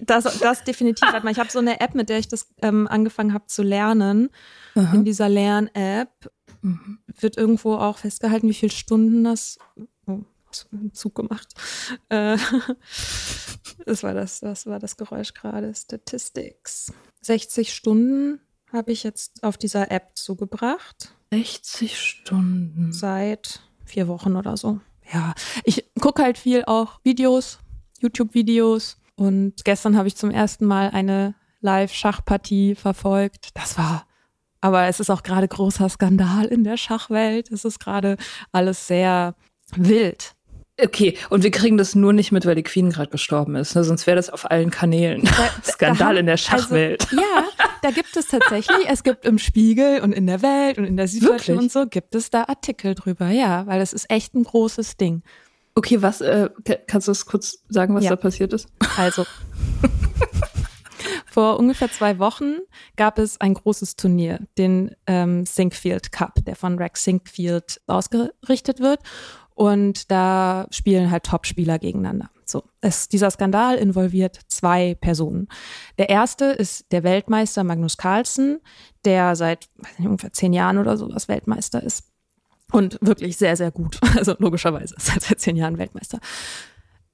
Das, 0.01 0.39
das 0.39 0.63
definitiv. 0.63 1.07
Warte 1.11 1.23
mal, 1.25 1.31
ich 1.31 1.39
habe 1.39 1.49
so 1.51 1.59
eine 1.59 1.79
App, 1.81 1.93
mit 1.95 2.09
der 2.09 2.19
ich 2.19 2.27
das 2.27 2.47
ähm, 2.61 2.87
angefangen 2.87 3.33
habe 3.33 3.45
zu 3.47 3.61
lernen. 3.63 4.29
In 4.75 5.05
dieser 5.05 5.29
Lern-App 5.29 6.09
Mhm. 6.65 6.97
wird 7.19 7.37
irgendwo 7.37 7.75
auch 7.75 7.99
festgehalten, 7.99 8.49
wie 8.49 8.53
viele 8.53 8.71
Stunden 8.71 9.23
das. 9.23 9.59
Oh, 10.07 10.21
Zug 10.93 11.15
gemacht. 11.15 11.53
Äh, 12.09 12.37
das 13.85 14.01
war 14.03 14.13
das, 14.13 14.39
das 14.39 14.65
war 14.65 14.79
das 14.79 14.97
Geräusch 14.97 15.33
gerade. 15.33 15.73
Statistics. 15.73 16.91
60 17.21 17.73
Stunden 17.73 18.39
habe 18.71 18.91
ich 18.91 19.03
jetzt 19.03 19.43
auf 19.43 19.57
dieser 19.57 19.91
App 19.91 20.11
zugebracht. 20.15 21.13
60 21.31 21.99
Stunden. 21.99 22.91
seit 22.93 23.61
vier 23.85 24.07
Wochen 24.07 24.35
oder 24.35 24.57
so. 24.57 24.79
Ja, 25.13 25.35
ich 25.63 25.85
gucke 25.99 26.23
halt 26.23 26.37
viel 26.37 26.63
auch 26.65 26.99
Videos, 27.03 27.59
YouTube-Videos. 27.99 28.97
Und 29.15 29.63
gestern 29.65 29.97
habe 29.97 30.07
ich 30.07 30.15
zum 30.15 30.31
ersten 30.31 30.65
Mal 30.65 30.89
eine 30.89 31.35
Live-Schachpartie 31.61 32.75
verfolgt. 32.75 33.49
Das 33.53 33.77
war, 33.77 34.07
aber 34.65 34.87
es 34.87 34.99
ist 34.99 35.11
auch 35.11 35.21
gerade 35.21 35.47
großer 35.47 35.87
Skandal 35.89 36.45
in 36.45 36.63
der 36.63 36.75
Schachwelt. 36.77 37.51
Es 37.51 37.65
ist 37.65 37.79
gerade 37.79 38.17
alles 38.51 38.87
sehr 38.87 39.35
wild. 39.75 40.33
Okay, 40.81 41.17
und 41.29 41.43
wir 41.43 41.51
kriegen 41.51 41.77
das 41.77 41.93
nur 41.95 42.11
nicht 42.13 42.31
mit, 42.31 42.45
weil 42.45 42.55
die 42.55 42.63
Queen 42.63 42.89
gerade 42.89 43.09
gestorben 43.11 43.55
ist. 43.55 43.75
Ne? 43.75 43.83
Sonst 43.83 44.07
wäre 44.07 44.15
das 44.17 44.29
auf 44.29 44.49
allen 44.49 44.71
Kanälen. 44.71 45.23
Skandal 45.63 46.17
in 46.17 46.25
der 46.25 46.35
Schachwelt. 46.37 47.03
Also, 47.11 47.15
ja, 47.21 47.43
da 47.81 47.91
gibt 47.91 48.17
es 48.17 48.27
tatsächlich, 48.27 48.89
es 48.89 49.03
gibt 49.03 49.23
im 49.23 49.37
Spiegel 49.37 50.01
und 50.01 50.11
in 50.11 50.25
der 50.27 50.41
Welt 50.41 50.77
und 50.79 50.83
in 50.85 50.97
der 50.97 51.07
Süddeutschen 51.07 51.57
und 51.59 51.71
so, 51.71 51.85
gibt 51.85 52.13
es 52.15 52.29
da 52.31 52.43
Artikel 52.47 52.93
drüber, 52.95 53.29
ja, 53.29 53.65
weil 53.67 53.79
es 53.81 53.93
ist 53.93 54.09
echt 54.09 54.33
ein 54.33 54.43
großes 54.43 54.97
Ding. 54.97 55.21
Okay, 55.75 56.01
was, 56.01 56.19
äh, 56.21 56.49
ka- 56.65 56.75
kannst 56.87 57.07
du 57.07 57.11
es 57.13 57.25
kurz 57.25 57.59
sagen, 57.69 57.93
was 57.95 58.03
Ja. 58.03 58.09
da 58.09 58.15
passiert 58.17 58.51
ist? 58.51 58.67
Also, 58.97 59.25
vor 61.35 61.59
ungefähr 61.59 61.91
zwei 61.91 62.17
Wochen 62.17 62.59
gab 62.95 63.19
es 63.19 63.41
ein 63.41 63.55
großes 63.55 63.97
Turnier, 63.97 64.39
den 64.57 64.95
ähm, 65.05 65.45
Sinkfield 65.45 66.13
Cup, 66.13 66.35
der 66.45 66.55
von 66.55 66.77
Rex 66.77 67.03
Sinkfield 67.03 67.81
ausgerichtet 67.87 68.79
wird. 68.79 69.01
Und 69.53 70.09
da 70.11 70.65
spielen 70.71 71.11
halt 71.11 71.25
Top-Spieler 71.25 71.77
gegeneinander. 71.77 72.29
So, 72.45 72.63
es, 72.79 73.09
dieser 73.09 73.29
Skandal 73.31 73.75
involviert 73.75 74.39
zwei 74.47 74.95
Personen. 74.95 75.49
Der 75.97 76.07
erste 76.07 76.45
ist 76.45 76.89
der 76.93 77.03
Weltmeister 77.03 77.65
Magnus 77.65 77.97
Carlsen, 77.97 78.61
der 79.03 79.35
seit 79.35 79.67
nicht, 79.97 80.07
ungefähr 80.07 80.31
zehn 80.31 80.53
Jahren 80.53 80.77
oder 80.77 80.95
sowas 80.95 81.27
Weltmeister 81.27 81.83
ist. 81.83 82.05
Und 82.71 82.97
wirklich 83.01 83.35
sehr, 83.35 83.57
sehr 83.57 83.71
gut. 83.71 83.99
Also 84.15 84.35
logischerweise 84.39 84.95
ist 84.95 85.13
er 85.13 85.19
seit 85.19 85.41
zehn 85.41 85.57
Jahren 85.57 85.79
Weltmeister. 85.79 86.21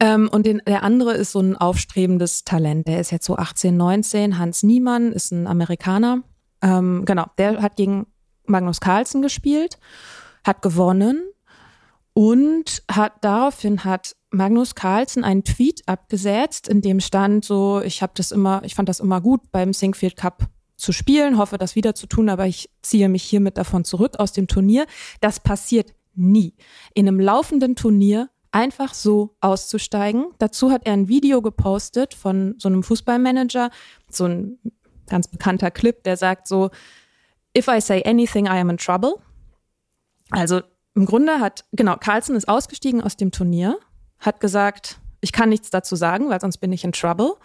Ähm, 0.02 0.30
und 0.32 0.48
den, 0.48 0.64
der 0.66 0.82
andere 0.82 1.14
ist 1.14 1.32
so 1.32 1.40
ein 1.40 1.56
aufstrebendes 1.56 2.44
Talent. 2.44 2.88
Der 2.88 3.00
ist 3.00 3.12
jetzt 3.12 3.26
so 3.26 3.38
18, 3.38 3.78
19. 3.78 4.40
Hans 4.40 4.64
Niemann 4.64 5.12
ist 5.12 5.32
ein 5.32 5.46
Amerikaner. 5.46 6.24
Ähm, 6.64 7.06
genau, 7.06 7.28
der 7.38 7.62
hat 7.62 7.76
gegen 7.76 8.08
Magnus 8.48 8.82
Carlsen 8.82 9.22
gespielt, 9.22 9.78
hat 10.44 10.64
gewonnen 10.64 11.24
und 12.14 12.82
hat 12.92 13.14
daraufhin 13.22 13.86
hat 13.86 14.16
Magnus 14.32 14.74
Carlsen 14.74 15.24
einen 15.24 15.44
Tweet 15.44 15.84
abgesetzt, 15.88 16.68
in 16.68 16.82
dem 16.82 17.00
stand 17.00 17.46
so, 17.46 17.82
ich 17.82 18.02
habe 18.02 18.14
das 18.16 18.32
immer, 18.32 18.64
ich 18.64 18.74
fand 18.74 18.90
das 18.90 19.02
immer 19.02 19.22
gut 19.22 19.52
beim 19.52 19.72
Sinkfield 19.72 20.16
Cup 20.16 20.48
zu 20.78 20.92
spielen, 20.94 21.38
hoffe 21.38 21.60
das 21.60 21.76
wieder 21.76 21.94
zu 21.94 22.08
tun, 22.08 22.28
aber 22.28 22.48
ich 22.48 22.72
ziehe 22.82 23.08
mich 23.08 23.24
hiermit 23.24 23.58
davon 23.58 23.86
zurück 23.86 24.16
aus 24.18 24.32
dem 24.32 24.48
Turnier. 24.48 24.88
Das 25.20 25.40
passiert 25.40 25.94
nie. 26.16 26.56
In 26.96 27.08
einem 27.08 27.20
laufenden 27.20 27.76
Turnier 27.76 28.30
einfach 28.52 28.94
so 28.94 29.36
auszusteigen. 29.40 30.28
Dazu 30.38 30.72
hat 30.72 30.86
er 30.86 30.94
ein 30.94 31.08
Video 31.08 31.42
gepostet 31.42 32.14
von 32.14 32.56
so 32.58 32.68
einem 32.68 32.84
Fußballmanager, 32.84 33.70
so 34.10 34.26
ein 34.26 34.60
ganz 35.08 35.28
bekannter 35.28 35.72
Clip, 35.72 36.04
der 36.04 36.18
sagt 36.18 36.48
so, 36.48 36.70
if 37.58 37.68
I 37.68 37.82
say 37.82 38.04
anything, 38.06 38.46
I 38.46 38.60
am 38.60 38.70
in 38.70 38.78
trouble. 38.78 39.16
Also 40.30 40.62
im 40.96 41.06
Grunde 41.06 41.40
hat, 41.40 41.66
genau, 41.72 41.96
Carlsen 41.98 42.36
ist 42.36 42.48
ausgestiegen 42.48 43.02
aus 43.02 43.18
dem 43.18 43.32
Turnier, 43.32 43.78
hat 44.20 44.40
gesagt, 44.40 45.00
ich 45.22 45.32
kann 45.32 45.50
nichts 45.50 45.70
dazu 45.70 45.96
sagen, 45.96 46.30
weil 46.30 46.42
sonst 46.42 46.58
bin 46.58 46.74
ich 46.74 46.84
in 46.84 46.92
trouble. 46.92 47.36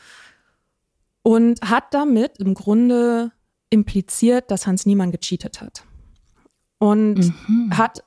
Und 1.22 1.60
hat 1.60 1.92
damit 1.92 2.38
im 2.38 2.54
Grunde 2.54 3.32
impliziert, 3.70 4.50
dass 4.50 4.66
Hans 4.66 4.86
Niemann 4.86 5.10
gecheatet 5.10 5.60
hat. 5.60 5.82
Und 6.78 7.32
hat, 7.70 8.04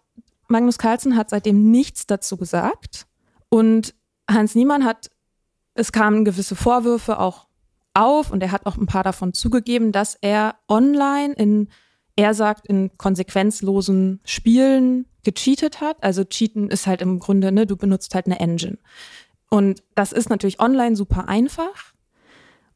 Magnus 0.50 0.78
Carlsen 0.78 1.16
hat 1.16 1.30
seitdem 1.30 1.72
nichts 1.72 2.08
dazu 2.08 2.36
gesagt. 2.38 3.08
Und 3.50 3.96
Hans 4.30 4.56
Niemann 4.56 4.84
hat, 4.84 5.10
es 5.76 5.92
kamen 5.92 6.26
gewisse 6.26 6.56
Vorwürfe 6.56 7.20
auch 7.20 7.48
auf 7.94 8.32
und 8.32 8.44
er 8.44 8.52
hat 8.52 8.66
auch 8.66 8.78
ein 8.78 8.86
paar 8.86 9.04
davon 9.04 9.34
zugegeben, 9.34 9.92
dass 9.92 10.16
er 10.16 10.56
online 10.68 11.34
in, 11.34 11.70
er 12.16 12.34
sagt, 12.34 12.68
in 12.68 12.98
konsequenzlosen 12.98 14.20
Spielen 14.26 15.06
gecheatet 15.24 15.82
hat. 15.82 16.04
Also 16.04 16.24
cheaten 16.24 16.70
ist 16.70 16.88
halt 16.88 17.02
im 17.02 17.20
Grunde, 17.20 17.52
ne, 17.52 17.66
du 17.66 17.78
benutzt 17.78 18.16
halt 18.16 18.26
eine 18.26 18.40
Engine. 18.40 18.78
Und 19.50 19.84
das 19.96 20.12
ist 20.12 20.30
natürlich 20.30 20.60
online 20.60 20.96
super 20.96 21.28
einfach. 21.28 21.94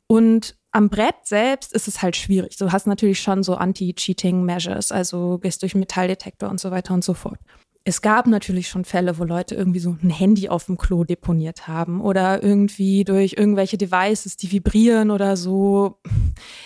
Und 0.08 0.56
am 0.72 0.90
Brett 0.90 1.16
selbst 1.24 1.72
ist 1.74 1.88
es 1.88 2.02
halt 2.02 2.16
schwierig. 2.16 2.58
Du 2.58 2.72
hast 2.72 2.88
natürlich 2.88 3.20
schon 3.20 3.44
so 3.44 3.56
Anti-Cheating-Measures, 3.56 4.92
also 4.92 5.38
gehst 5.38 5.62
durch 5.62 5.76
Metalldetektor 5.76 6.50
und 6.50 6.60
so 6.60 6.72
weiter 6.72 6.94
und 6.94 7.04
so 7.04 7.14
fort. 7.14 7.40
Es 7.86 8.02
gab 8.02 8.28
natürlich 8.28 8.70
schon 8.70 8.86
Fälle, 8.86 9.20
wo 9.20 9.26
Leute 9.26 9.56
irgendwie 9.56 9.80
so 9.80 9.98
ein 10.02 10.10
Handy 10.10 10.48
auf 10.48 10.66
dem 10.66 10.78
Klo 10.78 11.04
deponiert 11.04 11.68
haben 11.68 12.00
oder 12.00 12.42
irgendwie 12.42 13.04
durch 13.04 13.34
irgendwelche 13.38 13.78
Devices, 13.78 14.38
die 14.38 14.52
vibrieren 14.52 15.12
oder 15.12 15.36
so. 15.36 16.00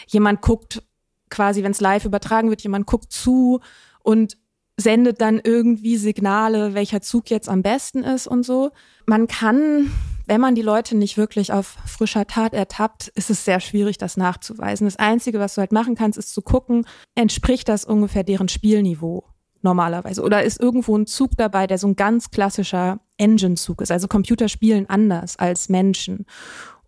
Jemand 0.08 0.42
guckt 0.42 0.84
quasi, 1.30 1.64
wenn 1.64 1.72
es 1.72 1.82
live 1.82 2.06
übertragen 2.06 2.50
wird, 2.52 2.62
jemand 2.62 2.86
guckt 2.86 3.12
zu 3.12 3.62
und 4.04 4.38
sendet 4.80 5.20
dann 5.20 5.42
irgendwie 5.44 5.98
Signale, 5.98 6.76
welcher 6.76 7.02
Zug 7.02 7.32
jetzt 7.32 7.50
am 7.50 7.64
besten 7.64 8.04
ist 8.04 8.28
und 8.28 8.44
so. 8.44 8.72
Man 9.08 9.26
kann, 9.28 9.92
wenn 10.28 10.40
man 10.40 10.54
die 10.54 10.62
Leute 10.62 10.96
nicht 10.96 11.18
wirklich 11.18 11.52
auf 11.52 11.78
frischer 11.88 12.28
Tat 12.28 12.54
ertappt, 12.54 13.08
ist 13.08 13.32
es 13.32 13.44
sehr 13.44 13.60
schwierig, 13.60 13.98
das 13.98 14.18
nachzuweisen. 14.18 14.86
Das 14.86 14.98
Einzige, 14.98 15.40
was 15.40 15.56
du 15.56 15.62
halt 15.62 15.72
machen 15.72 15.96
kannst, 15.96 16.20
ist 16.20 16.32
zu 16.32 16.44
gucken, 16.44 16.86
entspricht 17.16 17.68
das 17.68 17.86
ungefähr 17.86 18.24
deren 18.24 18.50
Spielniveau 18.50 19.24
normalerweise? 19.68 20.22
Oder 20.22 20.44
ist 20.44 20.60
irgendwo 20.60 20.98
ein 20.98 21.06
Zug 21.06 21.32
dabei, 21.38 21.68
der 21.68 21.78
so 21.78 21.88
ein 21.88 21.96
ganz 21.96 22.32
klassischer 22.32 23.00
Engine-Zug 23.18 23.82
ist? 23.82 23.92
Also 23.92 24.08
Computer 24.08 24.48
spielen 24.48 24.90
anders 24.90 25.38
als 25.38 25.70
Menschen. 25.70 26.26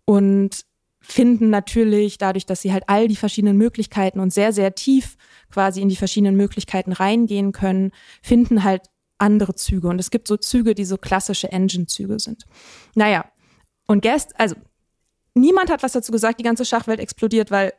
Und 0.04 0.64
finden 1.02 1.50
natürlich 1.50 2.18
dadurch, 2.18 2.46
dass 2.46 2.62
sie 2.62 2.72
halt 2.72 2.84
all 2.86 3.08
die 3.08 3.16
verschiedenen 3.16 3.56
Möglichkeiten 3.56 4.20
und 4.20 4.32
sehr, 4.32 4.52
sehr 4.52 4.74
tief 4.74 5.16
quasi 5.50 5.80
in 5.80 5.88
die 5.88 5.96
verschiedenen 5.96 6.36
Möglichkeiten 6.36 6.92
reingehen 6.92 7.52
können, 7.52 7.92
finden 8.22 8.64
halt 8.64 8.82
andere 9.18 9.54
Züge. 9.54 9.88
Und 9.88 9.98
es 9.98 10.10
gibt 10.10 10.28
so 10.28 10.36
Züge, 10.36 10.74
die 10.74 10.84
so 10.84 10.96
klassische 10.96 11.52
Engine-Züge 11.52 12.18
sind. 12.18 12.46
Naja, 12.94 13.24
und 13.86 14.02
gest, 14.02 14.38
also 14.38 14.56
niemand 15.34 15.70
hat 15.70 15.82
was 15.82 15.92
dazu 15.92 16.12
gesagt, 16.12 16.40
die 16.40 16.44
ganze 16.44 16.64
Schachwelt 16.64 17.00
explodiert, 17.00 17.50
weil, 17.50 17.72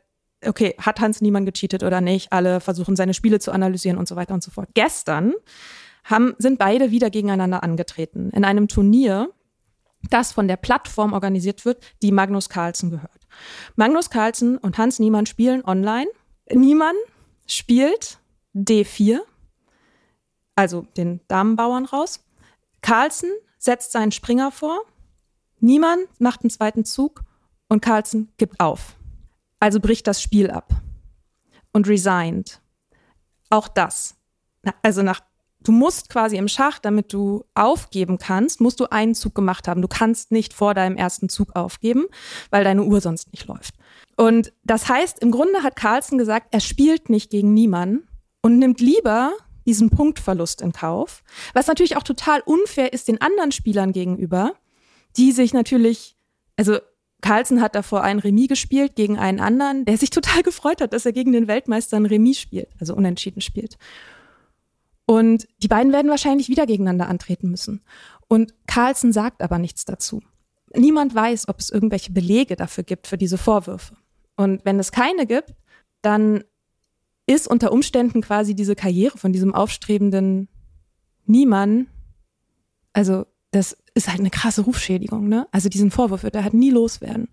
okay, 0.46 0.74
hat 0.78 1.00
Hans 1.00 1.20
Niemann 1.20 1.46
gecheatet 1.46 1.82
oder 1.82 2.00
nicht? 2.00 2.32
Alle 2.32 2.60
versuchen 2.60 2.96
seine 2.96 3.14
Spiele 3.14 3.38
zu 3.38 3.52
analysieren 3.52 3.98
und 3.98 4.08
so 4.08 4.16
weiter 4.16 4.34
und 4.34 4.42
so 4.42 4.50
fort. 4.50 4.68
Gestern 4.74 5.34
haben, 6.04 6.34
sind 6.38 6.58
beide 6.58 6.90
wieder 6.90 7.10
gegeneinander 7.10 7.62
angetreten 7.62 8.30
in 8.30 8.44
einem 8.44 8.68
Turnier, 8.68 9.30
das 10.10 10.32
von 10.32 10.48
der 10.48 10.56
Plattform 10.56 11.12
organisiert 11.12 11.64
wird, 11.64 11.82
die 12.02 12.12
Magnus 12.12 12.48
Carlsen 12.48 12.90
gehört. 12.90 13.26
Magnus 13.76 14.10
Carlsen 14.10 14.58
und 14.58 14.78
Hans 14.78 14.98
Niemann 14.98 15.26
spielen 15.26 15.64
online. 15.64 16.08
Niemann 16.52 16.96
spielt 17.46 18.18
D4, 18.54 19.20
also 20.56 20.86
den 20.96 21.20
Damenbauern 21.28 21.84
raus. 21.84 22.24
Carlsen 22.82 23.30
setzt 23.58 23.92
seinen 23.92 24.12
Springer 24.12 24.50
vor. 24.50 24.82
Niemann 25.60 26.00
macht 26.18 26.42
einen 26.42 26.50
zweiten 26.50 26.84
Zug 26.84 27.22
und 27.68 27.80
Carlsen 27.80 28.32
gibt 28.36 28.58
auf. 28.58 28.96
Also 29.62 29.78
bricht 29.78 30.08
das 30.08 30.20
Spiel 30.20 30.50
ab 30.50 30.74
und 31.72 31.86
resigned. 31.86 32.60
Auch 33.48 33.68
das. 33.68 34.16
Also 34.82 35.02
nach 35.02 35.20
du 35.62 35.70
musst 35.70 36.08
quasi 36.08 36.36
im 36.36 36.48
Schach, 36.48 36.80
damit 36.80 37.12
du 37.12 37.44
aufgeben 37.54 38.18
kannst, 38.18 38.60
musst 38.60 38.80
du 38.80 38.90
einen 38.90 39.14
Zug 39.14 39.36
gemacht 39.36 39.68
haben. 39.68 39.80
Du 39.80 39.86
kannst 39.86 40.32
nicht 40.32 40.52
vor 40.52 40.74
deinem 40.74 40.96
ersten 40.96 41.28
Zug 41.28 41.54
aufgeben, 41.54 42.06
weil 42.50 42.64
deine 42.64 42.82
Uhr 42.82 43.00
sonst 43.00 43.30
nicht 43.30 43.46
läuft. 43.46 43.76
Und 44.16 44.52
das 44.64 44.88
heißt, 44.88 45.20
im 45.20 45.30
Grunde 45.30 45.62
hat 45.62 45.76
Carlsen 45.76 46.18
gesagt, 46.18 46.48
er 46.50 46.58
spielt 46.58 47.08
nicht 47.08 47.30
gegen 47.30 47.54
niemanden 47.54 48.08
und 48.42 48.58
nimmt 48.58 48.80
lieber 48.80 49.32
diesen 49.64 49.90
Punktverlust 49.90 50.60
in 50.60 50.72
Kauf, 50.72 51.22
was 51.54 51.68
natürlich 51.68 51.96
auch 51.96 52.02
total 52.02 52.40
unfair 52.40 52.92
ist 52.92 53.06
den 53.06 53.20
anderen 53.20 53.52
Spielern 53.52 53.92
gegenüber, 53.92 54.54
die 55.16 55.30
sich 55.30 55.54
natürlich, 55.54 56.16
also 56.56 56.80
Carlsen 57.22 57.62
hat 57.62 57.74
davor 57.74 58.02
ein 58.02 58.18
Remis 58.18 58.48
gespielt 58.48 58.94
gegen 58.94 59.18
einen 59.18 59.40
anderen, 59.40 59.86
der 59.86 59.96
sich 59.96 60.10
total 60.10 60.42
gefreut 60.44 60.82
hat, 60.82 60.92
dass 60.92 61.06
er 61.06 61.12
gegen 61.12 61.32
den 61.32 61.48
Weltmeister 61.48 61.96
ein 61.96 62.06
Remis 62.06 62.38
spielt, 62.38 62.68
also 62.78 62.94
unentschieden 62.94 63.40
spielt. 63.40 63.78
Und 65.06 65.48
die 65.62 65.68
beiden 65.68 65.92
werden 65.92 66.10
wahrscheinlich 66.10 66.48
wieder 66.48 66.66
gegeneinander 66.66 67.08
antreten 67.08 67.50
müssen. 67.50 67.82
Und 68.28 68.54
Carlsen 68.66 69.12
sagt 69.12 69.42
aber 69.42 69.58
nichts 69.58 69.84
dazu. 69.84 70.22
Niemand 70.74 71.14
weiß, 71.14 71.48
ob 71.48 71.58
es 71.58 71.70
irgendwelche 71.70 72.12
Belege 72.12 72.56
dafür 72.56 72.84
gibt, 72.84 73.06
für 73.06 73.18
diese 73.18 73.38
Vorwürfe. 73.38 73.96
Und 74.36 74.64
wenn 74.64 74.78
es 74.78 74.92
keine 74.92 75.26
gibt, 75.26 75.54
dann 76.00 76.44
ist 77.26 77.46
unter 77.46 77.72
Umständen 77.72 78.20
quasi 78.20 78.54
diese 78.54 78.74
Karriere 78.74 79.18
von 79.18 79.32
diesem 79.32 79.54
aufstrebenden 79.54 80.48
Niemann, 81.26 81.86
also 82.92 83.26
das 83.52 83.76
ist 83.94 84.08
halt 84.08 84.20
eine 84.20 84.30
krasse 84.30 84.62
Rufschädigung, 84.62 85.28
ne? 85.28 85.46
Also 85.52 85.68
diesen 85.68 85.90
Vorwurf 85.90 86.24
wird 86.24 86.34
er 86.34 86.42
halt 86.42 86.54
nie 86.54 86.70
loswerden. 86.70 87.28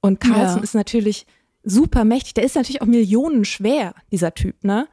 Und 0.00 0.20
Carlsen 0.20 0.58
ja. 0.58 0.62
ist 0.62 0.74
natürlich 0.74 1.26
super 1.64 2.04
mächtig. 2.04 2.34
Der 2.34 2.44
ist 2.44 2.54
natürlich 2.54 2.80
auch 2.80 2.86
Millionen 2.86 3.44
schwer, 3.44 3.94
dieser 4.10 4.32
Typ, 4.32 4.64
ne? 4.64 4.88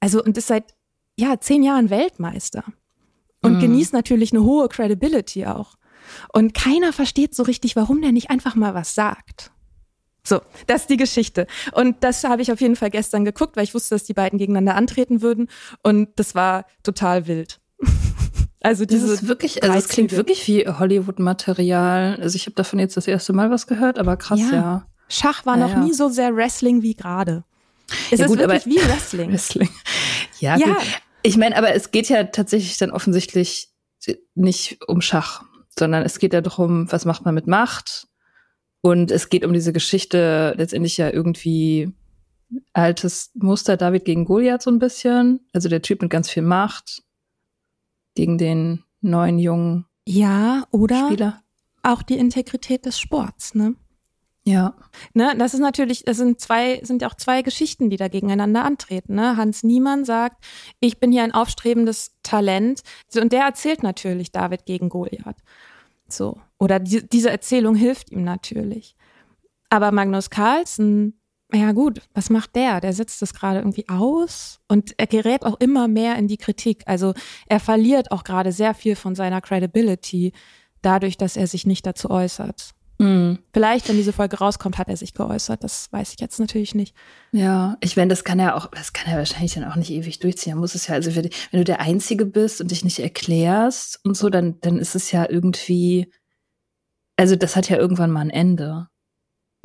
Also 0.00 0.24
und 0.24 0.36
ist 0.36 0.48
seit 0.48 0.74
ja, 1.18 1.38
zehn 1.38 1.62
Jahren 1.62 1.90
Weltmeister 1.90 2.64
und 3.42 3.58
mm. 3.58 3.60
genießt 3.60 3.92
natürlich 3.92 4.32
eine 4.32 4.42
hohe 4.42 4.68
Credibility 4.68 5.46
auch. 5.46 5.76
Und 6.32 6.54
keiner 6.54 6.92
versteht 6.92 7.34
so 7.34 7.42
richtig, 7.42 7.76
warum 7.76 8.00
der 8.00 8.12
nicht 8.12 8.30
einfach 8.30 8.54
mal 8.54 8.74
was 8.74 8.94
sagt. 8.94 9.50
So, 10.22 10.40
das 10.66 10.82
ist 10.82 10.90
die 10.90 10.96
Geschichte. 10.96 11.46
Und 11.72 12.02
das 12.02 12.24
habe 12.24 12.42
ich 12.42 12.50
auf 12.50 12.60
jeden 12.60 12.76
Fall 12.76 12.90
gestern 12.90 13.24
geguckt, 13.24 13.56
weil 13.56 13.64
ich 13.64 13.74
wusste, 13.74 13.94
dass 13.94 14.04
die 14.04 14.14
beiden 14.14 14.38
gegeneinander 14.38 14.74
antreten 14.74 15.22
würden. 15.22 15.48
Und 15.82 16.08
das 16.16 16.34
war 16.34 16.66
total 16.82 17.26
wild. 17.26 17.60
Also 18.66 18.84
diese 18.84 19.06
das 19.06 19.22
ist 19.22 19.28
wirklich, 19.28 19.62
also 19.62 19.78
es 19.78 19.86
klingt 19.86 20.10
wirklich 20.10 20.44
wie 20.48 20.66
Hollywood-Material. 20.66 22.18
Also 22.20 22.34
ich 22.34 22.46
habe 22.46 22.56
davon 22.56 22.80
jetzt 22.80 22.96
das 22.96 23.06
erste 23.06 23.32
Mal 23.32 23.48
was 23.48 23.68
gehört, 23.68 23.96
aber 23.96 24.16
krass, 24.16 24.40
ja. 24.40 24.52
ja. 24.52 24.86
Schach 25.08 25.46
war 25.46 25.56
ja, 25.56 25.68
noch 25.68 25.74
ja. 25.74 25.84
nie 25.84 25.92
so 25.92 26.08
sehr 26.08 26.34
Wrestling 26.34 26.82
wie 26.82 26.96
gerade. 26.96 27.44
Es 28.10 28.18
ja, 28.18 28.26
ist 28.26 28.36
wirklich 28.36 28.66
wie 28.66 28.78
Wrestling. 28.88 29.30
Wrestling. 29.30 29.68
Ja, 30.40 30.56
ja. 30.56 30.66
Gut. 30.66 30.82
Ich 31.22 31.36
meine, 31.36 31.56
aber 31.56 31.76
es 31.76 31.92
geht 31.92 32.08
ja 32.08 32.24
tatsächlich 32.24 32.76
dann 32.76 32.90
offensichtlich 32.90 33.68
nicht 34.34 34.78
um 34.88 35.00
Schach, 35.00 35.44
sondern 35.78 36.02
es 36.02 36.18
geht 36.18 36.32
ja 36.32 36.40
darum, 36.40 36.90
was 36.90 37.04
macht 37.04 37.24
man 37.24 37.36
mit 37.36 37.46
Macht. 37.46 38.08
Und 38.80 39.12
es 39.12 39.28
geht 39.28 39.44
um 39.44 39.52
diese 39.52 39.72
Geschichte 39.72 40.54
letztendlich 40.56 40.96
ja 40.96 41.08
irgendwie 41.08 41.92
altes 42.72 43.30
Muster 43.34 43.76
David 43.76 44.04
gegen 44.04 44.24
Goliath 44.24 44.62
so 44.62 44.72
ein 44.72 44.80
bisschen. 44.80 45.46
Also 45.52 45.68
der 45.68 45.82
Typ 45.82 46.02
mit 46.02 46.10
ganz 46.10 46.28
viel 46.28 46.42
Macht 46.42 47.05
gegen 48.16 48.38
den 48.38 48.82
neuen 49.00 49.38
jungen 49.38 49.86
ja, 50.04 50.64
oder 50.72 51.06
Spieler. 51.06 51.42
auch 51.82 52.02
die 52.02 52.18
Integrität 52.18 52.84
des 52.84 52.98
Sports, 52.98 53.54
ne? 53.54 53.76
Ja. 54.46 54.74
Ne, 55.12 55.34
das 55.36 55.54
ist 55.54 55.60
natürlich, 55.60 56.04
das 56.04 56.18
sind 56.18 56.40
zwei, 56.40 56.80
sind 56.84 57.02
auch 57.02 57.14
zwei 57.14 57.42
Geschichten, 57.42 57.90
die 57.90 57.96
da 57.96 58.06
gegeneinander 58.06 58.64
antreten. 58.64 59.16
Ne? 59.16 59.36
Hans 59.36 59.64
Niemann 59.64 60.04
sagt, 60.04 60.44
ich 60.78 61.00
bin 61.00 61.10
hier 61.10 61.24
ein 61.24 61.34
aufstrebendes 61.34 62.14
Talent. 62.22 62.82
Und 63.20 63.32
der 63.32 63.42
erzählt 63.42 63.82
natürlich 63.82 64.30
David 64.30 64.64
gegen 64.64 64.88
Goliath. 64.88 65.38
So. 66.08 66.38
Oder 66.58 66.78
die, 66.78 67.04
diese 67.08 67.30
Erzählung 67.30 67.74
hilft 67.74 68.12
ihm 68.12 68.22
natürlich. 68.22 68.94
Aber 69.68 69.90
Magnus 69.90 70.30
Carlsen, 70.30 71.20
ja 71.52 71.72
gut, 71.72 72.00
was 72.12 72.30
macht 72.30 72.56
der? 72.56 72.80
Der 72.80 72.92
setzt 72.92 73.22
das 73.22 73.32
gerade 73.32 73.60
irgendwie 73.60 73.88
aus 73.88 74.60
und 74.68 74.94
er 74.98 75.06
gerät 75.06 75.44
auch 75.44 75.60
immer 75.60 75.86
mehr 75.86 76.16
in 76.16 76.28
die 76.28 76.38
Kritik. 76.38 76.82
Also 76.86 77.14
er 77.46 77.60
verliert 77.60 78.10
auch 78.10 78.24
gerade 78.24 78.52
sehr 78.52 78.74
viel 78.74 78.96
von 78.96 79.14
seiner 79.14 79.40
Credibility 79.40 80.32
dadurch, 80.82 81.16
dass 81.16 81.36
er 81.36 81.46
sich 81.46 81.66
nicht 81.66 81.86
dazu 81.86 82.10
äußert. 82.10 82.74
Mhm. 82.98 83.38
Vielleicht, 83.52 83.88
wenn 83.88 83.96
diese 83.96 84.12
Folge 84.12 84.38
rauskommt, 84.38 84.78
hat 84.78 84.88
er 84.88 84.96
sich 84.96 85.12
geäußert. 85.12 85.62
Das 85.62 85.92
weiß 85.92 86.14
ich 86.14 86.20
jetzt 86.20 86.40
natürlich 86.40 86.74
nicht. 86.74 86.94
Ja, 87.32 87.76
ich 87.80 87.96
meine, 87.96 88.08
das 88.08 88.24
kann 88.24 88.38
er 88.38 88.56
auch, 88.56 88.66
das 88.70 88.92
kann 88.92 89.12
er 89.12 89.18
wahrscheinlich 89.18 89.54
dann 89.54 89.64
auch 89.64 89.76
nicht 89.76 89.90
ewig 89.90 90.18
durchziehen. 90.18 90.54
Er 90.54 90.56
muss 90.56 90.74
es 90.74 90.86
ja, 90.86 90.94
also 90.94 91.14
wenn 91.14 91.30
du 91.52 91.64
der 91.64 91.80
Einzige 91.80 92.24
bist 92.24 92.60
und 92.60 92.70
dich 92.70 92.84
nicht 92.84 92.98
erklärst 92.98 94.00
und 94.04 94.16
so, 94.16 94.30
dann, 94.30 94.60
dann 94.62 94.78
ist 94.78 94.94
es 94.94 95.12
ja 95.12 95.28
irgendwie, 95.28 96.10
also 97.16 97.36
das 97.36 97.54
hat 97.54 97.68
ja 97.68 97.76
irgendwann 97.76 98.10
mal 98.10 98.20
ein 98.20 98.30
Ende. 98.30 98.88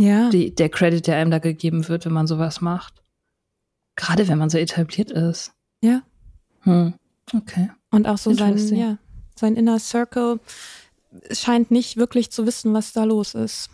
Ja. 0.01 0.29
Die, 0.29 0.53
der 0.53 0.69
Credit, 0.69 1.05
der 1.05 1.17
einem 1.17 1.29
da 1.29 1.37
gegeben 1.37 1.87
wird, 1.87 2.05
wenn 2.05 2.13
man 2.13 2.25
sowas 2.25 2.59
macht. 2.59 3.03
Gerade 3.95 4.27
wenn 4.27 4.39
man 4.39 4.49
so 4.49 4.57
etabliert 4.57 5.11
ist. 5.11 5.53
Ja. 5.81 6.01
Hm. 6.61 6.95
Okay. 7.33 7.69
Und 7.91 8.07
auch 8.07 8.17
so 8.17 8.33
sein, 8.33 8.57
ja, 8.75 8.97
sein 9.35 9.55
Inner 9.55 9.79
Circle 9.79 10.39
scheint 11.31 11.69
nicht 11.69 11.97
wirklich 11.97 12.31
zu 12.31 12.47
wissen, 12.47 12.73
was 12.73 12.93
da 12.93 13.03
los 13.03 13.35
ist. 13.35 13.69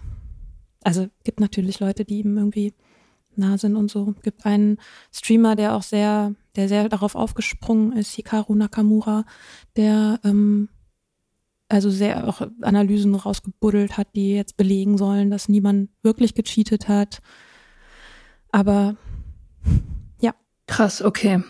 Also 0.84 1.08
gibt 1.24 1.40
natürlich 1.40 1.80
Leute, 1.80 2.04
die 2.04 2.20
ihm 2.20 2.38
irgendwie 2.38 2.74
nah 3.36 3.58
sind 3.58 3.76
und 3.76 3.90
so. 3.90 4.14
Gibt 4.22 4.46
einen 4.46 4.80
Streamer, 5.14 5.56
der 5.56 5.76
auch 5.76 5.84
sehr, 5.84 6.34
der 6.56 6.68
sehr 6.68 6.90
darauf 6.90 7.16
aufgesprungen 7.16 7.94
ist, 7.94 8.12
Hikaru 8.12 8.56
Nakamura, 8.56 9.24
der 9.76 10.20
ähm, 10.26 10.68
also 11.70 11.90
sehr 11.90 12.28
auch 12.28 12.42
Analysen 12.62 13.16
rausgebuddelt 13.16 13.98
hat, 13.98 14.08
die 14.16 14.34
jetzt 14.34 14.58
belegen 14.58 14.98
sollen, 14.98 15.30
dass 15.30 15.50
niemand 15.50 15.90
wirklich 16.02 16.34
gecheatet 16.34 16.88
hat. 16.88 17.22
Aber 18.52 18.96
ja. 20.20 20.34
Krass, 20.68 21.02
okay. 21.02 21.44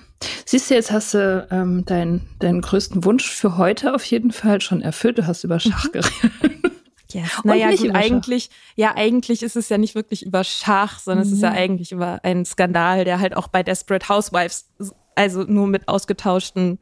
Siehst 0.45 0.69
du, 0.69 0.73
jetzt 0.73 0.91
hast 0.91 1.13
du 1.13 1.47
ähm, 1.51 1.85
deinen, 1.85 2.27
deinen 2.39 2.61
größten 2.61 3.03
Wunsch 3.03 3.29
für 3.29 3.57
heute 3.57 3.93
auf 3.93 4.03
jeden 4.05 4.31
Fall 4.31 4.61
schon 4.61 4.81
erfüllt. 4.81 5.19
Du 5.19 5.27
hast 5.27 5.43
über 5.43 5.59
Schach 5.59 5.85
mhm. 5.85 5.91
geredet. 5.91 6.57
Yes. 7.13 7.39
Naja, 7.45 7.73
gut, 7.73 7.95
eigentlich, 7.95 8.49
ja, 8.75 8.93
eigentlich 8.97 9.41
ist 9.41 9.55
es 9.55 9.69
ja 9.69 9.77
nicht 9.77 9.95
wirklich 9.95 10.25
über 10.25 10.43
Schach, 10.43 10.99
sondern 10.99 11.25
mhm. 11.25 11.31
es 11.31 11.37
ist 11.37 11.41
ja 11.41 11.51
mhm. 11.51 11.57
eigentlich 11.57 11.91
über 11.93 12.19
einen 12.23 12.43
Skandal, 12.43 13.05
der 13.05 13.21
halt 13.21 13.35
auch 13.37 13.47
bei 13.47 13.63
Desperate 13.63 14.09
Housewives, 14.09 14.69
also 15.15 15.43
nur 15.43 15.67
mit 15.67 15.87
ausgetauschten 15.87 16.79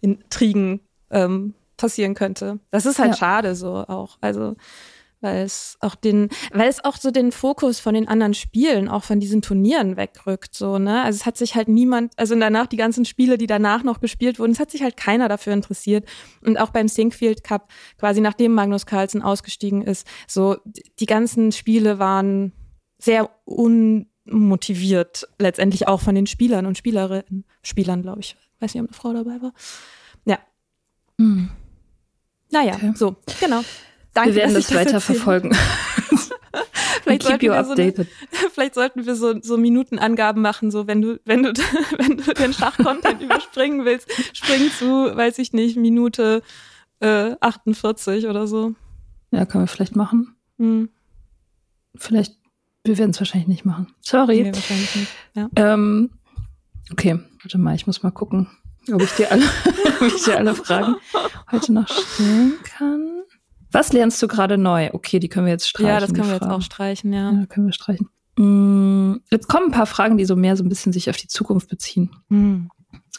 Intrigen 0.00 0.80
ähm, 1.10 1.52
passieren 1.82 2.14
könnte. 2.14 2.60
Das 2.70 2.86
ist 2.86 3.00
halt 3.00 3.10
ja. 3.10 3.16
schade 3.16 3.54
so 3.56 3.74
auch. 3.74 4.18
Also 4.20 4.54
weil 5.22 5.44
es 5.44 5.76
auch 5.80 5.94
den, 5.94 6.28
weil 6.52 6.68
es 6.68 6.84
auch 6.84 6.96
so 6.96 7.10
den 7.10 7.32
Fokus 7.32 7.80
von 7.80 7.94
den 7.94 8.08
anderen 8.08 8.34
Spielen, 8.34 8.88
auch 8.88 9.04
von 9.04 9.20
diesen 9.20 9.40
Turnieren 9.40 9.96
wegrückt, 9.96 10.54
so, 10.54 10.78
ne? 10.78 11.02
Also 11.02 11.16
es 11.16 11.26
hat 11.26 11.36
sich 11.36 11.54
halt 11.54 11.68
niemand, 11.68 12.12
also 12.16 12.38
danach 12.38 12.66
die 12.66 12.76
ganzen 12.76 13.04
Spiele, 13.04 13.38
die 13.38 13.46
danach 13.46 13.84
noch 13.84 14.00
gespielt 14.00 14.38
wurden, 14.38 14.52
es 14.52 14.58
hat 14.58 14.70
sich 14.70 14.82
halt 14.82 14.96
keiner 14.96 15.28
dafür 15.28 15.52
interessiert. 15.52 16.08
Und 16.44 16.58
auch 16.58 16.70
beim 16.70 16.88
Sinkfield 16.88 17.44
Cup, 17.44 17.68
quasi 17.98 18.20
nachdem 18.20 18.52
Magnus 18.52 18.84
Carlsen 18.84 19.22
ausgestiegen 19.22 19.82
ist, 19.82 20.06
so, 20.26 20.56
die 20.98 21.06
ganzen 21.06 21.52
Spiele 21.52 22.00
waren 22.00 22.52
sehr 22.98 23.30
unmotiviert, 23.44 25.28
letztendlich 25.38 25.86
auch 25.86 26.00
von 26.00 26.16
den 26.16 26.26
Spielern 26.26 26.66
und 26.66 26.76
Spielerinnen, 26.76 27.44
Spielern, 27.62 28.02
glaube 28.02 28.20
ich. 28.20 28.36
Weiß 28.58 28.74
nicht, 28.74 28.82
ob 28.82 28.88
eine 28.88 28.96
Frau 28.96 29.12
dabei 29.12 29.40
war. 29.40 29.52
Ja. 30.24 30.38
Mhm. 31.16 31.50
Naja, 32.52 32.74
okay. 32.74 32.92
so, 32.94 33.16
genau. 33.40 33.64
Danke, 34.14 34.30
wir 34.30 34.42
werden 34.42 34.54
das, 34.54 34.66
das 34.66 34.76
weiter 34.76 35.00
verfolgen. 35.00 35.52
vielleicht, 37.02 37.22
sollten 37.22 37.42
wir 37.42 37.64
so 37.64 37.72
eine, 37.72 37.92
vielleicht 38.52 38.74
sollten 38.74 39.06
wir 39.06 39.14
so, 39.16 39.40
so 39.40 39.56
Minutenangaben 39.56 40.42
machen, 40.42 40.70
so 40.70 40.86
wenn 40.86 41.00
du, 41.00 41.18
wenn 41.24 41.42
du, 41.42 41.52
wenn 41.98 42.18
du 42.18 42.34
den 42.34 42.52
Schachcontent 42.52 43.22
überspringen 43.22 43.86
willst, 43.86 44.08
spring 44.36 44.70
zu, 44.78 44.86
weiß 45.16 45.38
ich 45.38 45.54
nicht, 45.54 45.76
Minute 45.76 46.42
äh, 47.00 47.34
48 47.40 48.26
oder 48.26 48.46
so. 48.46 48.74
Ja, 49.30 49.46
können 49.46 49.64
wir 49.64 49.68
vielleicht 49.68 49.96
machen. 49.96 50.36
Hm. 50.58 50.90
Vielleicht, 51.94 52.36
wir 52.84 52.98
werden 52.98 53.10
es 53.10 53.20
wahrscheinlich 53.20 53.48
nicht 53.48 53.64
machen. 53.64 53.86
Sorry. 54.00 54.42
Nee, 54.42 54.54
wahrscheinlich 54.54 54.94
nicht. 54.94 55.12
Ja. 55.34 55.48
Ähm, 55.56 56.10
okay, 56.90 57.18
warte 57.42 57.56
mal, 57.56 57.74
ich 57.74 57.86
muss 57.86 58.02
mal 58.02 58.10
gucken, 58.10 58.48
ob 58.90 59.02
ich 59.02 59.12
dir 59.12 59.30
alle, 59.30 59.44
ob 60.00 60.06
ich 60.06 60.24
dir 60.24 60.38
alle 60.38 60.54
Fragen 60.54 60.96
heute 61.50 61.72
noch 61.72 61.88
stellen 61.88 62.54
kann. 62.64 63.22
Was 63.70 63.92
lernst 63.92 64.22
du 64.22 64.28
gerade 64.28 64.58
neu? 64.58 64.90
Okay, 64.92 65.18
die 65.18 65.28
können 65.28 65.46
wir 65.46 65.52
jetzt 65.52 65.68
streichen. 65.68 65.88
Ja, 65.88 66.00
das 66.00 66.12
können 66.12 66.28
wir 66.28 66.38
Fragen. 66.38 66.50
jetzt 66.50 66.56
auch 66.58 66.62
streichen, 66.62 67.12
ja. 67.12 67.32
Ja, 67.32 67.46
können 67.46 67.66
wir 67.66 67.72
streichen. 67.72 68.08
Mm, 68.36 69.16
jetzt 69.30 69.48
kommen 69.48 69.66
ein 69.66 69.72
paar 69.72 69.86
Fragen, 69.86 70.18
die 70.18 70.24
so 70.24 70.36
mehr 70.36 70.56
so 70.56 70.64
ein 70.64 70.68
bisschen 70.68 70.92
sich 70.92 71.08
auf 71.08 71.16
die 71.16 71.28
Zukunft 71.28 71.68
beziehen. 71.68 72.10
Mm. 72.28 72.66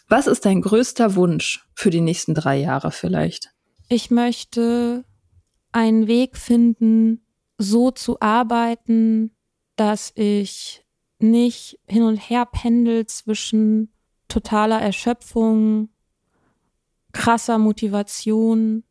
Was 0.09 0.28
ist 0.28 0.45
dein 0.45 0.61
größter 0.61 1.16
Wunsch 1.16 1.66
für 1.74 1.89
die 1.89 2.01
nächsten 2.01 2.36
drei 2.36 2.57
Jahre 2.57 2.91
vielleicht? 2.91 3.51
Ich 3.89 4.11
möchte 4.11 5.05
einen 5.72 6.07
Weg 6.07 6.38
finden, 6.38 7.26
so 7.57 7.91
zu 7.91 8.20
arbeiten, 8.20 9.32
dass 9.76 10.11
ich 10.16 10.86
nicht 11.20 11.80
hin 11.88 12.03
und 12.03 12.18
her 12.18 12.45
pendel 12.45 13.05
zwischen 13.07 13.92
totaler 14.34 14.81
Erschöpfung, 14.81 15.89
krasser 17.11 17.57
Motivation 17.57 18.84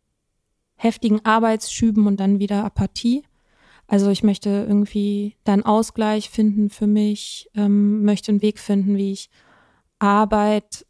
heftigen 0.76 1.24
Arbeitsschüben 1.24 2.07
und 2.07 2.18
dann 2.18 2.38
wieder 2.38 2.64
Apathie. 2.64 3.24
Also 3.86 4.11
ich 4.11 4.22
möchte 4.22 4.49
irgendwie 4.49 5.36
dann 5.45 5.64
Ausgleich 5.64 6.30
finden 6.30 6.70
für 6.70 6.86
mich, 6.86 7.49
ähm, 7.55 8.05
möchte 8.05 8.32
einen 8.32 8.43
Weg 8.43 8.59
finden, 8.59 8.97
wie 8.97 9.12
ich 9.12 9.30
Arbeit 9.99 10.86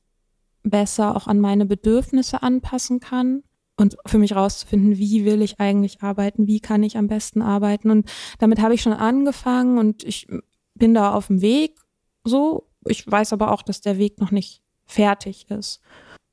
besser 0.63 1.17
auch 1.17 1.27
an 1.27 1.41
meine 1.41 1.67
Bedürfnisse 1.67 2.43
anpassen 2.43 3.01
kann 3.01 3.43
und 3.77 3.97
für 4.07 4.19
mich 4.19 4.37
rauszufinden, 4.37 4.97
wie 4.97 5.25
will 5.25 5.43
ich 5.43 5.61
eigentlich 5.61 6.03
arbeiten, 6.03 6.47
wie 6.47 6.61
kann 6.61 6.83
ich 6.83 6.97
am 6.97 7.09
besten 7.09 7.43
arbeiten. 7.43 7.91
Und 7.91 8.11
damit 8.39 8.61
habe 8.61 8.75
ich 8.75 8.83
schon 8.83 8.93
angefangen 8.93 9.79
und 9.79 10.05
ich 10.05 10.29
bin 10.75 10.95
da 10.95 11.13
auf 11.13 11.27
dem 11.27 11.41
Weg 11.41 11.79
so. 12.25 12.69
Ich 12.87 13.11
weiß 13.11 13.33
aber 13.33 13.53
auch, 13.53 13.63
dass 13.63 13.81
der 13.81 13.99
Weg 13.99 14.21
noch 14.21 14.31
nicht 14.31 14.63
fertig 14.85 15.51
ist 15.51 15.81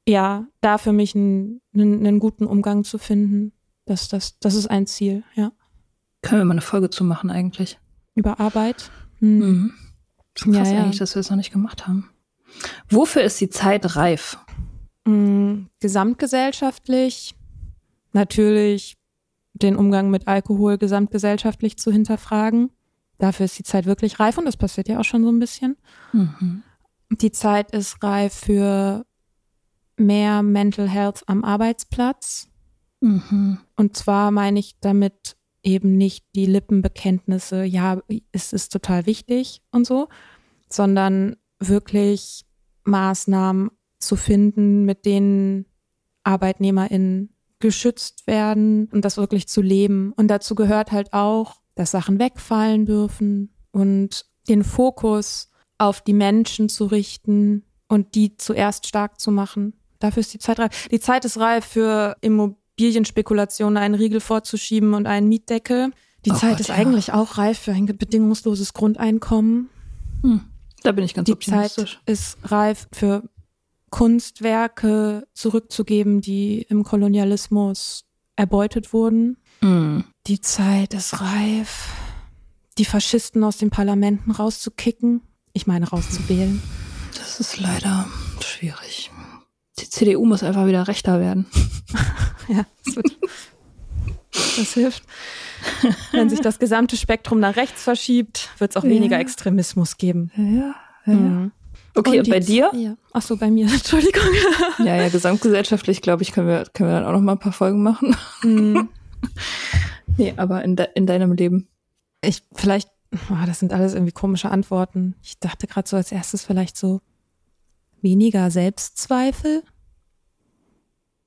ja, 0.10 0.48
da 0.62 0.80
für 0.80 0.92
mich 0.92 1.16
einen, 1.16 1.62
einen, 1.74 2.06
einen 2.06 2.20
guten 2.20 2.46
Umgang 2.46 2.84
zu 2.84 2.98
finden. 2.98 3.54
Das, 3.86 4.08
das, 4.08 4.40
das 4.40 4.56
ist 4.56 4.68
ein 4.68 4.88
Ziel, 4.88 5.24
ja. 5.36 5.52
Können 6.22 6.42
wir 6.42 6.46
mal 6.46 6.54
eine 6.54 6.62
Folge 6.62 6.90
zu 6.90 7.04
machen 7.04 7.30
eigentlich? 7.30 7.80
Über 8.16 8.40
Arbeit? 8.40 8.92
Hm. 9.20 9.40
Mhm. 9.40 9.74
Schon 10.36 10.54
krass 10.54 10.70
ja, 10.70 10.76
ja. 10.76 10.84
eigentlich, 10.84 10.98
dass 10.98 11.16
wir 11.16 11.20
es 11.20 11.30
noch 11.30 11.38
nicht 11.38 11.52
gemacht 11.52 11.88
haben. 11.88 12.10
Wofür 12.90 13.22
ist 13.22 13.40
die 13.40 13.50
Zeit 13.50 13.96
reif? 13.96 14.38
Mhm. 15.06 15.68
Gesamtgesellschaftlich 15.80 17.36
natürlich 18.12 18.98
den 19.54 19.76
Umgang 19.76 20.10
mit 20.10 20.28
Alkohol 20.28 20.80
gesamtgesellschaftlich 20.80 21.78
zu 21.78 21.92
hinterfragen. 21.92 22.72
Dafür 23.20 23.46
ist 23.46 23.60
die 23.60 23.64
Zeit 23.64 23.86
wirklich 23.86 24.20
reif 24.20 24.38
und 24.38 24.46
das 24.46 24.58
passiert 24.58 24.88
ja 24.88 25.00
auch 25.00 25.04
schon 25.04 25.24
so 25.24 25.32
ein 25.32 25.40
bisschen. 25.40 25.78
Mhm. 26.14 26.64
Die 27.12 27.32
Zeit 27.32 27.72
ist 27.72 28.02
reif 28.02 28.34
für 28.34 29.06
mehr 29.98 30.42
Mental 30.42 30.88
Health 30.88 31.24
am 31.28 31.44
Arbeitsplatz. 31.44 32.50
Mhm. 33.02 33.60
Und 33.76 33.96
zwar 33.98 34.32
meine 34.32 34.60
ich 34.60 34.80
damit 34.80 35.36
eben 35.62 35.98
nicht 35.98 36.26
die 36.36 36.46
Lippenbekenntnisse, 36.46 37.64
ja, 37.64 38.02
es 38.32 38.54
ist 38.54 38.72
total 38.72 39.06
wichtig 39.06 39.62
und 39.72 39.86
so, 39.86 40.08
sondern 40.70 41.36
wirklich 41.60 42.46
Maßnahmen 42.86 43.70
zu 44.00 44.16
finden, 44.16 44.86
mit 44.86 45.06
denen 45.06 45.66
ArbeitnehmerInnen 46.24 47.34
geschützt 47.60 48.26
werden 48.28 48.88
und 48.94 49.04
das 49.04 49.18
wirklich 49.18 49.50
zu 49.50 49.62
leben. 49.62 50.14
Und 50.14 50.30
dazu 50.30 50.56
gehört 50.56 50.92
halt 50.94 51.12
auch, 51.12 51.59
dass 51.80 51.92
Sachen 51.92 52.20
wegfallen 52.20 52.86
dürfen 52.86 53.54
und 53.72 54.26
den 54.50 54.66
Fokus 54.66 55.50
auf 55.78 56.02
die 56.02 56.14
Menschen 56.14 56.68
zu 56.68 56.86
richten 56.88 57.64
und 57.88 58.16
die 58.16 58.36
zuerst 58.36 58.86
stark 58.86 59.18
zu 59.18 59.32
machen. 59.32 59.72
Dafür 60.00 60.20
ist 60.20 60.34
die 60.34 60.40
Zeit 60.40 60.60
reif. 60.60 60.90
Die 60.90 61.00
Zeit 61.00 61.24
ist 61.24 61.38
reif 61.38 61.64
für 61.64 62.18
Immobilienspekulationen, 62.20 63.78
einen 63.78 63.96
Riegel 63.96 64.20
vorzuschieben 64.20 64.94
und 64.94 65.08
einen 65.08 65.30
Mietdeckel. 65.30 65.92
Die 66.26 66.32
oh 66.32 66.36
Zeit 66.36 66.52
Gott, 66.52 66.60
ist 66.60 66.68
ja. 66.68 66.76
eigentlich 66.76 67.14
auch 67.14 67.38
reif 67.38 67.60
für 67.60 67.72
ein 67.72 67.86
bedingungsloses 67.86 68.74
Grundeinkommen. 68.74 69.70
Hm, 70.22 70.42
da 70.84 70.92
bin 70.92 71.06
ich 71.06 71.14
ganz 71.14 71.28
die 71.28 71.32
optimistisch. 71.32 72.02
Zeit 72.06 72.14
ist 72.14 72.38
reif 72.44 72.90
für 72.92 73.24
Kunstwerke 73.90 75.26
zurückzugeben, 75.34 76.20
die 76.20 76.62
im 76.64 76.84
Kolonialismus 76.84 78.04
erbeutet 78.36 78.92
wurden. 78.92 79.38
Hm. 79.62 80.04
Die 80.30 80.42
Zeit 80.42 80.94
ist 80.94 81.22
reif, 81.22 81.90
die 82.78 82.86
Faschisten 82.86 83.44
aus 83.44 83.58
den 83.58 83.72
Parlamenten 83.72 84.30
rauszukicken. 84.30 85.22
Ich 85.54 85.66
meine, 85.66 85.90
rauszuwählen. 85.90 86.62
Das 87.18 87.40
ist 87.40 87.60
leider 87.60 88.06
schwierig. 88.40 89.10
Die 89.80 89.90
CDU 89.90 90.24
muss 90.26 90.44
einfach 90.44 90.68
wieder 90.68 90.88
rechter 90.88 91.20
werden. 91.20 91.48
ja, 92.48 92.64
das, 92.86 92.96
wird, 92.98 93.18
das 94.32 94.74
hilft. 94.76 95.04
Wenn 96.12 96.30
sich 96.30 96.42
das 96.42 96.60
gesamte 96.60 96.96
Spektrum 96.96 97.40
nach 97.40 97.56
rechts 97.56 97.82
verschiebt, 97.82 98.52
wird 98.60 98.70
es 98.70 98.78
auch 98.78 98.84
ja. 98.84 98.92
weniger 98.92 99.18
Extremismus 99.18 99.98
geben. 99.98 100.32
Ja, 100.36 100.76
ja. 101.12 101.20
Mhm. 101.20 101.52
Okay, 101.96 102.20
und, 102.20 102.28
und 102.28 102.30
bei 102.30 102.40
dir? 102.40 102.70
Ja. 102.76 102.96
Ach 103.14 103.24
so, 103.24 103.36
bei 103.36 103.50
mir, 103.50 103.66
Entschuldigung. 103.74 104.30
Ja, 104.78 104.96
ja, 104.96 105.10
gesamtgesellschaftlich, 105.10 106.04
glaube 106.04 106.22
ich, 106.22 106.34
können 106.34 106.48
wir, 106.48 106.66
können 106.72 106.92
wir 106.92 107.00
dann 107.00 107.06
auch 107.08 107.14
noch 107.14 107.22
mal 107.22 107.32
ein 107.32 107.40
paar 107.40 107.52
Folgen 107.52 107.82
machen. 107.82 108.16
Mhm. 108.44 108.90
nee, 110.20 110.34
aber 110.38 110.64
in, 110.64 110.76
de, 110.76 110.88
in 110.96 111.08
deinem 111.08 111.34
Leben. 111.34 111.68
Ich, 112.22 112.44
vielleicht, 112.54 112.90
oh, 113.30 113.46
das 113.46 113.60
sind 113.60 113.74
alles 113.74 113.94
irgendwie 113.94 114.12
komische 114.12 114.52
Antworten. 114.52 115.16
Ich 115.22 115.40
dachte 115.40 115.68
gerade 115.68 115.88
so 115.88 115.96
als 115.96 116.12
erstes 116.12 116.46
vielleicht 116.46 116.78
so 116.78 117.02
Weniger 118.02 118.50
Selbstzweifel? 118.50 119.64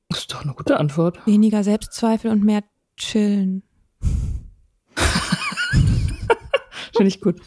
Das 0.08 0.20
ist 0.20 0.32
doch 0.32 0.42
eine 0.42 0.54
gute 0.54 0.78
Antwort. 0.78 1.26
Weniger 1.26 1.64
Selbstzweifel 1.64 2.30
und 2.30 2.44
mehr 2.44 2.64
chillen. 2.96 3.62
Finde 6.96 7.08
ich 7.08 7.20
gut. 7.20 7.40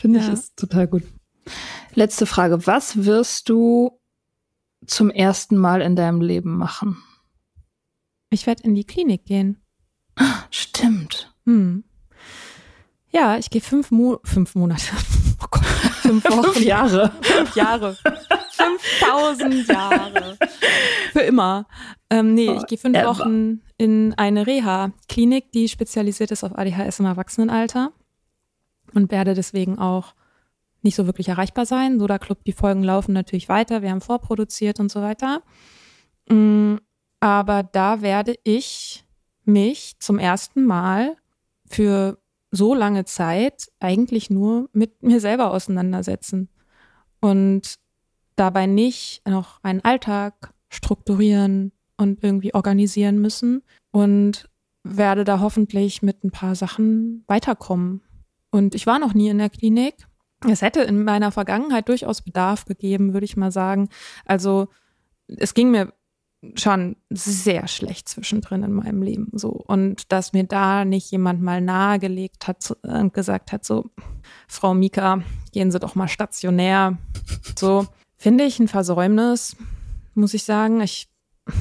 Finde 0.00 0.20
ja. 0.20 0.26
ich 0.26 0.32
ist 0.32 0.56
total 0.56 0.88
gut. 0.88 1.02
Letzte 1.94 2.26
Frage. 2.26 2.66
Was 2.66 3.04
wirst 3.04 3.48
du 3.48 4.00
zum 4.86 5.10
ersten 5.10 5.56
Mal 5.56 5.80
in 5.80 5.96
deinem 5.96 6.20
Leben 6.20 6.56
machen? 6.56 7.02
Ich 8.30 8.46
werde 8.46 8.64
in 8.64 8.74
die 8.74 8.84
Klinik 8.84 9.24
gehen. 9.24 9.62
Stimmt. 10.50 11.32
Hm. 11.44 11.84
Ja, 13.10 13.38
ich 13.38 13.50
gehe 13.50 13.60
fünf, 13.60 13.90
Mo 13.90 14.20
fünf 14.24 14.54
Monate. 14.54 14.84
Oh 15.38 15.48
Gott, 15.50 15.64
fünf 15.64 16.24
Wochen. 16.30 16.44
fünf 16.44 16.60
Jahre. 16.64 17.12
Fünf 17.20 17.54
Jahre. 17.56 17.94
5000 18.52 19.68
Jahre. 19.68 20.38
Für 21.12 21.20
immer. 21.20 21.66
Ähm, 22.08 22.32
nee, 22.32 22.50
ich 22.56 22.66
gehe 22.66 22.78
fünf 22.78 22.96
Wochen 23.04 23.60
in 23.76 24.14
eine 24.16 24.46
Reha-Klinik, 24.46 25.52
die 25.52 25.68
spezialisiert 25.68 26.30
ist 26.30 26.42
auf 26.42 26.56
ADHS 26.56 27.00
im 27.00 27.04
Erwachsenenalter 27.06 27.92
und 28.94 29.10
werde 29.10 29.34
deswegen 29.34 29.78
auch 29.78 30.14
nicht 30.80 30.94
so 30.96 31.04
wirklich 31.04 31.28
erreichbar 31.28 31.66
sein. 31.66 31.98
Soda 31.98 32.18
Club, 32.18 32.42
die 32.44 32.52
Folgen 32.52 32.82
laufen 32.82 33.12
natürlich 33.12 33.50
weiter, 33.50 33.82
wir 33.82 33.90
haben 33.90 34.00
vorproduziert 34.00 34.80
und 34.80 34.90
so 34.90 35.02
weiter. 35.02 35.42
Mm, 36.30 36.76
aber 37.20 37.62
da 37.62 38.00
werde 38.00 38.36
ich 38.42 39.04
mich 39.46 39.96
zum 39.98 40.18
ersten 40.18 40.64
Mal 40.64 41.16
für 41.68 42.18
so 42.50 42.74
lange 42.74 43.04
Zeit 43.04 43.70
eigentlich 43.80 44.30
nur 44.30 44.68
mit 44.72 45.02
mir 45.02 45.20
selber 45.20 45.50
auseinandersetzen 45.50 46.48
und 47.20 47.78
dabei 48.36 48.66
nicht 48.66 49.26
noch 49.26 49.62
einen 49.62 49.84
Alltag 49.84 50.52
strukturieren 50.68 51.72
und 51.96 52.22
irgendwie 52.22 52.54
organisieren 52.54 53.18
müssen 53.18 53.62
und 53.90 54.48
werde 54.82 55.24
da 55.24 55.40
hoffentlich 55.40 56.02
mit 56.02 56.22
ein 56.22 56.30
paar 56.30 56.54
Sachen 56.54 57.24
weiterkommen. 57.26 58.02
Und 58.50 58.74
ich 58.74 58.86
war 58.86 58.98
noch 58.98 59.14
nie 59.14 59.28
in 59.28 59.38
der 59.38 59.50
Klinik. 59.50 60.06
Es 60.48 60.62
hätte 60.62 60.82
in 60.82 61.02
meiner 61.02 61.32
Vergangenheit 61.32 61.88
durchaus 61.88 62.22
Bedarf 62.22 62.66
gegeben, 62.66 63.12
würde 63.12 63.24
ich 63.24 63.36
mal 63.36 63.50
sagen. 63.50 63.88
Also 64.24 64.68
es 65.26 65.54
ging 65.54 65.70
mir 65.70 65.92
schon 66.54 66.96
sehr 67.10 67.66
schlecht 67.66 68.08
zwischendrin 68.08 68.62
in 68.62 68.72
meinem 68.72 69.02
Leben 69.02 69.30
so. 69.32 69.48
Und 69.50 70.12
dass 70.12 70.32
mir 70.32 70.44
da 70.44 70.84
nicht 70.84 71.10
jemand 71.10 71.42
mal 71.42 71.60
nahegelegt 71.60 72.46
hat 72.46 72.76
und 72.82 73.14
gesagt 73.14 73.52
hat 73.52 73.64
so 73.64 73.90
Frau 74.48 74.74
Mika 74.74 75.22
gehen 75.52 75.70
Sie 75.70 75.78
doch 75.80 75.94
mal 75.94 76.08
stationär. 76.08 76.98
So 77.58 77.86
finde 78.16 78.44
ich 78.44 78.58
ein 78.58 78.68
Versäumnis 78.68 79.56
muss 80.14 80.34
ich 80.34 80.44
sagen. 80.44 80.80
Ich 80.80 81.08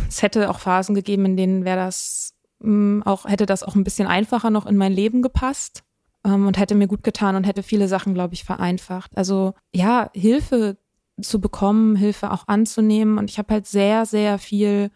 es 0.07 0.21
hätte 0.21 0.49
auch 0.49 0.59
Phasen 0.59 0.95
gegeben 0.95 1.26
in 1.26 1.38
denen 1.38 1.65
wäre 1.65 1.78
das 1.78 2.34
mm, 2.59 3.01
auch 3.03 3.26
hätte 3.26 3.45
das 3.45 3.63
auch 3.63 3.76
ein 3.76 3.84
bisschen 3.84 4.07
einfacher 4.07 4.49
noch 4.49 4.65
in 4.65 4.78
mein 4.78 4.91
Leben 4.91 5.21
gepasst 5.21 5.84
ähm, 6.26 6.47
und 6.47 6.57
hätte 6.57 6.76
mir 6.76 6.88
gut 6.88 7.03
getan 7.03 7.36
und 7.36 7.43
hätte 7.43 7.63
viele 7.63 7.88
Sachen 7.88 8.13
glaube 8.13 8.34
ich 8.34 8.43
vereinfacht. 8.43 9.15
Also 9.15 9.53
ja 9.73 10.09
Hilfe 10.13 10.78
zu 11.22 11.39
bekommen, 11.39 11.95
Hilfe 11.95 12.32
auch 12.32 12.47
anzunehmen. 12.47 13.18
Und 13.18 13.30
ich 13.30 13.38
habe 13.38 13.53
halt 13.53 13.68
sehr, 13.68 14.05
sehr 14.05 14.38
viel 14.38 14.91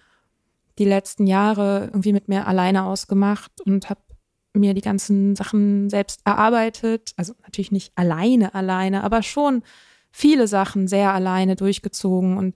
die 0.78 0.86
letzten 0.86 1.28
Jahre 1.28 1.86
irgendwie 1.86 2.14
mit 2.14 2.28
mir 2.28 2.48
alleine 2.48 2.84
ausgemacht 2.84 3.52
und 3.66 3.90
habe 3.90 4.02
mir 4.54 4.74
die 4.74 4.82
ganzen 4.82 5.36
Sachen 5.36 5.90
selbst 5.90 6.22
erarbeitet. 6.26 7.14
Also 7.18 7.34
natürlich 7.44 7.72
nicht 7.72 7.92
alleine, 7.96 8.54
alleine, 8.56 9.04
aber 9.04 9.22
schon 9.22 9.64
viele 10.12 10.48
Sachen 10.48 10.88
sehr 10.88 11.14
alleine 11.14 11.56
durchgezogen. 11.56 12.38
Und 12.38 12.56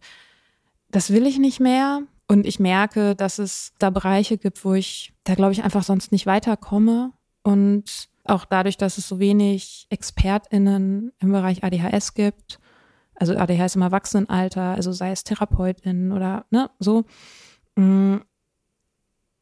das 0.89 1.11
will 1.11 1.27
ich 1.27 1.37
nicht 1.37 1.59
mehr. 1.59 2.01
Und 2.27 2.45
ich 2.45 2.59
merke, 2.59 3.15
dass 3.15 3.39
es 3.39 3.73
da 3.79 3.89
Bereiche 3.89 4.37
gibt, 4.37 4.63
wo 4.65 4.73
ich 4.73 5.13
da, 5.23 5.35
glaube 5.35 5.51
ich, 5.51 5.63
einfach 5.63 5.83
sonst 5.83 6.11
nicht 6.11 6.25
weiterkomme. 6.25 7.11
Und 7.43 8.09
auch 8.23 8.45
dadurch, 8.45 8.77
dass 8.77 8.97
es 8.97 9.07
so 9.07 9.19
wenig 9.19 9.87
ExpertInnen 9.89 11.11
im 11.19 11.31
Bereich 11.31 11.63
ADHS 11.63 12.13
gibt, 12.13 12.59
also 13.15 13.35
ADHS 13.35 13.75
im 13.75 13.81
Erwachsenenalter, 13.81 14.61
also 14.61 14.91
sei 14.91 15.11
es 15.11 15.23
Therapeutin 15.23 16.11
oder 16.11 16.45
ne, 16.51 16.69
so, 16.79 17.05
mm, 17.75 18.17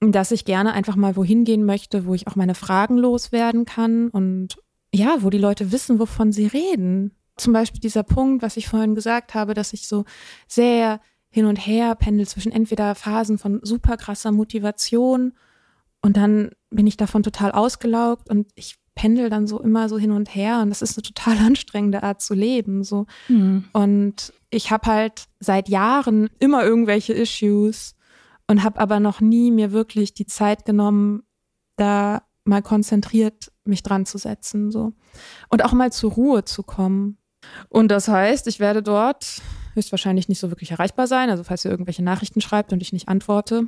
dass 0.02 0.32
ich 0.32 0.46
gerne 0.46 0.74
einfach 0.74 0.96
mal 0.96 1.16
wohin 1.16 1.44
gehen 1.44 1.64
möchte, 1.64 2.06
wo 2.06 2.14
ich 2.14 2.28
auch 2.28 2.36
meine 2.36 2.56
Fragen 2.56 2.98
loswerden 2.98 3.66
kann 3.66 4.10
und 4.10 4.58
ja, 4.94 5.18
wo 5.20 5.30
die 5.30 5.38
Leute 5.38 5.72
wissen, 5.72 6.00
wovon 6.00 6.32
sie 6.32 6.48
reden. 6.48 7.16
Zum 7.38 7.54
Beispiel 7.54 7.80
dieser 7.80 8.04
Punkt, 8.04 8.44
was 8.44 8.58
ich 8.58 8.68
vorhin 8.68 8.96
gesagt 8.96 9.36
habe, 9.36 9.54
dass 9.54 9.74
ich 9.74 9.88
so 9.88 10.06
sehr 10.48 11.00
hin 11.30 11.46
und 11.46 11.56
her 11.56 11.96
pendel 11.96 12.28
zwischen 12.28 12.52
entweder 12.52 12.94
Phasen 12.94 13.38
von 13.38 13.62
super 13.64 13.96
krasser 13.96 14.32
Motivation 14.32 15.34
und 16.02 16.18
dann 16.18 16.52
bin 16.70 16.88
ich 16.88 16.98
davon 16.98 17.24
total 17.24 17.52
ausgelaugt 17.52 18.30
und 18.30 18.52
ich 18.56 18.76
pendel 18.96 19.30
dann 19.30 19.48
so 19.48 19.60
immer 19.60 19.90
so 19.90 19.98
hin 19.98 20.12
und 20.12 20.36
her 20.36 20.60
und 20.62 20.70
das 20.70 20.82
ist 20.82 20.98
eine 20.98 21.04
total 21.04 21.38
anstrengende 21.46 22.04
Art 22.04 22.22
zu 22.22 22.34
leben 22.34 22.84
so. 22.84 23.06
Mhm. 23.28 23.66
und 23.74 24.34
ich 24.50 24.70
habe 24.70 24.88
halt 24.88 25.26
seit 25.40 25.70
Jahren 25.70 26.30
immer 26.40 26.64
irgendwelche 26.64 27.14
Issues 27.14 27.96
und 28.48 28.64
habe 28.64 28.80
aber 28.80 29.00
noch 29.00 29.22
nie 29.22 29.50
mir 29.50 29.72
wirklich 29.72 30.14
die 30.14 30.26
Zeit 30.26 30.66
genommen 30.66 31.24
da 31.78 32.24
mal 32.44 32.62
konzentriert 32.62 33.52
mich 33.64 33.84
dran 33.84 34.06
zu 34.06 34.18
setzen 34.18 34.72
so. 34.72 34.94
Und 35.50 35.64
auch 35.64 35.74
mal 35.74 35.92
zur 35.92 36.12
Ruhe 36.12 36.44
zu 36.44 36.64
kommen. 36.64 37.18
Und 37.70 37.90
das 37.90 38.08
heißt 38.08 38.48
ich 38.48 38.60
werde 38.60 38.84
dort 38.84 39.42
höchstwahrscheinlich 39.74 40.28
nicht 40.28 40.40
so 40.40 40.52
wirklich 40.52 40.72
erreichbar 40.72 41.08
sein. 41.08 41.30
Also 41.30 41.44
falls 41.44 41.64
ihr 41.64 41.72
irgendwelche 41.72 42.04
Nachrichten 42.04 42.42
schreibt 42.42 42.74
und 42.74 42.82
ich 42.82 42.94
nicht 42.94 43.08
antworte 43.08 43.68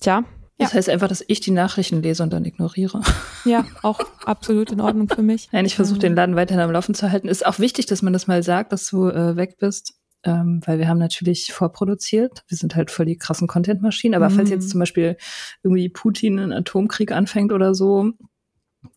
tja 0.00 0.24
das 0.64 0.74
heißt 0.74 0.88
einfach, 0.88 1.08
dass 1.08 1.24
ich 1.26 1.40
die 1.40 1.50
Nachrichten 1.50 2.02
lese 2.02 2.22
und 2.22 2.32
dann 2.32 2.44
ignoriere. 2.44 3.00
Ja, 3.44 3.64
auch 3.82 4.00
absolut 4.24 4.72
in 4.72 4.80
Ordnung 4.80 5.08
für 5.08 5.22
mich. 5.22 5.48
Nein, 5.52 5.66
ich 5.66 5.74
versuche 5.74 5.98
den 5.98 6.14
Laden 6.14 6.36
weiterhin 6.36 6.62
am 6.62 6.70
Laufen 6.70 6.94
zu 6.94 7.10
halten. 7.10 7.28
Ist 7.28 7.46
auch 7.46 7.58
wichtig, 7.58 7.86
dass 7.86 8.02
man 8.02 8.12
das 8.12 8.26
mal 8.26 8.42
sagt, 8.42 8.72
dass 8.72 8.86
du 8.88 9.08
äh, 9.08 9.36
weg 9.36 9.56
bist. 9.58 9.94
Ähm, 10.22 10.60
weil 10.66 10.78
wir 10.78 10.86
haben 10.86 10.98
natürlich 10.98 11.50
vorproduziert. 11.50 12.44
Wir 12.48 12.58
sind 12.58 12.76
halt 12.76 12.90
voll 12.90 13.06
die 13.06 13.16
krassen 13.16 13.48
Content-Maschinen. 13.48 14.14
Aber 14.14 14.28
mhm. 14.28 14.34
falls 14.34 14.50
jetzt 14.50 14.68
zum 14.68 14.80
Beispiel 14.80 15.16
irgendwie 15.62 15.88
Putin 15.88 16.38
einen 16.38 16.52
Atomkrieg 16.52 17.10
anfängt 17.12 17.52
oder 17.52 17.74
so, 17.74 18.12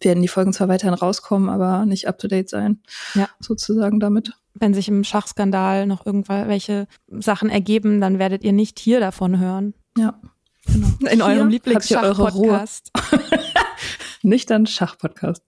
werden 0.01 0.21
die 0.21 0.27
Folgen 0.27 0.53
zwar 0.53 0.67
weiterhin 0.67 0.93
rauskommen, 0.93 1.49
aber 1.49 1.85
nicht 1.85 2.07
up 2.07 2.17
to 2.17 2.27
date 2.27 2.49
sein. 2.49 2.81
Ja. 3.15 3.29
Sozusagen 3.39 3.99
damit. 3.99 4.33
Wenn 4.53 4.73
sich 4.73 4.87
im 4.87 5.03
Schachskandal 5.03 5.87
noch 5.87 6.05
irgendwelche 6.05 6.87
Sachen 7.07 7.49
ergeben, 7.49 8.01
dann 8.01 8.19
werdet 8.19 8.43
ihr 8.43 8.53
nicht 8.53 8.79
hier 8.79 8.99
davon 8.99 9.39
hören. 9.39 9.73
Ja. 9.97 10.19
Genau. 10.65 10.87
In 11.11 11.21
eurem 11.21 11.49
Lieblingsschach-Podcast. 11.49 12.91
Nüchtern 14.23 14.65
Schach-Podcast. 14.65 15.43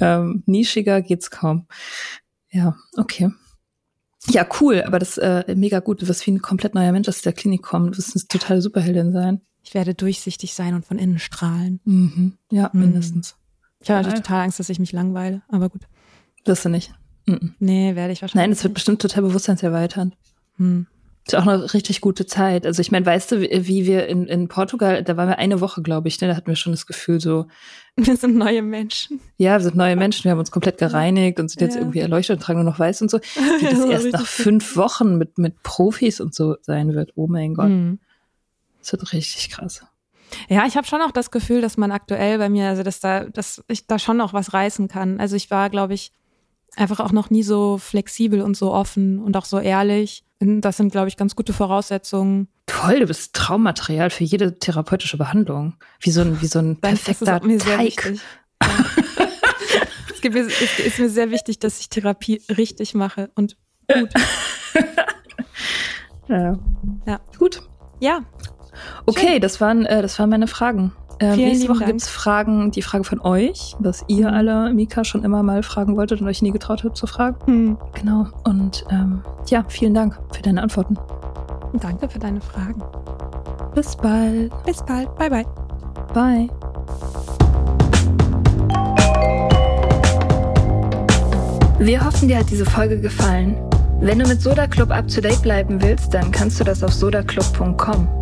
Ähm, 0.00 0.42
nischiger 0.46 1.00
geht's 1.00 1.30
kaum. 1.30 1.66
Ja, 2.50 2.76
okay. 2.96 3.30
Ja, 4.28 4.46
cool, 4.60 4.82
aber 4.82 4.98
das 4.98 5.18
äh, 5.18 5.54
mega 5.56 5.80
gut. 5.80 6.02
Du 6.02 6.08
wirst 6.08 6.26
wie 6.26 6.32
ein 6.32 6.42
komplett 6.42 6.74
neuer 6.74 6.92
Mensch 6.92 7.08
aus 7.08 7.22
der 7.22 7.32
Klinik 7.32 7.62
kommen. 7.62 7.90
Du 7.90 7.98
wirst 7.98 8.14
eine 8.14 8.26
totale 8.28 8.62
Superheldin 8.62 9.12
sein. 9.12 9.40
Ich 9.64 9.74
werde 9.74 9.94
durchsichtig 9.94 10.54
sein 10.54 10.74
und 10.74 10.84
von 10.86 10.98
innen 10.98 11.18
strahlen. 11.18 11.80
Mhm. 11.84 12.38
Ja, 12.50 12.70
mhm. 12.72 12.80
mindestens. 12.80 13.36
Ich 13.80 13.90
habe 13.90 14.00
natürlich 14.00 14.20
total 14.20 14.42
Angst, 14.42 14.60
dass 14.60 14.68
ich 14.68 14.78
mich 14.78 14.92
langweile, 14.92 15.42
aber 15.48 15.68
gut. 15.68 15.82
Wirst 16.44 16.64
du 16.64 16.68
nicht. 16.68 16.94
Mhm. 17.26 17.54
Nee, 17.58 17.96
werde 17.96 18.12
ich 18.12 18.22
wahrscheinlich. 18.22 18.46
Nein, 18.46 18.52
es 18.52 18.62
wird 18.62 18.74
bestimmt 18.74 19.02
total 19.02 19.22
bewusstseinserweiternd. 19.22 20.16
Hm. 20.56 20.86
Ist 21.24 21.36
auch 21.36 21.46
eine 21.46 21.72
richtig 21.72 22.00
gute 22.00 22.26
Zeit. 22.26 22.66
Also 22.66 22.80
ich 22.80 22.90
meine, 22.90 23.06
weißt 23.06 23.32
du, 23.32 23.40
wie 23.40 23.86
wir 23.86 24.08
in, 24.08 24.26
in 24.26 24.48
Portugal, 24.48 25.04
da 25.04 25.16
waren 25.16 25.28
wir 25.28 25.38
eine 25.38 25.60
Woche, 25.60 25.80
glaube 25.80 26.08
ich, 26.08 26.20
ne? 26.20 26.26
da 26.26 26.34
hatten 26.34 26.48
wir 26.48 26.56
schon 26.56 26.72
das 26.72 26.86
Gefühl 26.86 27.20
so. 27.20 27.46
Wir 27.96 28.16
sind 28.16 28.36
neue 28.36 28.62
Menschen. 28.62 29.20
Ja, 29.36 29.52
wir 29.58 29.60
sind 29.60 29.76
neue 29.76 29.94
Menschen, 29.94 30.24
wir 30.24 30.32
haben 30.32 30.40
uns 30.40 30.50
komplett 30.50 30.78
gereinigt 30.78 31.38
und 31.38 31.48
sind 31.48 31.60
jetzt 31.60 31.76
irgendwie 31.76 32.00
erleuchtet 32.00 32.38
und 32.38 32.42
tragen 32.42 32.62
nur 32.62 32.70
noch 32.70 32.78
weiß 32.78 33.02
und 33.02 33.10
so. 33.10 33.18
Wie 33.60 33.64
das 33.66 33.84
erst 33.84 34.12
nach 34.12 34.26
fünf 34.26 34.76
Wochen 34.76 35.16
mit, 35.16 35.38
mit 35.38 35.62
Profis 35.62 36.20
und 36.20 36.34
so 36.34 36.56
sein 36.62 36.94
wird. 36.94 37.12
Oh 37.14 37.28
mein 37.28 37.54
Gott. 37.54 37.68
Mhm. 37.68 38.00
Das 38.80 38.92
wird 38.92 39.12
richtig 39.12 39.50
krass. 39.50 39.84
Ja, 40.48 40.66
ich 40.66 40.76
habe 40.76 40.86
schon 40.86 41.02
auch 41.02 41.12
das 41.12 41.30
Gefühl, 41.30 41.60
dass 41.60 41.76
man 41.76 41.92
aktuell 41.92 42.38
bei 42.38 42.48
mir, 42.48 42.68
also 42.68 42.82
dass 42.82 42.98
da, 42.98 43.24
dass 43.24 43.62
ich 43.68 43.86
da 43.86 43.98
schon 43.98 44.16
noch 44.16 44.32
was 44.32 44.52
reißen 44.52 44.88
kann. 44.88 45.20
Also 45.20 45.36
ich 45.36 45.50
war, 45.50 45.70
glaube 45.70 45.94
ich, 45.94 46.10
einfach 46.76 47.00
auch 47.00 47.12
noch 47.12 47.30
nie 47.30 47.42
so 47.42 47.78
flexibel 47.78 48.40
und 48.40 48.56
so 48.56 48.72
offen 48.72 49.18
und 49.18 49.36
auch 49.36 49.44
so 49.44 49.58
ehrlich. 49.58 50.24
Das 50.44 50.76
sind, 50.76 50.90
glaube 50.90 51.08
ich, 51.08 51.16
ganz 51.16 51.36
gute 51.36 51.52
Voraussetzungen. 51.52 52.48
Toll, 52.66 53.00
du 53.00 53.06
bist 53.06 53.32
Traummaterial 53.34 54.10
für 54.10 54.24
jede 54.24 54.58
therapeutische 54.58 55.16
Behandlung. 55.16 55.74
Wie 56.00 56.10
so 56.10 56.22
ein, 56.22 56.40
wie 56.40 56.46
so 56.46 56.58
ein 56.58 56.80
perfekter 56.80 57.40
Teig. 57.40 58.20
es, 60.12 60.22
mir, 60.22 60.46
es 60.46 60.78
ist 60.78 60.98
mir 60.98 61.08
sehr 61.08 61.30
wichtig, 61.30 61.60
dass 61.60 61.78
ich 61.78 61.88
Therapie 61.90 62.42
richtig 62.48 62.94
mache 62.94 63.30
und 63.36 63.56
gut. 63.92 64.10
ja. 66.28 66.58
ja. 67.06 67.20
Gut. 67.38 67.62
Ja. 68.00 68.24
Okay, 69.06 69.38
das 69.38 69.60
waren, 69.60 69.86
äh, 69.86 70.02
das 70.02 70.18
waren 70.18 70.30
meine 70.30 70.48
Fragen. 70.48 70.92
Ähm, 71.22 71.36
nächste 71.36 71.68
Woche 71.68 71.84
gibt 71.84 72.00
es 72.00 72.08
Fragen, 72.08 72.72
die 72.72 72.82
Frage 72.82 73.04
von 73.04 73.20
euch, 73.20 73.76
was 73.78 74.04
ihr 74.08 74.28
mhm. 74.28 74.34
alle, 74.34 74.74
Mika, 74.74 75.04
schon 75.04 75.22
immer 75.22 75.44
mal 75.44 75.62
fragen 75.62 75.96
wolltet 75.96 76.20
und 76.20 76.26
euch 76.26 76.42
nie 76.42 76.50
getraut 76.50 76.82
habt 76.82 76.96
zu 76.96 77.06
fragen. 77.06 77.36
Mhm. 77.46 77.78
Genau. 77.94 78.26
Und 78.42 78.84
ähm, 78.90 79.22
ja, 79.48 79.64
vielen 79.68 79.94
Dank 79.94 80.18
für 80.32 80.42
deine 80.42 80.62
Antworten. 80.62 80.98
Danke 81.74 82.08
für 82.08 82.18
deine 82.18 82.40
Fragen. 82.40 82.82
Bis 83.72 83.94
bald. 83.94 84.52
Bis 84.66 84.82
bald. 84.82 85.14
Bye, 85.16 85.30
bye. 85.30 85.46
Bye. 86.12 86.48
Wir 91.78 92.04
hoffen, 92.04 92.28
dir 92.28 92.38
hat 92.38 92.50
diese 92.50 92.66
Folge 92.66 93.00
gefallen. 93.00 93.56
Wenn 94.00 94.18
du 94.18 94.26
mit 94.26 94.42
Soda 94.42 94.66
Club 94.66 94.90
up 94.90 95.06
to 95.06 95.20
date 95.20 95.40
bleiben 95.42 95.80
willst, 95.80 96.12
dann 96.12 96.32
kannst 96.32 96.58
du 96.58 96.64
das 96.64 96.82
auf 96.82 96.92
sodaclub.com. 96.92 98.21